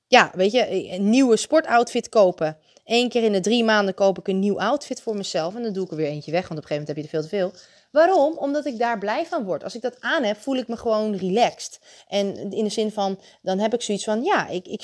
ja, 0.06 0.30
weet 0.34 0.52
je, 0.52 0.92
een 0.92 1.10
nieuwe 1.10 1.36
sportoutfit 1.36 2.08
kopen. 2.08 2.58
Eén 2.84 3.08
keer 3.08 3.22
in 3.22 3.32
de 3.32 3.40
drie 3.40 3.64
maanden 3.64 3.94
koop 3.94 4.18
ik 4.18 4.28
een 4.28 4.38
nieuw 4.38 4.60
outfit 4.60 5.02
voor 5.02 5.16
mezelf. 5.16 5.54
En 5.54 5.62
dan 5.62 5.72
doe 5.72 5.84
ik 5.84 5.90
er 5.90 5.96
weer 5.96 6.06
eentje 6.06 6.32
weg, 6.32 6.48
want 6.48 6.60
op 6.60 6.70
een 6.70 6.76
gegeven 6.76 6.94
moment 6.94 7.12
heb 7.12 7.22
je 7.22 7.28
er 7.28 7.28
veel 7.28 7.52
te 7.52 7.58
veel. 7.58 7.78
Waarom? 7.90 8.38
Omdat 8.38 8.66
ik 8.66 8.78
daar 8.78 8.98
blij 8.98 9.26
van 9.26 9.44
word. 9.44 9.64
Als 9.64 9.74
ik 9.74 9.82
dat 9.82 10.00
aan 10.00 10.22
heb, 10.22 10.36
voel 10.36 10.56
ik 10.56 10.68
me 10.68 10.76
gewoon 10.76 11.16
relaxed. 11.16 11.80
En 12.08 12.52
in 12.52 12.64
de 12.64 12.70
zin 12.70 12.92
van, 12.92 13.20
dan 13.42 13.58
heb 13.58 13.74
ik 13.74 13.82
zoiets 13.82 14.04
van, 14.04 14.22
ja, 14.22 14.48
ik, 14.48 14.66
ik, 14.66 14.80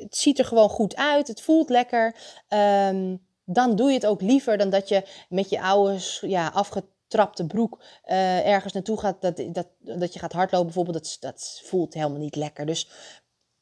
het 0.00 0.16
ziet 0.16 0.38
er 0.38 0.44
gewoon 0.44 0.68
goed 0.68 0.96
uit. 0.96 1.28
Het 1.28 1.40
voelt 1.40 1.68
lekker. 1.68 2.16
Um, 2.48 3.28
dan 3.52 3.76
doe 3.76 3.88
je 3.88 3.94
het 3.94 4.06
ook 4.06 4.20
liever 4.20 4.58
dan 4.58 4.70
dat 4.70 4.88
je 4.88 5.02
met 5.28 5.50
je 5.50 5.60
oude 5.60 6.00
ja, 6.20 6.48
afgetrapte 6.48 7.46
broek 7.46 7.82
uh, 8.06 8.46
ergens 8.46 8.72
naartoe 8.72 8.98
gaat. 8.98 9.20
Dat, 9.20 9.42
dat, 9.52 9.66
dat 9.78 10.12
je 10.12 10.18
gaat 10.18 10.32
hardlopen 10.32 10.66
bijvoorbeeld. 10.66 11.02
Dat, 11.02 11.16
dat 11.20 11.60
voelt 11.64 11.94
helemaal 11.94 12.18
niet 12.18 12.36
lekker. 12.36 12.66
Dus 12.66 12.88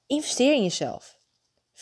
investeer 0.07 0.55
in 0.55 0.63
jezelf. 0.63 1.19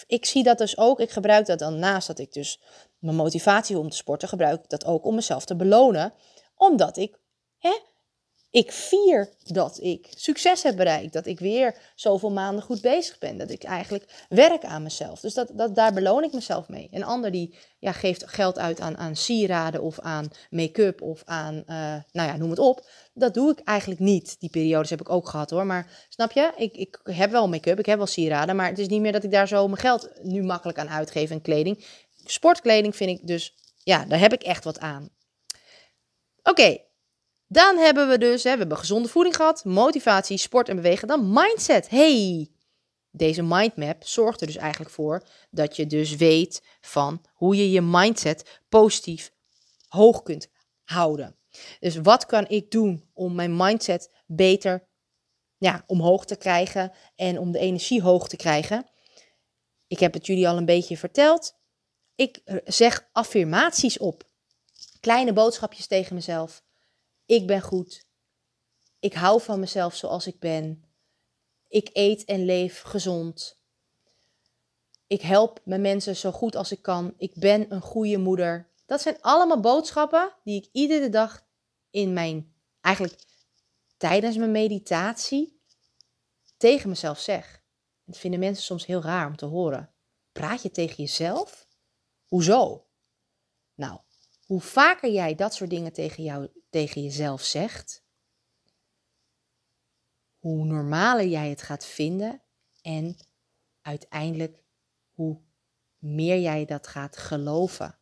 Ik 0.06 0.24
zie 0.24 0.42
dat 0.42 0.58
dus 0.58 0.78
ook. 0.78 1.00
Ik 1.00 1.10
gebruik 1.10 1.46
dat 1.46 1.58
dan 1.58 1.78
naast 1.78 2.06
dat 2.06 2.18
ik 2.18 2.32
dus 2.32 2.60
mijn 2.98 3.16
motivatie 3.16 3.78
om 3.78 3.90
te 3.90 3.96
sporten, 3.96 4.28
gebruik 4.28 4.62
ik 4.62 4.70
dat 4.70 4.84
ook 4.84 5.04
om 5.04 5.14
mezelf 5.14 5.44
te 5.44 5.56
belonen. 5.56 6.12
Omdat 6.56 6.96
ik 6.96 7.18
hè, 7.58 7.78
ik 8.56 8.72
vier 8.72 9.28
dat 9.44 9.78
ik 9.80 10.06
succes 10.14 10.62
heb 10.62 10.76
bereikt. 10.76 11.12
Dat 11.12 11.26
ik 11.26 11.38
weer 11.38 11.74
zoveel 11.94 12.30
maanden 12.30 12.64
goed 12.64 12.80
bezig 12.80 13.18
ben. 13.18 13.38
Dat 13.38 13.50
ik 13.50 13.64
eigenlijk 13.64 14.26
werk 14.28 14.64
aan 14.64 14.82
mezelf. 14.82 15.20
Dus 15.20 15.34
dat, 15.34 15.50
dat, 15.54 15.74
daar 15.74 15.92
beloon 15.92 16.24
ik 16.24 16.32
mezelf 16.32 16.68
mee. 16.68 16.88
Een 16.90 17.04
ander 17.04 17.30
die 17.30 17.54
ja, 17.78 17.92
geeft 17.92 18.26
geld 18.26 18.58
uit 18.58 18.80
aan, 18.80 18.96
aan 18.96 19.16
sieraden 19.16 19.82
of 19.82 20.00
aan 20.00 20.30
make-up 20.50 21.02
of 21.02 21.22
aan, 21.24 21.54
uh, 21.54 21.94
nou 22.12 22.28
ja, 22.28 22.36
noem 22.36 22.50
het 22.50 22.58
op. 22.58 22.88
Dat 23.14 23.34
doe 23.34 23.50
ik 23.50 23.60
eigenlijk 23.64 24.00
niet. 24.00 24.40
Die 24.40 24.50
periodes 24.50 24.90
heb 24.90 25.00
ik 25.00 25.10
ook 25.10 25.28
gehad 25.28 25.50
hoor. 25.50 25.66
Maar 25.66 26.06
snap 26.08 26.32
je, 26.32 26.52
ik, 26.56 26.76
ik 26.76 27.00
heb 27.02 27.30
wel 27.30 27.48
make-up, 27.48 27.78
ik 27.78 27.86
heb 27.86 27.96
wel 27.96 28.06
sieraden. 28.06 28.56
Maar 28.56 28.68
het 28.68 28.78
is 28.78 28.88
niet 28.88 29.00
meer 29.00 29.12
dat 29.12 29.24
ik 29.24 29.30
daar 29.30 29.48
zo 29.48 29.66
mijn 29.66 29.80
geld 29.80 30.10
nu 30.22 30.42
makkelijk 30.42 30.78
aan 30.78 30.88
uitgeef 30.88 31.30
en 31.30 31.42
kleding. 31.42 31.84
Sportkleding 32.24 32.96
vind 32.96 33.20
ik 33.20 33.26
dus, 33.26 33.54
ja, 33.82 34.04
daar 34.04 34.18
heb 34.18 34.32
ik 34.32 34.42
echt 34.42 34.64
wat 34.64 34.78
aan. 34.78 35.08
Oké, 36.42 36.85
dan 37.48 37.76
hebben 37.76 38.08
we 38.08 38.18
dus, 38.18 38.42
hè, 38.42 38.52
we 38.52 38.58
hebben 38.58 38.78
gezonde 38.78 39.08
voeding 39.08 39.36
gehad, 39.36 39.64
motivatie, 39.64 40.38
sport 40.38 40.68
en 40.68 40.76
bewegen. 40.76 41.08
Dan 41.08 41.32
mindset. 41.32 41.88
Hey, 41.88 42.50
deze 43.10 43.42
mindmap 43.42 44.06
zorgt 44.06 44.40
er 44.40 44.46
dus 44.46 44.56
eigenlijk 44.56 44.90
voor 44.90 45.22
dat 45.50 45.76
je 45.76 45.86
dus 45.86 46.16
weet 46.16 46.62
van 46.80 47.24
hoe 47.32 47.56
je 47.56 47.70
je 47.70 47.80
mindset 47.80 48.60
positief 48.68 49.32
hoog 49.88 50.22
kunt 50.22 50.48
houden. 50.84 51.36
Dus 51.80 51.96
wat 51.96 52.26
kan 52.26 52.48
ik 52.48 52.70
doen 52.70 53.10
om 53.12 53.34
mijn 53.34 53.56
mindset 53.56 54.10
beter 54.26 54.88
ja, 55.56 55.84
omhoog 55.86 56.24
te 56.24 56.36
krijgen 56.36 56.92
en 57.14 57.38
om 57.38 57.52
de 57.52 57.58
energie 57.58 58.02
hoog 58.02 58.28
te 58.28 58.36
krijgen? 58.36 58.86
Ik 59.86 59.98
heb 59.98 60.12
het 60.12 60.26
jullie 60.26 60.48
al 60.48 60.56
een 60.56 60.64
beetje 60.64 60.96
verteld. 60.96 61.54
Ik 62.14 62.40
zeg 62.64 63.08
affirmaties 63.12 63.98
op. 63.98 64.28
Kleine 65.00 65.32
boodschapjes 65.32 65.86
tegen 65.86 66.14
mezelf. 66.14 66.64
Ik 67.26 67.46
ben 67.46 67.60
goed. 67.60 68.06
Ik 68.98 69.14
hou 69.14 69.40
van 69.40 69.60
mezelf 69.60 69.94
zoals 69.94 70.26
ik 70.26 70.38
ben. 70.38 70.84
Ik 71.68 71.90
eet 71.92 72.24
en 72.24 72.44
leef 72.44 72.82
gezond. 72.82 73.60
Ik 75.06 75.20
help 75.20 75.60
mijn 75.64 75.80
mensen 75.80 76.16
zo 76.16 76.32
goed 76.32 76.56
als 76.56 76.72
ik 76.72 76.82
kan. 76.82 77.14
Ik 77.16 77.34
ben 77.34 77.72
een 77.72 77.80
goede 77.80 78.18
moeder. 78.18 78.70
Dat 78.86 79.00
zijn 79.00 79.20
allemaal 79.20 79.60
boodschappen 79.60 80.34
die 80.44 80.62
ik 80.62 80.68
iedere 80.72 81.08
dag 81.08 81.46
in 81.90 82.12
mijn, 82.12 82.54
eigenlijk 82.80 83.24
tijdens 83.96 84.36
mijn 84.36 84.50
meditatie, 84.50 85.60
tegen 86.56 86.88
mezelf 86.88 87.18
zeg. 87.18 87.62
Dat 88.04 88.18
vinden 88.18 88.40
mensen 88.40 88.64
soms 88.64 88.86
heel 88.86 89.02
raar 89.02 89.26
om 89.26 89.36
te 89.36 89.46
horen. 89.46 89.90
praat 90.32 90.62
je 90.62 90.70
tegen 90.70 90.96
jezelf? 90.96 91.66
Hoezo? 92.26 92.86
Nou, 93.74 94.00
hoe 94.46 94.60
vaker 94.60 95.10
jij 95.10 95.34
dat 95.34 95.54
soort 95.54 95.70
dingen 95.70 95.92
tegen, 95.92 96.22
jou, 96.22 96.48
tegen 96.70 97.02
jezelf 97.02 97.42
zegt, 97.42 98.04
hoe 100.38 100.64
normaler 100.64 101.26
jij 101.26 101.48
het 101.48 101.62
gaat 101.62 101.86
vinden 101.86 102.42
en 102.82 103.16
uiteindelijk 103.80 104.64
hoe 105.12 105.40
meer 105.98 106.40
jij 106.40 106.64
dat 106.64 106.86
gaat 106.86 107.16
geloven. 107.16 107.98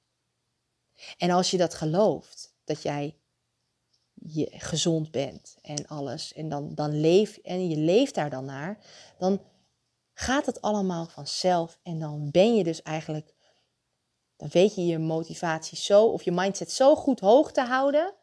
En 1.17 1.31
als 1.31 1.51
je 1.51 1.57
dat 1.57 1.75
gelooft, 1.75 2.57
dat 2.65 2.83
jij 2.83 3.19
je 4.15 4.49
gezond 4.51 5.11
bent 5.11 5.57
en 5.63 5.87
alles, 5.87 6.33
en 6.33 6.49
dan, 6.49 6.75
dan 6.75 7.01
leef 7.01 7.37
en 7.37 7.69
je 7.69 7.77
leeft 7.77 8.15
daar 8.15 8.31
dan 8.31 8.45
naar, 8.45 8.85
dan 9.19 9.43
gaat 10.13 10.47
het 10.47 10.61
allemaal 10.61 11.07
vanzelf 11.07 11.79
en 11.83 11.99
dan 11.99 12.31
ben 12.31 12.55
je 12.55 12.65
dus 12.65 12.83
eigenlijk, 12.83 13.34
dan 14.45 14.53
weet 14.53 14.75
je 14.75 14.87
je 14.87 14.99
motivatie 14.99 15.79
zo 15.79 16.05
of 16.05 16.23
je 16.23 16.33
mindset 16.33 16.73
zo 16.73 16.97
goed 16.97 17.21
hoog 17.21 17.53
te 17.53 17.61
houden, 17.61 18.15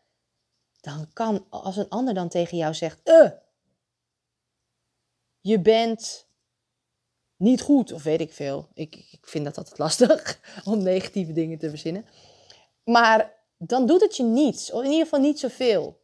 dan 0.82 1.14
kan 1.14 1.46
als 1.50 1.78
een 1.78 1.90
ander 1.90 2.14
dan 2.14 2.30
tegen 2.30 2.58
jou 2.58 2.74
zegt, 2.74 3.00
uh, 3.04 3.30
je 5.40 5.60
bent 5.60 6.28
niet 7.36 7.62
goed 7.62 7.92
of 7.92 8.04
weet 8.04 8.22
ik 8.22 8.34
veel. 8.34 8.68
Ik, 8.74 8.96
ik 8.96 9.28
vind 9.28 9.46
dat 9.46 9.58
altijd 9.58 9.78
lastig 9.86 10.40
om 10.64 10.84
negatieve 10.84 11.34
dingen 11.34 11.60
te 11.60 11.70
verzinnen. 11.70 12.06
Maar 12.84 13.34
dan 13.58 13.86
doet 13.86 14.02
het 14.02 14.18
je 14.18 14.24
niets, 14.24 14.72
of 14.72 14.84
in 14.84 14.90
ieder 14.90 15.04
geval 15.04 15.20
niet 15.20 15.40
zoveel. 15.40 16.02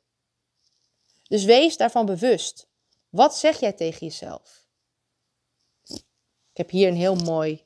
Dus 1.24 1.44
wees 1.44 1.78
daarvan 1.78 2.06
bewust. 2.06 2.68
Wat 3.10 3.38
zeg 3.38 3.60
jij 3.60 3.74
tegen 3.74 4.08
jezelf? 4.08 4.66
Ik 6.52 6.58
heb 6.58 6.70
hier 6.70 6.88
een 6.88 6.96
heel 6.96 7.16
mooi 7.16 7.66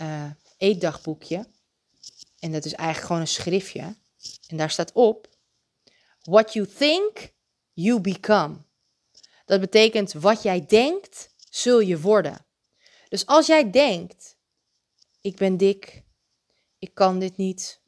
uh, 0.00 0.30
eetdagboekje. 0.56 1.51
En 2.42 2.52
dat 2.52 2.64
is 2.64 2.72
eigenlijk 2.72 3.06
gewoon 3.06 3.20
een 3.20 3.28
schriftje. 3.28 3.96
En 4.48 4.56
daar 4.56 4.70
staat 4.70 4.92
op: 4.92 5.28
What 6.20 6.52
you 6.52 6.66
think, 6.66 7.32
you 7.72 8.00
become. 8.00 8.56
Dat 9.44 9.60
betekent 9.60 10.12
wat 10.12 10.42
jij 10.42 10.66
denkt, 10.66 11.34
zul 11.50 11.80
je 11.80 12.00
worden. 12.00 12.46
Dus 13.08 13.26
als 13.26 13.46
jij 13.46 13.70
denkt: 13.70 14.36
ik 15.20 15.36
ben 15.36 15.56
dik, 15.56 16.04
ik 16.78 16.94
kan 16.94 17.18
dit 17.18 17.36
niet, 17.36 17.80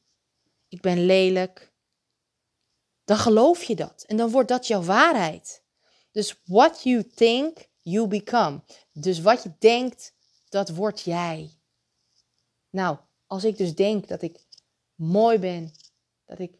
ik 0.68 0.80
ben 0.80 1.06
lelijk, 1.06 1.72
dan 3.04 3.16
geloof 3.16 3.62
je 3.62 3.74
dat. 3.74 4.04
En 4.06 4.16
dan 4.16 4.30
wordt 4.30 4.48
dat 4.48 4.66
jouw 4.66 4.82
waarheid. 4.82 5.62
Dus 6.10 6.40
what 6.44 6.82
you 6.82 7.10
think, 7.14 7.68
you 7.80 8.06
become. 8.06 8.62
Dus 8.92 9.20
wat 9.20 9.42
je 9.42 9.52
denkt, 9.58 10.14
dat 10.48 10.68
word 10.68 11.00
jij. 11.00 11.58
Nou, 12.70 12.98
als 13.26 13.44
ik 13.44 13.56
dus 13.56 13.74
denk 13.74 14.08
dat 14.08 14.22
ik 14.22 14.43
mooi 14.94 15.38
ben, 15.38 15.72
dat 16.24 16.38
ik 16.38 16.58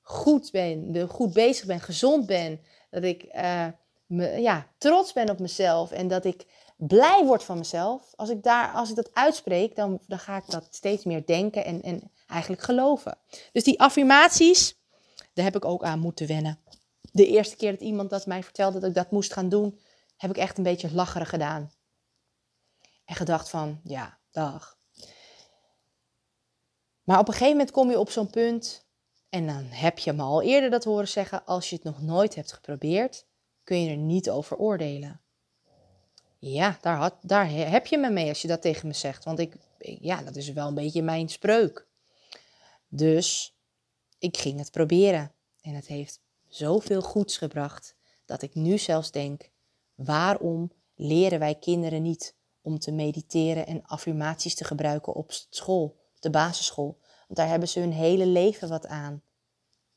goed 0.00 0.50
ben, 0.50 1.08
goed 1.08 1.32
bezig 1.32 1.66
ben, 1.66 1.80
gezond 1.80 2.26
ben, 2.26 2.60
dat 2.90 3.02
ik 3.02 3.24
uh, 3.34 3.66
me, 4.06 4.40
ja, 4.40 4.66
trots 4.78 5.12
ben 5.12 5.30
op 5.30 5.38
mezelf 5.38 5.90
en 5.90 6.08
dat 6.08 6.24
ik 6.24 6.46
blij 6.76 7.24
word 7.24 7.44
van 7.44 7.58
mezelf, 7.58 8.12
als 8.14 8.28
ik, 8.28 8.42
daar, 8.42 8.72
als 8.72 8.90
ik 8.90 8.96
dat 8.96 9.14
uitspreek, 9.14 9.76
dan, 9.76 10.00
dan 10.06 10.18
ga 10.18 10.36
ik 10.36 10.50
dat 10.50 10.66
steeds 10.70 11.04
meer 11.04 11.26
denken 11.26 11.64
en, 11.64 11.82
en 11.82 12.10
eigenlijk 12.26 12.62
geloven. 12.62 13.18
Dus 13.52 13.64
die 13.64 13.80
affirmaties, 13.80 14.78
daar 15.32 15.44
heb 15.44 15.56
ik 15.56 15.64
ook 15.64 15.82
aan 15.82 15.98
moeten 15.98 16.26
wennen. 16.26 16.58
De 17.12 17.26
eerste 17.26 17.56
keer 17.56 17.70
dat 17.70 17.80
iemand 17.80 18.10
dat 18.10 18.26
mij 18.26 18.42
vertelde 18.42 18.78
dat 18.78 18.88
ik 18.88 18.94
dat 18.94 19.10
moest 19.10 19.32
gaan 19.32 19.48
doen, 19.48 19.80
heb 20.16 20.30
ik 20.30 20.36
echt 20.36 20.58
een 20.58 20.64
beetje 20.64 20.94
lacherig 20.94 21.28
gedaan. 21.28 21.72
En 23.04 23.14
gedacht 23.14 23.48
van, 23.48 23.80
ja, 23.84 24.18
dag. 24.30 24.78
Maar 27.10 27.18
op 27.18 27.26
een 27.26 27.32
gegeven 27.32 27.56
moment 27.56 27.70
kom 27.70 27.90
je 27.90 27.98
op 27.98 28.10
zo'n 28.10 28.30
punt, 28.30 28.86
en 29.28 29.46
dan 29.46 29.64
heb 29.64 29.98
je 29.98 30.12
me 30.12 30.22
al 30.22 30.42
eerder 30.42 30.70
dat 30.70 30.84
horen 30.84 31.08
zeggen, 31.08 31.44
als 31.44 31.70
je 31.70 31.74
het 31.74 31.84
nog 31.84 32.02
nooit 32.02 32.34
hebt 32.34 32.52
geprobeerd, 32.52 33.26
kun 33.64 33.82
je 33.82 33.90
er 33.90 33.96
niet 33.96 34.30
over 34.30 34.56
oordelen. 34.56 35.20
Ja, 36.38 36.78
daar, 36.80 36.96
had, 36.96 37.14
daar 37.22 37.50
heb 37.50 37.86
je 37.86 37.98
me 37.98 38.10
mee 38.10 38.28
als 38.28 38.42
je 38.42 38.48
dat 38.48 38.62
tegen 38.62 38.86
me 38.86 38.94
zegt. 38.94 39.24
Want 39.24 39.38
ik, 39.38 39.56
ja, 39.78 40.22
dat 40.22 40.36
is 40.36 40.52
wel 40.52 40.68
een 40.68 40.74
beetje 40.74 41.02
mijn 41.02 41.28
spreuk. 41.28 41.86
Dus 42.88 43.56
ik 44.18 44.36
ging 44.36 44.58
het 44.58 44.70
proberen. 44.70 45.32
En 45.60 45.74
het 45.74 45.86
heeft 45.86 46.20
zoveel 46.48 47.02
goeds 47.02 47.36
gebracht 47.36 47.94
dat 48.24 48.42
ik 48.42 48.54
nu 48.54 48.78
zelfs 48.78 49.10
denk: 49.10 49.50
waarom 49.94 50.72
leren 50.94 51.38
wij 51.38 51.54
kinderen 51.54 52.02
niet 52.02 52.34
om 52.60 52.78
te 52.78 52.92
mediteren 52.92 53.66
en 53.66 53.82
affirmaties 53.82 54.54
te 54.54 54.64
gebruiken 54.64 55.14
op 55.14 55.32
school, 55.48 55.96
de 56.18 56.30
basisschool? 56.30 56.99
Daar 57.32 57.48
hebben 57.48 57.68
ze 57.68 57.80
hun 57.80 57.92
hele 57.92 58.26
leven 58.26 58.68
wat 58.68 58.86
aan. 58.86 59.22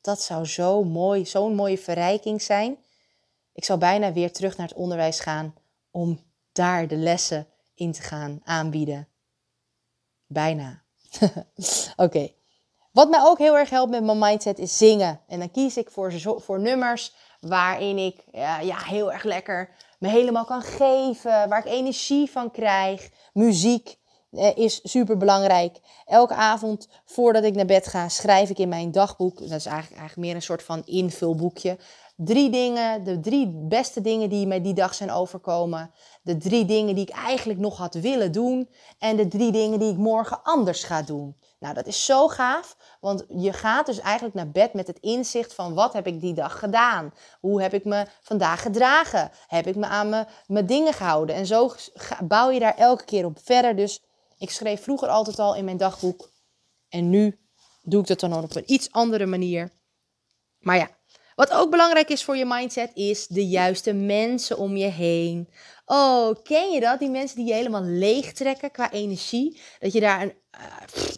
Dat 0.02 0.22
zou 0.22 0.46
zo 0.46 0.84
mooi, 0.84 1.26
zo'n 1.26 1.56
mooie 1.56 1.78
verrijking 1.78 2.42
zijn. 2.42 2.78
Ik 3.54 3.66
zou 3.66 3.80
bijna 3.80 4.14
weer 4.14 4.32
terug 4.32 4.58
naar 4.58 4.68
het 4.68 4.78
onderwijs 4.78 5.20
gaan 5.20 5.56
om 5.92 6.20
daar 6.52 6.88
de 6.88 6.96
lessen 6.96 7.48
in 7.76 7.92
te 7.92 8.02
gaan 8.02 8.42
aanbieden. 8.44 9.08
Bijna. 10.28 10.82
Oké. 11.96 12.32
Wat 12.92 13.10
mij 13.10 13.22
ook 13.22 13.38
heel 13.38 13.58
erg 13.58 13.70
helpt 13.70 13.92
met 13.92 14.04
mijn 14.04 14.20
mindset 14.20 14.60
is 14.60 14.78
zingen. 14.78 15.22
En 15.28 15.40
dan 15.40 15.52
kies 15.52 15.78
ik 15.78 15.90
voor, 15.90 16.14
voor 16.22 16.60
nummers 16.60 17.14
waarin 17.40 17.98
ik 17.98 18.24
ja, 18.62 18.78
heel 18.78 19.14
erg 19.14 19.24
lekker 19.24 19.76
me 20.00 20.10
helemaal 20.10 20.46
kan 20.46 20.62
geven. 20.62 21.50
Waar 21.50 21.66
ik 21.66 21.72
energie 21.72 22.32
van 22.32 22.52
krijg. 22.52 23.10
Muziek 23.34 23.98
is 24.34 24.80
super 24.84 25.18
belangrijk. 25.18 25.80
Elke 26.06 26.34
avond 26.34 26.88
voordat 27.06 27.44
ik 27.44 27.56
naar 27.56 27.66
bed 27.66 27.88
ga, 27.88 28.10
schrijf 28.10 28.50
ik 28.50 28.58
in 28.58 28.70
mijn 28.70 28.92
dagboek. 28.92 29.40
Dat 29.40 29.52
is 29.52 29.66
eigenlijk, 29.66 30.00
eigenlijk 30.00 30.28
meer 30.28 30.36
een 30.36 30.42
soort 30.42 30.64
van 30.64 30.82
invulboekje. 30.86 31.78
Drie 32.16 32.50
dingen, 32.50 33.04
de 33.04 33.20
drie 33.20 33.50
beste 33.68 34.02
dingen 34.02 34.30
die 34.30 34.48
mij 34.48 34.62
die 34.62 34.74
dag 34.74 34.94
zijn 34.94 35.12
overkomen. 35.12 35.92
De 36.22 36.38
drie 36.38 36.66
dingen 36.66 36.96
die 36.96 37.08
ik 37.08 37.16
eigenlijk 37.16 37.60
nog 37.60 37.78
had 37.78 37.94
willen 37.94 38.32
doen. 38.32 38.70
En 39.00 39.16
de 39.16 39.28
drie 39.28 39.52
dingen 39.52 39.80
die 39.80 39.92
ik 39.92 39.98
morgen 39.98 40.44
anders 40.44 40.84
ga 40.84 41.02
doen. 41.02 41.36
Nou, 41.60 41.76
dat 41.76 41.88
is 41.88 42.06
zo 42.06 42.28
gaaf, 42.28 42.78
want 43.02 43.26
je 43.28 43.54
gaat 43.54 43.86
dus 43.86 44.00
eigenlijk 44.00 44.36
naar 44.36 44.52
bed 44.52 44.74
met 44.74 44.88
het 44.88 45.00
inzicht 45.00 45.54
van 45.54 45.74
wat 45.74 45.94
heb 45.94 46.08
ik 46.08 46.22
die 46.22 46.34
dag 46.34 46.60
gedaan? 46.60 47.14
Hoe 47.40 47.62
heb 47.62 47.74
ik 47.74 47.86
me 47.86 48.06
vandaag 48.22 48.62
gedragen? 48.62 49.32
Heb 49.48 49.68
ik 49.68 49.76
me 49.76 49.86
aan 49.86 50.28
mijn 50.48 50.66
dingen 50.66 50.94
gehouden? 50.94 51.36
En 51.36 51.46
zo 51.46 51.72
bouw 52.24 52.50
je 52.50 52.60
daar 52.60 52.78
elke 52.78 53.06
keer 53.06 53.26
op 53.26 53.40
verder. 53.44 53.76
Dus 53.76 54.04
ik 54.44 54.50
schreef 54.50 54.84
vroeger 54.84 55.08
altijd 55.08 55.40
al 55.40 55.56
in 55.56 55.66
mijn 55.66 55.78
dagboek. 55.78 56.32
En 56.90 57.10
nu 57.10 57.40
doe 57.82 58.02
ik 58.02 58.08
dat 58.08 58.20
dan 58.20 58.44
op 58.44 58.56
een 58.56 58.72
iets 58.74 58.92
andere 58.92 59.26
manier. 59.26 59.72
Maar 60.60 60.78
ja, 60.78 60.90
wat 61.36 61.52
ook 61.52 61.72
belangrijk 61.72 62.10
is 62.10 62.24
voor 62.24 62.38
je 62.38 62.46
mindset 62.46 62.92
is 62.94 63.28
de 63.28 63.48
juiste 63.48 63.94
mensen 63.94 64.58
om 64.58 64.76
je 64.76 64.88
heen. 64.88 65.50
Oh, 65.86 66.36
ken 66.44 66.72
je 66.72 66.80
dat? 66.80 67.00
Die 67.00 67.10
mensen 67.10 67.38
die 67.38 67.48
je 67.48 67.54
helemaal 67.54 67.84
leeg 67.84 68.34
trekken 68.34 68.72
qua 68.72 68.92
energie. 68.92 69.62
Dat 69.80 69.94
je 69.94 70.00
daar 70.00 70.22
een, 70.22 70.34
uh, 70.60 71.10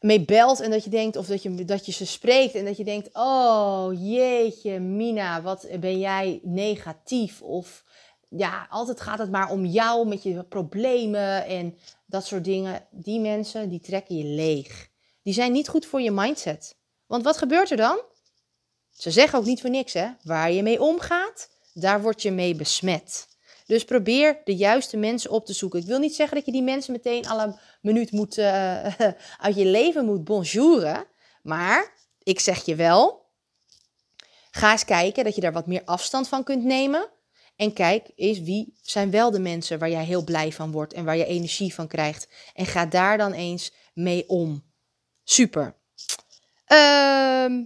mee 0.00 0.24
belt 0.24 0.60
en 0.60 0.70
dat 0.70 0.84
je 0.84 0.90
denkt, 0.90 1.16
of 1.16 1.26
dat 1.26 1.42
je, 1.42 1.64
dat 1.64 1.86
je 1.86 1.92
ze 1.92 2.06
spreekt 2.06 2.54
en 2.54 2.64
dat 2.64 2.76
je 2.76 2.84
denkt: 2.84 3.08
Oh 3.12 3.88
jeetje, 3.92 4.80
Mina, 4.80 5.42
wat 5.42 5.68
ben 5.80 5.98
jij 5.98 6.40
negatief? 6.42 7.42
Of 7.42 7.84
ja, 8.28 8.66
altijd 8.70 9.00
gaat 9.00 9.18
het 9.18 9.30
maar 9.30 9.50
om 9.50 9.64
jou 9.64 10.08
met 10.08 10.22
je 10.22 10.44
problemen 10.44 11.44
en 11.44 11.78
dat 12.06 12.26
soort 12.26 12.44
dingen. 12.44 12.86
Die 12.90 13.20
mensen, 13.20 13.68
die 13.68 13.80
trekken 13.80 14.16
je 14.16 14.24
leeg. 14.24 14.88
Die 15.22 15.34
zijn 15.34 15.52
niet 15.52 15.68
goed 15.68 15.86
voor 15.86 16.00
je 16.00 16.10
mindset. 16.10 16.76
Want 17.06 17.24
wat 17.24 17.36
gebeurt 17.36 17.70
er 17.70 17.76
dan? 17.76 18.00
Ze 18.90 19.10
zeggen 19.10 19.38
ook 19.38 19.44
niet 19.44 19.60
voor 19.60 19.70
niks, 19.70 19.92
hè? 19.92 20.08
Waar 20.22 20.52
je 20.52 20.62
mee 20.62 20.82
omgaat, 20.82 21.50
daar 21.72 22.02
word 22.02 22.22
je 22.22 22.30
mee 22.30 22.54
besmet. 22.54 23.28
Dus 23.66 23.84
probeer 23.84 24.40
de 24.44 24.56
juiste 24.56 24.96
mensen 24.96 25.30
op 25.30 25.46
te 25.46 25.52
zoeken. 25.52 25.80
Ik 25.80 25.86
wil 25.86 25.98
niet 25.98 26.14
zeggen 26.14 26.36
dat 26.36 26.46
je 26.46 26.52
die 26.52 26.62
mensen 26.62 26.92
meteen 26.92 27.28
alle 27.28 27.58
minuut 27.80 28.12
moet, 28.12 28.38
uh, 28.38 28.84
uit 29.46 29.54
je 29.54 29.64
leven 29.64 30.04
moet 30.04 30.24
bonjouren. 30.24 31.06
Maar 31.42 31.92
ik 32.22 32.40
zeg 32.40 32.64
je 32.64 32.74
wel, 32.74 33.26
ga 34.50 34.72
eens 34.72 34.84
kijken 34.84 35.24
dat 35.24 35.34
je 35.34 35.40
daar 35.40 35.52
wat 35.52 35.66
meer 35.66 35.82
afstand 35.84 36.28
van 36.28 36.44
kunt 36.44 36.64
nemen. 36.64 37.08
En 37.58 37.72
kijk 37.72 38.10
eens 38.16 38.40
wie 38.40 38.74
zijn 38.82 39.10
wel 39.10 39.30
de 39.30 39.38
mensen 39.38 39.78
waar 39.78 39.90
jij 39.90 40.04
heel 40.04 40.24
blij 40.24 40.52
van 40.52 40.70
wordt 40.72 40.92
en 40.92 41.04
waar 41.04 41.16
je 41.16 41.24
energie 41.24 41.74
van 41.74 41.88
krijgt. 41.88 42.28
En 42.54 42.66
ga 42.66 42.86
daar 42.86 43.18
dan 43.18 43.32
eens 43.32 43.72
mee 43.94 44.28
om. 44.28 44.64
Super. 45.24 45.76
Ehm, 46.64 47.64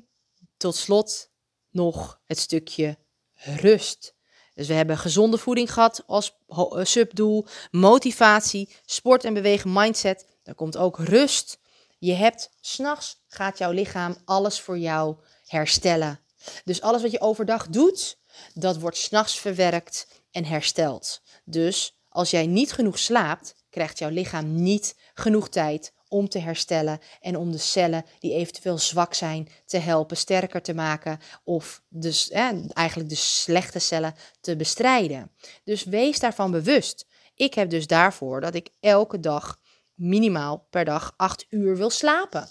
tot 0.57 0.77
slot 0.77 1.31
nog 1.71 2.21
het 2.27 2.39
stukje 2.39 2.99
rust. 3.35 4.15
Dus 4.55 4.67
we 4.67 4.75
hebben 4.75 4.99
gezonde 4.99 5.39
voeding 5.39 5.73
gehad 5.73 6.03
als 6.07 6.39
eh, 6.49 6.85
subdoel, 6.85 7.47
motivatie, 7.71 8.75
sport 8.85 9.25
en 9.25 9.35
bewegen 9.35 9.73
mindset. 9.73 10.27
Daar 10.43 10.55
komt 10.55 10.77
ook 10.77 10.99
rust. 10.99 11.59
Je 11.99 12.13
hebt 12.13 12.51
s'nachts 12.61 13.23
gaat 13.29 13.59
jouw 13.59 13.71
lichaam 13.71 14.17
alles 14.25 14.61
voor 14.61 14.79
jou 14.79 15.17
herstellen. 15.47 16.21
Dus 16.65 16.81
alles 16.81 17.03
wat 17.03 17.11
je 17.11 17.21
overdag 17.21 17.67
doet, 17.67 18.19
dat 18.55 18.79
wordt 18.79 18.97
s'nachts 18.97 19.41
verwerkt 19.41 20.07
en 20.31 20.45
hersteld. 20.45 21.23
Dus 21.45 21.97
als 22.09 22.31
jij 22.31 22.47
niet 22.47 22.73
genoeg 22.73 22.99
slaapt, 22.99 23.55
krijgt 23.71 23.99
jouw 23.99 24.11
lichaam 24.11 24.63
niet 24.63 24.97
genoeg 25.15 25.49
tijd 25.49 25.93
om 26.09 26.29
te 26.29 26.39
herstellen 26.39 27.01
en 27.21 27.37
om 27.37 27.51
de 27.53 27.59
cellen 27.59 28.05
die 28.19 28.33
eventueel 28.33 28.79
zwak 28.79 29.15
zijn 29.15 29.49
te 29.67 29.79
helpen 29.79 30.17
sterker 30.17 30.63
te 30.63 30.75
maken 30.75 31.21
of 31.45 31.83
dus 31.89 32.31
eigenlijk 32.31 33.09
de 33.09 33.15
slechte 33.15 33.79
cellen 33.79 34.15
te 34.41 34.57
bestrijden. 34.57 35.31
Dus 35.65 35.85
wees 35.85 36.19
daarvan 36.19 36.51
bewust. 36.51 37.07
Ik 37.35 37.55
heb 37.55 37.71
dus 37.71 37.87
daarvoor 37.87 38.41
dat 38.41 38.55
ik 38.55 38.69
elke 38.81 39.21
dag 39.21 39.59
minimaal 39.95 40.67
per 40.71 40.85
dag 40.85 41.15
8 41.17 41.47
uur 41.49 41.77
wil 41.77 41.91
slapen. 41.91 42.49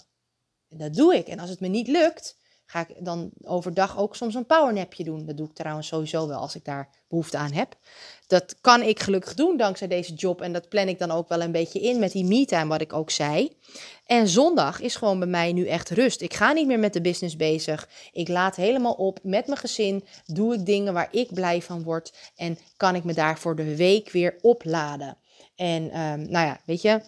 En 0.68 0.78
dat 0.78 0.94
doe 0.94 1.14
ik. 1.16 1.26
En 1.26 1.38
als 1.38 1.50
het 1.50 1.60
me 1.60 1.68
niet 1.68 1.88
lukt, 1.88 2.36
ga 2.72 2.86
ik 2.88 3.04
dan 3.04 3.30
overdag 3.42 3.98
ook 3.98 4.16
soms 4.16 4.34
een 4.34 4.46
powernapje 4.46 5.04
doen. 5.04 5.26
Dat 5.26 5.36
doe 5.36 5.46
ik 5.46 5.54
trouwens 5.54 5.88
sowieso 5.88 6.28
wel 6.28 6.38
als 6.38 6.54
ik 6.54 6.64
daar 6.64 6.88
behoefte 7.08 7.36
aan 7.36 7.52
heb. 7.52 7.76
Dat 8.26 8.56
kan 8.60 8.82
ik 8.82 9.00
gelukkig 9.00 9.34
doen 9.34 9.56
dankzij 9.56 9.88
deze 9.88 10.14
job. 10.14 10.40
En 10.40 10.52
dat 10.52 10.68
plan 10.68 10.88
ik 10.88 10.98
dan 10.98 11.10
ook 11.10 11.28
wel 11.28 11.42
een 11.42 11.52
beetje 11.52 11.80
in 11.80 11.98
met 11.98 12.12
die 12.12 12.24
me-time, 12.24 12.66
wat 12.66 12.80
ik 12.80 12.92
ook 12.92 13.10
zei. 13.10 13.56
En 14.06 14.28
zondag 14.28 14.80
is 14.80 14.96
gewoon 14.96 15.18
bij 15.18 15.28
mij 15.28 15.52
nu 15.52 15.66
echt 15.66 15.90
rust. 15.90 16.20
Ik 16.20 16.34
ga 16.34 16.52
niet 16.52 16.66
meer 16.66 16.78
met 16.78 16.92
de 16.92 17.00
business 17.00 17.36
bezig. 17.36 17.88
Ik 18.12 18.28
laat 18.28 18.56
helemaal 18.56 18.94
op 18.94 19.18
met 19.22 19.46
mijn 19.46 19.58
gezin. 19.58 20.04
Doe 20.26 20.54
ik 20.54 20.66
dingen 20.66 20.92
waar 20.92 21.08
ik 21.10 21.34
blij 21.34 21.62
van 21.62 21.82
word. 21.82 22.12
En 22.36 22.58
kan 22.76 22.94
ik 22.94 23.04
me 23.04 23.14
daarvoor 23.14 23.56
de 23.56 23.76
week 23.76 24.10
weer 24.10 24.38
opladen. 24.40 25.16
En 25.56 25.82
um, 26.00 26.30
nou 26.30 26.46
ja, 26.46 26.60
weet 26.64 26.82
je, 26.82 27.00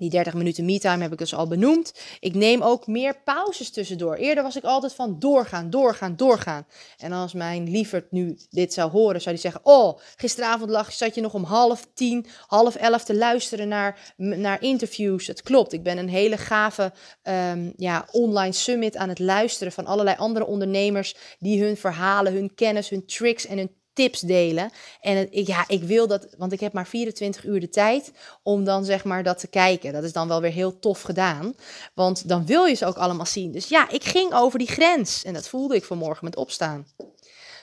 die 0.00 0.10
30 0.10 0.34
minuten 0.34 0.64
me-time 0.64 1.02
heb 1.02 1.12
ik 1.12 1.18
dus 1.18 1.34
al 1.34 1.46
benoemd. 1.46 1.92
Ik 2.20 2.34
neem 2.34 2.62
ook 2.62 2.86
meer 2.86 3.22
pauzes 3.24 3.70
tussendoor. 3.70 4.14
Eerder 4.14 4.42
was 4.42 4.56
ik 4.56 4.64
altijd 4.64 4.94
van 4.94 5.18
doorgaan, 5.18 5.70
doorgaan, 5.70 6.16
doorgaan. 6.16 6.66
En 6.98 7.12
als 7.12 7.32
mijn 7.32 7.70
lieverd 7.70 8.10
nu 8.10 8.38
dit 8.50 8.72
zou 8.72 8.90
horen, 8.90 9.20
zou 9.20 9.34
hij 9.34 9.42
zeggen: 9.42 9.60
Oh, 9.64 9.98
gisteravond 10.16 10.70
lag, 10.70 10.92
zat 10.92 11.14
je 11.14 11.20
nog 11.20 11.34
om 11.34 11.44
half 11.44 11.86
tien, 11.94 12.26
half 12.46 12.74
elf 12.74 13.04
te 13.04 13.16
luisteren 13.16 13.68
naar, 13.68 14.14
naar 14.16 14.62
interviews. 14.62 15.26
Het 15.26 15.42
klopt. 15.42 15.72
Ik 15.72 15.82
ben 15.82 15.98
een 15.98 16.08
hele 16.08 16.36
gave 16.36 16.92
um, 17.22 17.72
ja, 17.76 18.08
online 18.10 18.52
summit 18.52 18.96
aan 18.96 19.08
het 19.08 19.18
luisteren 19.18 19.72
van 19.72 19.86
allerlei 19.86 20.16
andere 20.16 20.46
ondernemers 20.46 21.16
die 21.38 21.62
hun 21.62 21.76
verhalen, 21.76 22.32
hun 22.32 22.54
kennis, 22.54 22.88
hun 22.88 23.06
tricks 23.06 23.46
en 23.46 23.58
hun 23.58 23.78
tips 23.92 24.20
delen. 24.20 24.70
En 25.00 25.32
ik, 25.32 25.46
ja, 25.46 25.64
ik 25.66 25.82
wil 25.82 26.06
dat, 26.06 26.26
want 26.38 26.52
ik 26.52 26.60
heb 26.60 26.72
maar 26.72 26.86
24 26.86 27.44
uur 27.44 27.60
de 27.60 27.68
tijd 27.68 28.12
om 28.42 28.64
dan 28.64 28.84
zeg 28.84 29.04
maar 29.04 29.22
dat 29.22 29.38
te 29.38 29.48
kijken. 29.48 29.92
Dat 29.92 30.04
is 30.04 30.12
dan 30.12 30.28
wel 30.28 30.40
weer 30.40 30.52
heel 30.52 30.78
tof 30.78 31.02
gedaan, 31.02 31.54
want 31.94 32.28
dan 32.28 32.46
wil 32.46 32.64
je 32.64 32.74
ze 32.74 32.86
ook 32.86 32.96
allemaal 32.96 33.26
zien. 33.26 33.52
Dus 33.52 33.68
ja, 33.68 33.88
ik 33.90 34.04
ging 34.04 34.32
over 34.32 34.58
die 34.58 34.68
grens 34.68 35.24
en 35.24 35.32
dat 35.32 35.48
voelde 35.48 35.74
ik 35.74 35.84
vanmorgen 35.84 36.24
met 36.24 36.36
opstaan. 36.36 36.86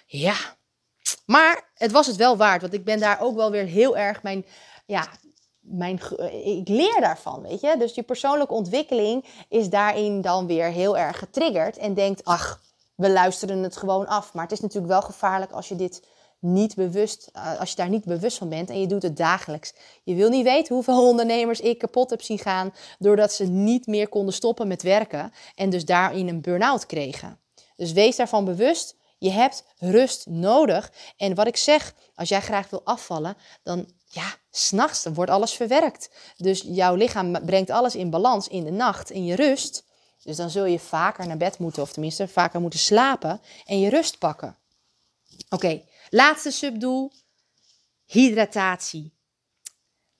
Ja, 0.05 0.35
maar 1.25 1.71
het 1.73 1.91
was 1.91 2.07
het 2.07 2.15
wel 2.15 2.37
waard, 2.37 2.61
want 2.61 2.73
ik 2.73 2.85
ben 2.85 2.99
daar 2.99 3.21
ook 3.21 3.35
wel 3.35 3.51
weer 3.51 3.65
heel 3.65 3.97
erg 3.97 4.23
mijn, 4.23 4.45
ja, 4.85 5.07
mijn, 5.59 5.99
ik 6.43 6.67
leer 6.67 6.97
daarvan, 7.01 7.41
weet 7.41 7.61
je. 7.61 7.75
Dus 7.77 7.95
je 7.95 8.03
persoonlijke 8.03 8.53
ontwikkeling 8.53 9.25
is 9.49 9.69
daarin 9.69 10.21
dan 10.21 10.47
weer 10.47 10.67
heel 10.67 10.97
erg 10.97 11.19
getriggerd 11.19 11.77
en 11.77 11.93
denkt, 11.93 12.23
ach, 12.23 12.61
we 12.95 13.09
luisteren 13.09 13.63
het 13.63 13.77
gewoon 13.77 14.07
af. 14.07 14.33
Maar 14.33 14.43
het 14.43 14.51
is 14.51 14.59
natuurlijk 14.59 14.91
wel 14.91 15.01
gevaarlijk 15.01 15.51
als 15.51 15.67
je 15.67 15.75
dit 15.75 16.07
niet 16.39 16.75
bewust, 16.75 17.29
eh, 17.33 17.59
als 17.59 17.69
je 17.69 17.75
daar 17.75 17.89
niet 17.89 18.05
bewust 18.05 18.37
van 18.37 18.49
bent 18.49 18.69
en 18.69 18.79
je 18.79 18.87
doet 18.87 19.03
het 19.03 19.17
dagelijks. 19.17 19.73
Je 20.03 20.15
wil 20.15 20.29
niet 20.29 20.43
weten 20.43 20.75
hoeveel 20.75 21.07
ondernemers 21.09 21.59
ik 21.59 21.77
kapot 21.77 22.09
heb 22.09 22.21
zien 22.21 22.39
gaan 22.39 22.73
doordat 22.99 23.33
ze 23.33 23.45
niet 23.45 23.87
meer 23.87 24.07
konden 24.07 24.33
stoppen 24.33 24.67
met 24.67 24.81
werken 24.81 25.33
en 25.55 25.69
dus 25.69 25.85
daarin 25.85 26.27
een 26.27 26.41
burn-out 26.41 26.85
kregen. 26.85 27.39
Dus 27.75 27.91
wees 27.91 28.15
daarvan 28.15 28.45
bewust. 28.45 28.95
Je 29.17 29.31
hebt 29.31 29.63
rust 29.77 30.25
nodig. 30.29 30.91
En 31.17 31.35
wat 31.35 31.47
ik 31.47 31.57
zeg, 31.57 31.93
als 32.15 32.29
jij 32.29 32.41
graag 32.41 32.69
wil 32.69 32.81
afvallen, 32.83 33.37
dan 33.63 33.87
ja, 34.05 34.35
s'nachts 34.51 35.05
wordt 35.13 35.31
alles 35.31 35.53
verwerkt. 35.53 36.09
Dus 36.37 36.61
jouw 36.65 36.95
lichaam 36.95 37.45
brengt 37.45 37.69
alles 37.69 37.95
in 37.95 38.09
balans 38.09 38.47
in 38.47 38.63
de 38.63 38.71
nacht, 38.71 39.09
in 39.09 39.25
je 39.25 39.35
rust. 39.35 39.83
Dus 40.23 40.35
dan 40.35 40.49
zul 40.49 40.65
je 40.65 40.79
vaker 40.79 41.27
naar 41.27 41.37
bed 41.37 41.59
moeten, 41.59 41.81
of 41.81 41.91
tenminste 41.91 42.27
vaker 42.27 42.61
moeten 42.61 42.79
slapen 42.79 43.41
en 43.65 43.79
je 43.79 43.89
rust 43.89 44.17
pakken. 44.17 44.57
Oké, 45.49 45.81
Laatste 46.09 46.51
subdoel, 46.51 47.11
hydratatie. 48.05 49.15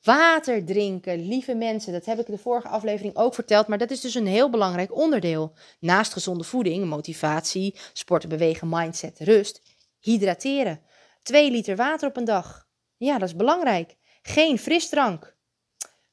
Water 0.02 0.66
drinken, 0.66 1.28
lieve 1.28 1.56
mensen, 1.56 1.94
dat 1.94 2.06
heb 2.06 2.20
ik 2.20 2.26
de 2.26 2.38
vorige 2.38 2.68
aflevering 2.68 3.16
ook 3.16 3.34
verteld, 3.34 3.68
maar 3.68 3.78
dat 3.78 3.92
is 3.92 4.02
dus 4.02 4.16
een 4.16 4.28
heel 4.28 4.50
belangrijk 4.50 4.96
onderdeel. 4.96 5.54
Naast 5.80 6.14
gezonde 6.14 6.44
voeding, 6.44 6.86
motivatie, 6.86 7.76
sporten, 7.94 8.30
bewegen, 8.30 8.70
mindset, 8.70 9.20
rust, 9.20 9.62
hydrateren. 10.00 10.82
2 11.24 11.52
liter 11.52 11.76
water 11.76 12.10
op 12.10 12.18
een 12.18 12.26
dag. 12.26 12.68
Ja, 12.98 13.18
dat 13.18 13.28
is 13.28 13.36
belangrijk. 13.36 13.96
Geen 14.22 14.60
frisdrank. 14.60 15.36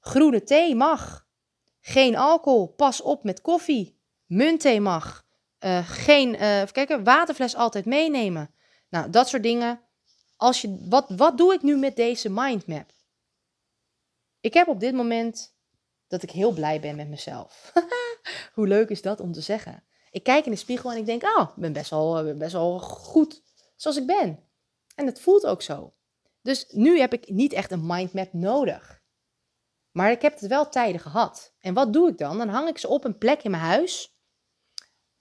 Groene 0.00 0.42
thee 0.42 0.74
mag. 0.74 1.26
Geen 1.80 2.16
alcohol. 2.16 2.66
Pas 2.66 3.02
op 3.02 3.24
met 3.24 3.40
koffie. 3.40 3.98
Muntthee 4.26 4.80
mag. 4.80 5.24
Uh, 5.60 5.88
geen, 5.88 6.34
uh, 6.34 6.62
kijken, 6.72 7.04
waterfles 7.04 7.54
altijd 7.54 7.84
meenemen. 7.84 8.53
Nou, 8.94 9.10
dat 9.10 9.28
soort 9.28 9.42
dingen. 9.42 9.80
Als 10.36 10.60
je, 10.60 10.86
wat, 10.88 11.04
wat 11.08 11.38
doe 11.38 11.54
ik 11.54 11.62
nu 11.62 11.76
met 11.76 11.96
deze 11.96 12.30
mindmap? 12.30 12.92
Ik 14.40 14.54
heb 14.54 14.68
op 14.68 14.80
dit 14.80 14.94
moment 14.94 15.56
dat 16.06 16.22
ik 16.22 16.30
heel 16.30 16.52
blij 16.52 16.80
ben 16.80 16.96
met 16.96 17.08
mezelf. 17.08 17.72
Hoe 18.54 18.66
leuk 18.66 18.88
is 18.88 19.02
dat 19.02 19.20
om 19.20 19.32
te 19.32 19.40
zeggen? 19.40 19.84
Ik 20.10 20.22
kijk 20.22 20.44
in 20.44 20.50
de 20.50 20.56
spiegel 20.56 20.92
en 20.92 20.96
ik 20.96 21.06
denk, 21.06 21.22
oh, 21.22 21.48
ik 21.48 21.60
ben 21.60 21.72
best 21.72 21.90
wel, 21.90 22.36
best 22.36 22.52
wel 22.52 22.80
goed 22.80 23.42
zoals 23.76 23.96
ik 23.96 24.06
ben. 24.06 24.48
En 24.94 25.06
het 25.06 25.20
voelt 25.20 25.46
ook 25.46 25.62
zo. 25.62 25.94
Dus 26.42 26.66
nu 26.68 26.98
heb 26.98 27.12
ik 27.12 27.30
niet 27.30 27.52
echt 27.52 27.70
een 27.70 27.86
mindmap 27.86 28.32
nodig. 28.32 29.02
Maar 29.90 30.10
ik 30.10 30.22
heb 30.22 30.40
het 30.40 30.48
wel 30.48 30.68
tijden 30.68 31.00
gehad. 31.00 31.54
En 31.58 31.74
wat 31.74 31.92
doe 31.92 32.08
ik 32.08 32.18
dan? 32.18 32.38
Dan 32.38 32.48
hang 32.48 32.68
ik 32.68 32.78
ze 32.78 32.88
op 32.88 33.04
een 33.04 33.18
plek 33.18 33.42
in 33.42 33.50
mijn 33.50 33.62
huis. 33.62 34.18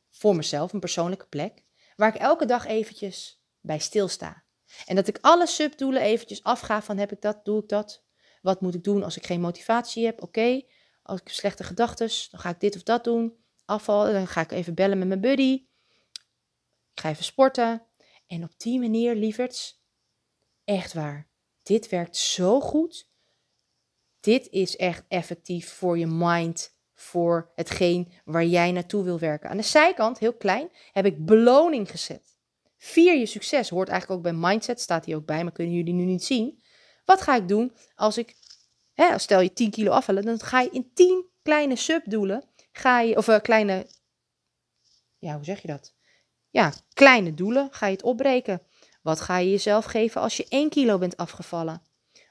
Voor 0.10 0.36
mezelf, 0.36 0.74
een 0.74 0.80
persoonlijke 0.80 1.28
plek. 1.28 1.64
Waar 1.96 2.16
ik 2.16 2.22
elke 2.22 2.46
dag 2.46 2.66
eventjes 2.66 3.43
bij 3.64 3.80
stilsta. 3.80 4.44
En 4.86 4.96
dat 4.96 5.08
ik 5.08 5.18
alle 5.22 5.48
subdoelen 5.48 6.02
eventjes 6.02 6.44
afga 6.44 6.82
van 6.82 6.98
heb 6.98 7.12
ik 7.12 7.22
dat, 7.22 7.46
doe 7.46 7.62
ik 7.62 7.70
dat? 7.70 8.04
Wat 8.42 8.62
moet 8.62 8.76
ik 8.76 8.84
doen 8.84 9.04
als 9.04 9.18
ik 9.18 9.26
geen 9.26 9.42
motivatie 9.42 10.06
heb? 10.06 10.22
Oké, 10.22 10.62
als 11.04 11.20
ik 11.20 11.30
slechte 11.30 11.64
gedachten, 11.64 12.10
dan 12.32 12.40
ga 12.40 12.50
ik 12.50 12.60
dit 12.60 12.76
of 12.76 12.84
dat 12.84 13.04
doen. 13.04 13.38
Afval, 13.66 14.12
dan 14.12 14.28
ga 14.28 14.42
ik 14.42 14.52
even 14.52 14.74
bellen 14.74 14.98
met 14.98 15.08
mijn 15.08 15.22
buddy. 15.22 15.66
Ik 16.94 17.00
ga 17.00 17.10
even 17.10 17.24
sporten. 17.24 17.86
En 18.28 18.44
op 18.44 18.52
die 18.58 18.80
manier, 18.80 19.16
lieverds, 19.16 19.82
echt 20.64 20.94
waar, 20.94 21.28
dit 21.64 21.90
werkt 21.90 22.18
zo 22.18 22.60
goed. 22.60 23.12
Dit 24.20 24.50
is 24.50 24.76
echt 24.76 25.06
effectief 25.08 25.74
voor 25.74 25.98
je 25.98 26.08
mind, 26.08 26.76
voor 26.94 27.52
hetgeen 27.56 28.14
waar 28.26 28.46
jij 28.46 28.72
naartoe 28.72 29.04
wil 29.04 29.20
werken. 29.20 29.50
Aan 29.50 29.58
de 29.58 29.64
zijkant, 29.64 30.20
heel 30.20 30.34
klein, 30.34 30.70
heb 30.92 31.06
ik 31.06 31.26
beloning 31.26 31.92
gezet. 31.92 32.33
Vier 32.84 33.18
je 33.18 33.26
succes 33.26 33.70
hoort 33.70 33.90
eigenlijk 33.90 34.20
ook 34.20 34.32
bij 34.32 34.50
mindset, 34.50 34.82
staat 34.82 35.06
hier 35.06 35.16
ook 35.16 35.26
bij, 35.26 35.44
maar 35.44 35.52
kunnen 35.52 35.74
jullie 35.74 35.94
nu 35.94 36.04
niet 36.04 36.24
zien. 36.24 36.64
Wat 37.06 37.22
ga 37.22 37.36
ik 37.36 37.48
doen 37.48 37.76
als 37.96 38.18
ik, 38.18 38.36
hè, 38.94 39.18
stel 39.18 39.42
je 39.42 39.54
10 39.54 39.72
kilo 39.72 39.92
afvallen, 39.92 40.26
dan 40.26 40.40
ga 40.40 40.62
je 40.62 40.70
in 40.70 40.92
10 40.94 41.26
kleine 41.44 41.76
subdoelen, 41.76 42.44
ga 42.72 43.00
je, 43.00 43.18
of 43.18 43.28
uh, 43.28 43.40
kleine, 43.40 43.88
ja, 45.18 45.36
hoe 45.36 45.44
zeg 45.44 45.62
je 45.62 45.68
dat? 45.68 45.94
Ja, 46.50 46.74
kleine 46.94 47.34
doelen, 47.34 47.68
ga 47.72 47.86
je 47.86 47.94
het 47.94 48.04
opbreken. 48.04 48.62
Wat 49.02 49.22
ga 49.22 49.38
je 49.38 49.50
jezelf 49.50 49.86
geven 49.86 50.22
als 50.22 50.38
je 50.38 50.46
1 50.50 50.70
kilo 50.70 50.98
bent 50.98 51.18
afgevallen? 51.18 51.82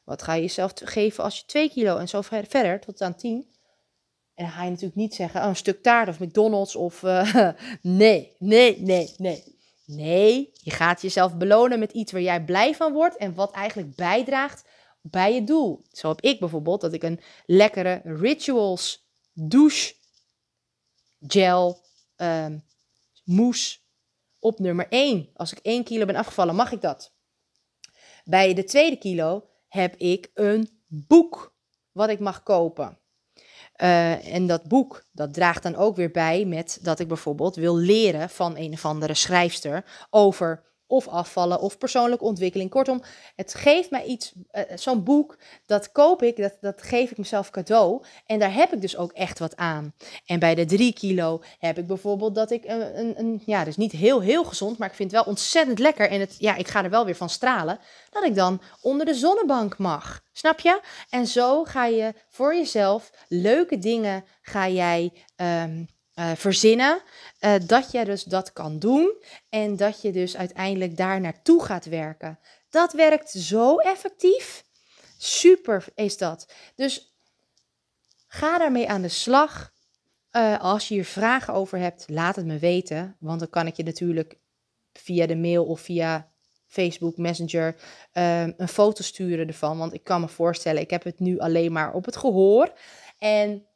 Wat 0.04 0.22
ga 0.22 0.34
je 0.34 0.42
jezelf 0.42 0.72
geven 0.74 1.24
als 1.24 1.38
je 1.38 1.44
2 1.46 1.70
kilo 1.70 1.96
en 1.96 2.08
zo 2.08 2.20
verder 2.22 2.80
tot 2.80 3.00
aan 3.00 3.16
10? 3.16 3.46
En 4.34 4.44
dan 4.44 4.52
ga 4.52 4.64
je 4.64 4.70
natuurlijk 4.70 4.96
niet 4.96 5.14
zeggen, 5.14 5.40
oh, 5.42 5.48
een 5.48 5.56
stuk 5.56 5.82
taart 5.82 6.08
of 6.08 6.18
McDonald's 6.18 6.76
of 6.76 7.02
uh, 7.02 7.52
nee, 7.82 8.36
nee, 8.38 8.80
nee, 8.80 9.14
nee. 9.16 9.60
Nee, 9.94 10.50
je 10.52 10.70
gaat 10.70 11.02
jezelf 11.02 11.36
belonen 11.36 11.78
met 11.78 11.92
iets 11.92 12.12
waar 12.12 12.20
jij 12.20 12.44
blij 12.44 12.74
van 12.74 12.92
wordt 12.92 13.16
en 13.16 13.34
wat 13.34 13.52
eigenlijk 13.52 13.94
bijdraagt 13.96 14.64
bij 15.00 15.34
je 15.34 15.44
doel. 15.44 15.84
Zo 15.90 16.08
heb 16.08 16.20
ik 16.20 16.40
bijvoorbeeld 16.40 16.80
dat 16.80 16.92
ik 16.92 17.02
een 17.02 17.20
lekkere 17.46 18.00
rituals 18.04 19.08
douche 19.32 19.94
gel 21.20 21.84
um, 22.16 22.64
mousse 23.24 23.78
op 24.38 24.58
nummer 24.58 24.88
1. 24.88 25.30
Als 25.34 25.52
ik 25.52 25.58
1 25.58 25.84
kilo 25.84 26.04
ben 26.04 26.16
afgevallen, 26.16 26.54
mag 26.54 26.72
ik 26.72 26.80
dat. 26.80 27.14
Bij 28.24 28.54
de 28.54 28.64
tweede 28.64 28.96
kilo 28.96 29.48
heb 29.68 29.96
ik 29.96 30.30
een 30.34 30.82
boek 30.86 31.54
wat 31.92 32.08
ik 32.08 32.18
mag 32.18 32.42
kopen. 32.42 33.01
Uh, 33.82 34.34
en 34.34 34.46
dat 34.46 34.68
boek, 34.68 35.04
dat 35.12 35.34
draagt 35.34 35.62
dan 35.62 35.76
ook 35.76 35.96
weer 35.96 36.10
bij 36.10 36.44
met 36.44 36.78
dat 36.82 36.98
ik 36.98 37.08
bijvoorbeeld 37.08 37.56
wil 37.56 37.76
leren 37.76 38.30
van 38.30 38.56
een 38.56 38.72
of 38.72 38.84
andere 38.84 39.14
schrijfster 39.14 39.84
over 40.10 40.62
of 40.92 41.08
afvallen 41.08 41.60
of 41.60 41.78
persoonlijke 41.78 42.24
ontwikkeling. 42.24 42.70
Kortom, 42.70 43.02
het 43.36 43.54
geeft 43.54 43.90
mij 43.90 44.04
iets, 44.04 44.32
uh, 44.52 44.62
zo'n 44.74 45.04
boek, 45.04 45.38
dat 45.66 45.92
koop 45.92 46.22
ik, 46.22 46.36
dat, 46.36 46.56
dat 46.60 46.82
geef 46.82 47.10
ik 47.10 47.18
mezelf 47.18 47.50
cadeau. 47.50 48.04
En 48.26 48.38
daar 48.38 48.54
heb 48.54 48.72
ik 48.72 48.80
dus 48.80 48.96
ook 48.96 49.12
echt 49.12 49.38
wat 49.38 49.56
aan. 49.56 49.94
En 50.26 50.38
bij 50.38 50.54
de 50.54 50.64
3 50.64 50.92
kilo 50.92 51.42
heb 51.58 51.78
ik 51.78 51.86
bijvoorbeeld 51.86 52.34
dat 52.34 52.50
ik 52.50 52.64
een, 52.64 52.98
een, 52.98 53.18
een 53.18 53.42
ja, 53.46 53.64
dus 53.64 53.76
niet 53.76 53.92
heel, 53.92 54.20
heel 54.20 54.44
gezond, 54.44 54.78
maar 54.78 54.88
ik 54.88 54.94
vind 54.94 55.10
het 55.10 55.20
wel 55.20 55.32
ontzettend 55.32 55.78
lekker. 55.78 56.10
En 56.10 56.20
het, 56.20 56.34
ja, 56.38 56.56
ik 56.56 56.68
ga 56.68 56.84
er 56.84 56.90
wel 56.90 57.04
weer 57.04 57.16
van 57.16 57.28
stralen, 57.28 57.78
dat 58.10 58.24
ik 58.24 58.34
dan 58.34 58.60
onder 58.80 59.06
de 59.06 59.14
zonnebank 59.14 59.78
mag. 59.78 60.20
Snap 60.32 60.60
je? 60.60 60.80
En 61.10 61.26
zo 61.26 61.64
ga 61.64 61.86
je 61.86 62.14
voor 62.28 62.54
jezelf 62.54 63.10
leuke 63.28 63.78
dingen 63.78 64.24
ga 64.42 64.68
jij 64.68 65.12
um, 65.36 65.88
uh, 66.14 66.30
verzinnen. 66.34 67.02
Uh, 67.40 67.54
dat 67.66 67.90
je 67.90 68.04
dus 68.04 68.22
dat 68.22 68.52
kan 68.52 68.78
doen 68.78 69.14
en 69.48 69.76
dat 69.76 70.02
je 70.02 70.12
dus 70.12 70.36
uiteindelijk 70.36 70.96
daar 70.96 71.20
naartoe 71.20 71.64
gaat 71.64 71.84
werken. 71.84 72.38
Dat 72.70 72.92
werkt 72.92 73.30
zo 73.30 73.76
effectief. 73.76 74.64
Super 75.18 75.84
is 75.94 76.18
dat. 76.18 76.52
Dus 76.74 77.16
ga 78.26 78.58
daarmee 78.58 78.88
aan 78.88 79.02
de 79.02 79.08
slag. 79.08 79.72
Uh, 80.32 80.60
als 80.60 80.88
je 80.88 80.94
hier 80.94 81.04
vragen 81.04 81.54
over 81.54 81.78
hebt, 81.78 82.04
laat 82.08 82.36
het 82.36 82.46
me 82.46 82.58
weten. 82.58 83.16
Want 83.20 83.38
dan 83.38 83.50
kan 83.50 83.66
ik 83.66 83.76
je 83.76 83.82
natuurlijk 83.82 84.38
via 84.92 85.26
de 85.26 85.36
mail 85.36 85.64
of 85.64 85.80
via 85.80 86.30
Facebook 86.66 87.16
Messenger 87.16 87.76
een 88.12 88.68
foto 88.68 89.02
sturen 89.02 89.46
ervan. 89.46 89.78
Want 89.78 89.94
ik 89.94 90.04
kan 90.04 90.20
me 90.20 90.28
voorstellen, 90.28 90.82
ik 90.82 90.90
heb 90.90 91.04
het 91.04 91.18
nu 91.18 91.38
alleen 91.38 91.72
maar 91.72 91.92
op 91.92 92.04
het 92.04 92.16
gehoor. 92.16 92.72
En 93.18 93.66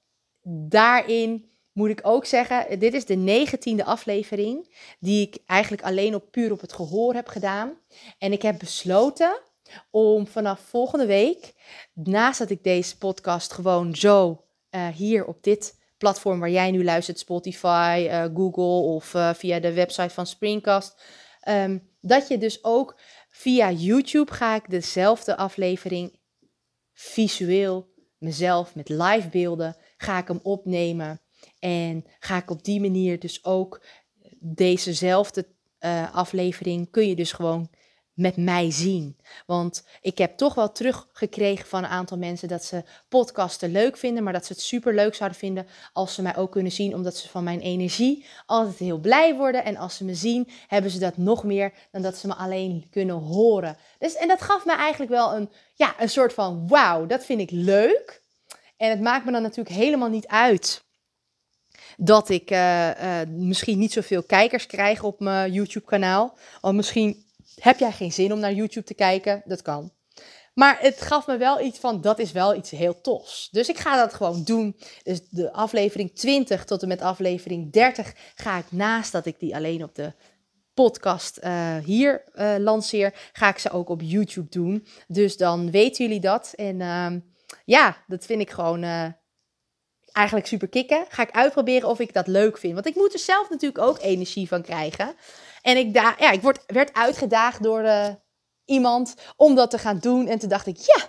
daarin 0.69 1.56
moet 1.77 1.91
ik 1.91 2.01
ook 2.03 2.25
zeggen, 2.25 2.79
dit 2.79 2.95
is 2.95 3.05
de 3.05 3.15
negentiende 3.15 3.85
aflevering 3.85 4.77
die 4.99 5.27
ik 5.27 5.39
eigenlijk 5.47 5.83
alleen 5.83 6.15
op 6.15 6.31
puur 6.31 6.53
op 6.53 6.61
het 6.61 6.73
gehoor 6.73 7.15
heb 7.15 7.29
gedaan. 7.29 7.79
En 8.19 8.33
ik 8.33 8.43
heb 8.43 8.59
besloten 8.59 9.41
om 9.91 10.27
vanaf 10.27 10.61
volgende 10.61 11.07
week, 11.07 11.55
naast 11.93 12.39
dat 12.39 12.51
ik 12.51 12.63
deze 12.63 12.99
podcast 12.99 13.53
gewoon 13.53 13.95
zo 13.95 14.45
uh, 14.71 14.89
hier 14.89 15.27
op 15.27 15.43
dit 15.43 15.79
platform 15.99 16.41
waar 16.41 16.51
jij 16.51 16.71
nu 16.71 16.85
luistert, 16.85 17.19
Spotify, 17.19 18.07
uh, 18.11 18.25
Google 18.35 18.95
of 18.95 19.15
uh, 19.15 19.35
via 19.35 19.61
de 19.61 19.73
website 19.73 20.15
van 20.15 20.27
Springcast, 20.27 21.03
um, 21.49 21.91
dat 22.01 22.29
je 22.29 22.39
dus 22.39 22.65
ook 22.65 23.01
via 23.29 23.71
YouTube 23.71 24.33
ga 24.33 24.55
ik 24.55 24.71
dezelfde 24.71 25.37
aflevering 25.37 26.21
visueel 26.93 27.95
mezelf 28.19 28.75
met 28.75 28.89
live 28.89 29.29
beelden 29.29 29.77
ga 29.97 30.19
ik 30.19 30.29
hem 30.29 30.41
opnemen 30.43 31.21
en 31.59 32.05
ga 32.19 32.37
ik 32.37 32.51
op 32.51 32.65
die 32.65 32.81
manier 32.81 33.19
dus 33.19 33.45
ook 33.45 33.85
dezezelfde 34.39 35.47
uh, 35.81 36.15
aflevering 36.15 36.91
kun 36.91 37.09
je 37.09 37.17
dus 37.17 37.33
gewoon 37.33 37.71
met 38.17 38.37
mij 38.37 38.71
zien. 38.71 39.17
Want 39.47 39.87
ik 40.01 40.19
heb 40.19 40.37
toch 40.37 40.55
wel 40.55 40.73
teruggekregen 40.73 41.67
van 41.67 41.85
een 41.85 41.91
aantal 41.91 42.19
mensen 42.19 42.49
dat 42.49 42.65
ze 42.65 42.85
podcasten 43.09 43.73
leuk 43.73 43.97
vinden, 43.97 44.23
maar 44.23 44.33
dat 44.33 44.47
ze 44.47 44.53
het 44.53 44.63
super 44.63 44.95
leuk 44.95 45.15
zouden 45.15 45.39
vinden 45.39 45.67
als 45.93 46.15
ze 46.15 46.23
mij 46.23 46.37
ook 46.37 46.53
kunnen 46.53 46.73
zien, 46.73 46.95
omdat 46.95 47.17
ze 47.17 47.29
van 47.29 47.45
mijn 47.45 47.61
energie 47.61 48.27
altijd 48.47 48.79
heel 48.79 48.99
blij 48.99 49.35
worden. 49.35 49.65
En 49.65 49.77
als 49.77 49.97
ze 49.97 50.05
me 50.05 50.15
zien, 50.15 50.49
hebben 50.67 50.91
ze 50.91 50.99
dat 50.99 51.17
nog 51.17 51.45
meer 51.45 51.73
dan 51.91 52.03
dat 52.03 52.17
ze 52.17 52.27
me 52.27 52.35
alleen 52.35 52.87
kunnen 52.91 53.17
horen. 53.17 53.77
Dus, 53.99 54.15
en 54.15 54.29
dat 54.29 54.43
gaf 54.43 54.65
me 54.65 54.73
eigenlijk 54.73 55.11
wel 55.11 55.35
een, 55.35 55.51
ja, 55.75 55.95
een 55.99 56.11
soort 56.11 56.33
van 56.33 56.69
wauw, 56.69 57.07
dat 57.07 57.25
vind 57.25 57.41
ik 57.41 57.51
leuk. 57.51 58.23
En 58.77 58.91
het 58.91 59.01
maakt 59.01 59.25
me 59.25 59.33
dan 59.33 59.43
natuurlijk 59.43 59.77
helemaal 59.77 60.09
niet 60.09 60.27
uit 60.27 60.86
dat 61.97 62.29
ik 62.29 62.51
uh, 62.51 62.91
uh, 62.91 63.21
misschien 63.29 63.79
niet 63.79 63.93
zoveel 63.93 64.23
kijkers 64.23 64.67
krijg 64.67 65.03
op 65.03 65.21
mijn 65.21 65.53
YouTube-kanaal. 65.53 66.39
Of 66.61 66.73
misschien 66.73 67.25
heb 67.61 67.79
jij 67.79 67.93
geen 67.93 68.13
zin 68.13 68.33
om 68.33 68.39
naar 68.39 68.53
YouTube 68.53 68.87
te 68.87 68.95
kijken. 68.95 69.43
Dat 69.45 69.63
kan. 69.63 69.91
Maar 70.55 70.79
het 70.81 71.01
gaf 71.01 71.27
me 71.27 71.37
wel 71.37 71.61
iets 71.61 71.79
van, 71.79 72.01
dat 72.01 72.19
is 72.19 72.33
wel 72.33 72.55
iets 72.55 72.71
heel 72.71 73.01
tofs. 73.01 73.49
Dus 73.51 73.69
ik 73.69 73.79
ga 73.79 73.97
dat 73.97 74.15
gewoon 74.15 74.45
doen. 74.45 74.77
Dus 75.03 75.29
de 75.29 75.53
aflevering 75.53 76.15
20 76.15 76.65
tot 76.65 76.83
en 76.83 76.89
met 76.89 77.01
aflevering 77.01 77.73
30 77.73 78.15
ga 78.35 78.59
ik 78.59 78.73
naast 78.73 79.13
dat 79.13 79.27
ik 79.27 79.41
die 79.41 79.55
alleen 79.55 79.83
op 79.83 79.95
de 79.95 80.13
podcast 80.75 81.39
uh, 81.45 81.77
hier 81.77 82.25
lanceer, 82.59 83.15
ga 83.33 83.49
ik 83.49 83.59
ze 83.59 83.71
ook 83.71 83.89
op 83.89 84.01
YouTube 84.03 84.49
doen. 84.51 84.87
Dus 85.07 85.37
dan 85.37 85.71
weten 85.71 86.05
jullie 86.05 86.21
dat. 86.21 86.53
En 86.55 86.81
uh, 86.81 87.13
ja, 87.65 87.97
dat 88.07 88.25
vind 88.27 88.41
ik 88.41 88.51
gewoon 88.51 88.85
eigenlijk 90.17 90.47
super 90.47 90.69
kicken. 90.69 91.05
Ga 91.09 91.23
ik 91.23 91.31
uitproberen 91.31 91.89
of 91.89 91.99
ik 91.99 92.13
dat 92.13 92.27
leuk 92.27 92.59
vind. 92.59 92.75
Want 92.75 92.87
ik 92.87 92.95
moet 92.95 93.13
er 93.13 93.19
zelf 93.19 93.51
natuurlijk 93.51 93.85
ook 93.85 93.99
energie 94.01 94.49
van 94.49 94.63
krijgen. 94.63 95.15
En 95.63 95.77
ik, 95.77 95.95
da 95.95 96.15
ja, 96.19 96.31
ik 96.31 96.43
word, 96.43 96.63
werd 96.67 96.93
uitgedaagd 96.93 97.63
door 97.63 97.83
uh, 97.83 98.09
iemand 98.65 99.15
om 99.37 99.55
dat 99.55 99.71
te 99.71 99.79
gaan 99.79 99.99
doen. 99.99 100.29
En 100.29 100.39
toen 100.39 100.49
dacht 100.49 100.67
ik, 100.67 100.77
ja, 100.77 101.09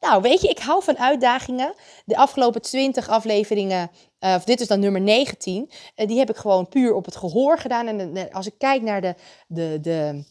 nou 0.00 0.22
weet 0.22 0.40
je, 0.40 0.48
ik 0.48 0.58
hou 0.58 0.82
van 0.82 0.98
uitdagingen. 0.98 1.74
De 2.04 2.16
afgelopen 2.16 2.62
20 2.62 3.08
afleveringen, 3.08 3.90
uh, 4.20 4.34
of 4.34 4.44
dit 4.44 4.60
is 4.60 4.66
dan 4.66 4.80
nummer 4.80 5.00
19, 5.00 5.70
uh, 5.96 6.06
die 6.06 6.18
heb 6.18 6.30
ik 6.30 6.36
gewoon 6.36 6.68
puur 6.68 6.94
op 6.94 7.04
het 7.04 7.16
gehoor 7.16 7.58
gedaan. 7.58 7.86
En 7.86 8.30
als 8.32 8.46
ik 8.46 8.58
kijk 8.58 8.82
naar 8.82 9.00
de, 9.00 9.14
de, 9.46 9.78
de, 9.82 10.24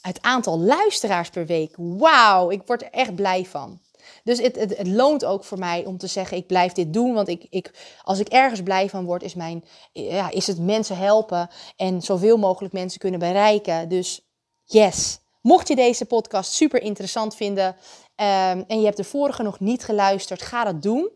het 0.00 0.22
aantal 0.22 0.58
luisteraars 0.58 1.28
per 1.28 1.46
week, 1.46 1.74
wauw, 1.76 2.50
ik 2.50 2.62
word 2.66 2.82
er 2.82 2.90
echt 2.90 3.14
blij 3.14 3.44
van. 3.44 3.80
Dus 4.24 4.40
het, 4.40 4.56
het, 4.56 4.76
het, 4.76 4.88
loont 4.88 5.24
ook 5.24 5.44
voor 5.44 5.58
mij 5.58 5.84
om 5.84 5.98
te 5.98 6.06
zeggen: 6.06 6.36
ik 6.36 6.46
blijf 6.46 6.72
dit 6.72 6.92
doen. 6.92 7.14
Want 7.14 7.28
ik, 7.28 7.46
ik, 7.50 7.70
als 8.02 8.18
ik 8.18 8.28
ergens 8.28 8.62
blij 8.62 8.88
van 8.88 9.04
word, 9.04 9.22
is, 9.22 9.34
mijn, 9.34 9.64
ja, 9.92 10.30
is 10.30 10.46
het 10.46 10.58
mensen 10.58 10.96
helpen 10.96 11.48
en 11.76 12.02
zoveel 12.02 12.36
mogelijk 12.36 12.74
mensen 12.74 13.00
kunnen 13.00 13.20
bereiken. 13.20 13.88
Dus 13.88 14.20
yes. 14.64 15.20
Mocht 15.40 15.68
je 15.68 15.76
deze 15.76 16.04
podcast 16.04 16.52
super 16.52 16.82
interessant 16.82 17.36
vinden 17.36 17.66
um, 17.66 18.64
en 18.66 18.78
je 18.78 18.84
hebt 18.84 18.96
de 18.96 19.04
vorige 19.04 19.42
nog 19.42 19.60
niet 19.60 19.84
geluisterd, 19.84 20.42
ga 20.42 20.64
dat 20.64 20.82
doen. 20.82 21.10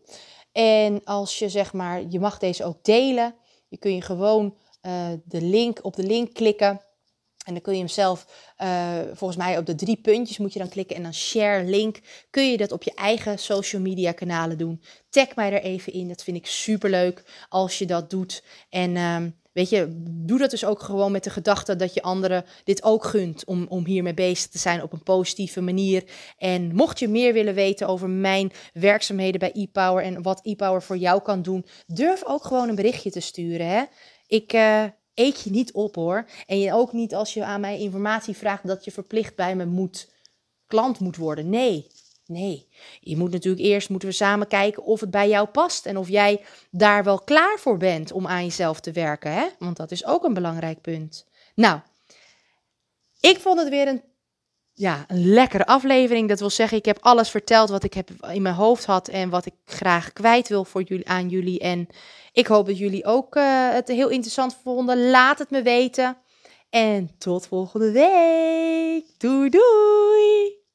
En 0.51 1.03
als 1.03 1.39
je 1.39 1.49
zeg 1.49 1.73
maar, 1.73 2.03
je 2.09 2.19
mag 2.19 2.37
deze 2.37 2.65
ook 2.65 2.83
delen. 2.83 3.35
Je 3.67 3.77
kun 3.77 3.95
je 3.95 4.01
gewoon 4.01 4.55
uh, 4.81 5.07
de 5.23 5.41
link 5.41 5.79
op 5.81 5.95
de 5.95 6.03
link 6.03 6.33
klikken. 6.33 6.81
En 7.47 7.53
dan 7.53 7.61
kun 7.61 7.73
je 7.73 7.79
hem 7.79 7.87
zelf, 7.87 8.25
uh, 8.61 8.99
volgens 9.13 9.39
mij 9.39 9.57
op 9.57 9.65
de 9.65 9.75
drie 9.75 10.01
puntjes 10.01 10.37
moet 10.37 10.53
je 10.53 10.59
dan 10.59 10.69
klikken 10.69 10.95
en 10.95 11.03
dan 11.03 11.13
share 11.13 11.63
link. 11.63 11.99
Kun 12.29 12.51
je 12.51 12.57
dat 12.57 12.71
op 12.71 12.83
je 12.83 12.93
eigen 12.93 13.39
social 13.39 13.81
media 13.81 14.11
kanalen 14.11 14.57
doen. 14.57 14.81
Tag 15.09 15.35
mij 15.35 15.53
er 15.53 15.61
even 15.61 15.93
in, 15.93 16.07
dat 16.07 16.23
vind 16.23 16.37
ik 16.37 16.45
super 16.45 16.89
leuk 16.89 17.23
als 17.49 17.77
je 17.77 17.85
dat 17.85 18.09
doet. 18.09 18.43
En 18.69 18.97
um, 18.97 19.35
weet 19.53 19.69
je, 19.69 19.87
doe 20.25 20.37
dat 20.37 20.49
dus 20.49 20.65
ook 20.65 20.81
gewoon 20.81 21.11
met 21.11 21.23
de 21.23 21.29
gedachte 21.29 21.75
dat 21.75 21.93
je 21.93 22.01
anderen 22.01 22.45
dit 22.63 22.83
ook 22.83 23.05
gunt 23.05 23.45
om, 23.45 23.65
om 23.69 23.85
hiermee 23.85 24.13
bezig 24.13 24.49
te 24.49 24.57
zijn 24.57 24.83
op 24.83 24.93
een 24.93 25.03
positieve 25.03 25.61
manier. 25.61 26.03
En 26.37 26.75
mocht 26.75 26.99
je 26.99 27.07
meer 27.07 27.33
willen 27.33 27.53
weten 27.53 27.87
over 27.87 28.09
mijn 28.09 28.51
werkzaamheden 28.73 29.39
bij 29.39 29.51
ePower 29.51 30.03
en 30.03 30.21
wat 30.21 30.45
ePower 30.45 30.83
voor 30.83 30.97
jou 30.97 31.21
kan 31.21 31.41
doen, 31.41 31.65
durf 31.85 32.23
ook 32.25 32.43
gewoon 32.43 32.69
een 32.69 32.75
berichtje 32.75 33.11
te 33.11 33.19
sturen. 33.19 33.67
Hè? 33.67 33.83
Ik... 34.27 34.53
Uh, 34.53 34.83
eet 35.17 35.41
je 35.41 35.49
niet 35.49 35.71
op 35.71 35.95
hoor. 35.95 36.25
En 36.45 36.59
je 36.59 36.73
ook 36.73 36.93
niet 36.93 37.15
als 37.15 37.33
je 37.33 37.43
aan 37.43 37.61
mij 37.61 37.79
informatie 37.79 38.37
vraagt 38.37 38.67
dat 38.67 38.85
je 38.85 38.91
verplicht 38.91 39.35
bij 39.35 39.55
me 39.55 39.65
moet, 39.65 40.11
klant 40.67 40.99
moet 40.99 41.15
worden. 41.15 41.49
Nee, 41.49 41.87
nee. 42.25 42.67
Je 42.99 43.17
moet 43.17 43.31
natuurlijk 43.31 43.65
eerst 43.65 43.89
moeten 43.89 44.09
we 44.09 44.15
samen 44.15 44.47
kijken 44.47 44.83
of 44.83 44.99
het 44.99 45.11
bij 45.11 45.29
jou 45.29 45.47
past 45.47 45.85
en 45.85 45.97
of 45.97 46.09
jij 46.09 46.41
daar 46.71 47.03
wel 47.03 47.19
klaar 47.19 47.59
voor 47.59 47.77
bent 47.77 48.11
om 48.11 48.27
aan 48.27 48.43
jezelf 48.43 48.79
te 48.79 48.91
werken. 48.91 49.31
Hè? 49.31 49.47
Want 49.59 49.77
dat 49.77 49.91
is 49.91 50.05
ook 50.05 50.23
een 50.23 50.33
belangrijk 50.33 50.81
punt. 50.81 51.25
Nou, 51.55 51.79
ik 53.19 53.39
vond 53.39 53.59
het 53.59 53.69
weer 53.69 53.87
een 53.87 54.01
ja, 54.77 55.05
een 55.07 55.27
lekkere 55.33 55.65
aflevering. 55.65 56.29
Dat 56.29 56.39
wil 56.39 56.49
zeggen, 56.49 56.77
ik 56.77 56.85
heb 56.85 56.97
alles 57.01 57.29
verteld 57.29 57.69
wat 57.69 57.83
ik 57.83 57.93
heb 57.93 58.09
in 58.33 58.41
mijn 58.41 58.55
hoofd 58.55 58.85
had 58.85 59.07
en 59.07 59.29
wat 59.29 59.45
ik 59.45 59.53
graag 59.65 60.13
kwijt 60.13 60.47
wil 60.47 60.65
voor 60.65 60.81
jullie, 60.81 61.07
aan 61.07 61.29
jullie. 61.29 61.59
En 61.59 61.87
ik 62.31 62.47
hoop 62.47 62.65
dat 62.65 62.77
jullie 62.77 63.05
ook 63.05 63.35
uh, 63.35 63.69
het 63.71 63.87
heel 63.87 64.09
interessant 64.09 64.57
vonden. 64.63 65.09
Laat 65.09 65.39
het 65.39 65.49
me 65.49 65.61
weten. 65.61 66.17
En 66.69 67.11
tot 67.17 67.47
volgende 67.47 67.91
week. 67.91 69.05
Doei 69.17 69.49
doei! 69.49 70.66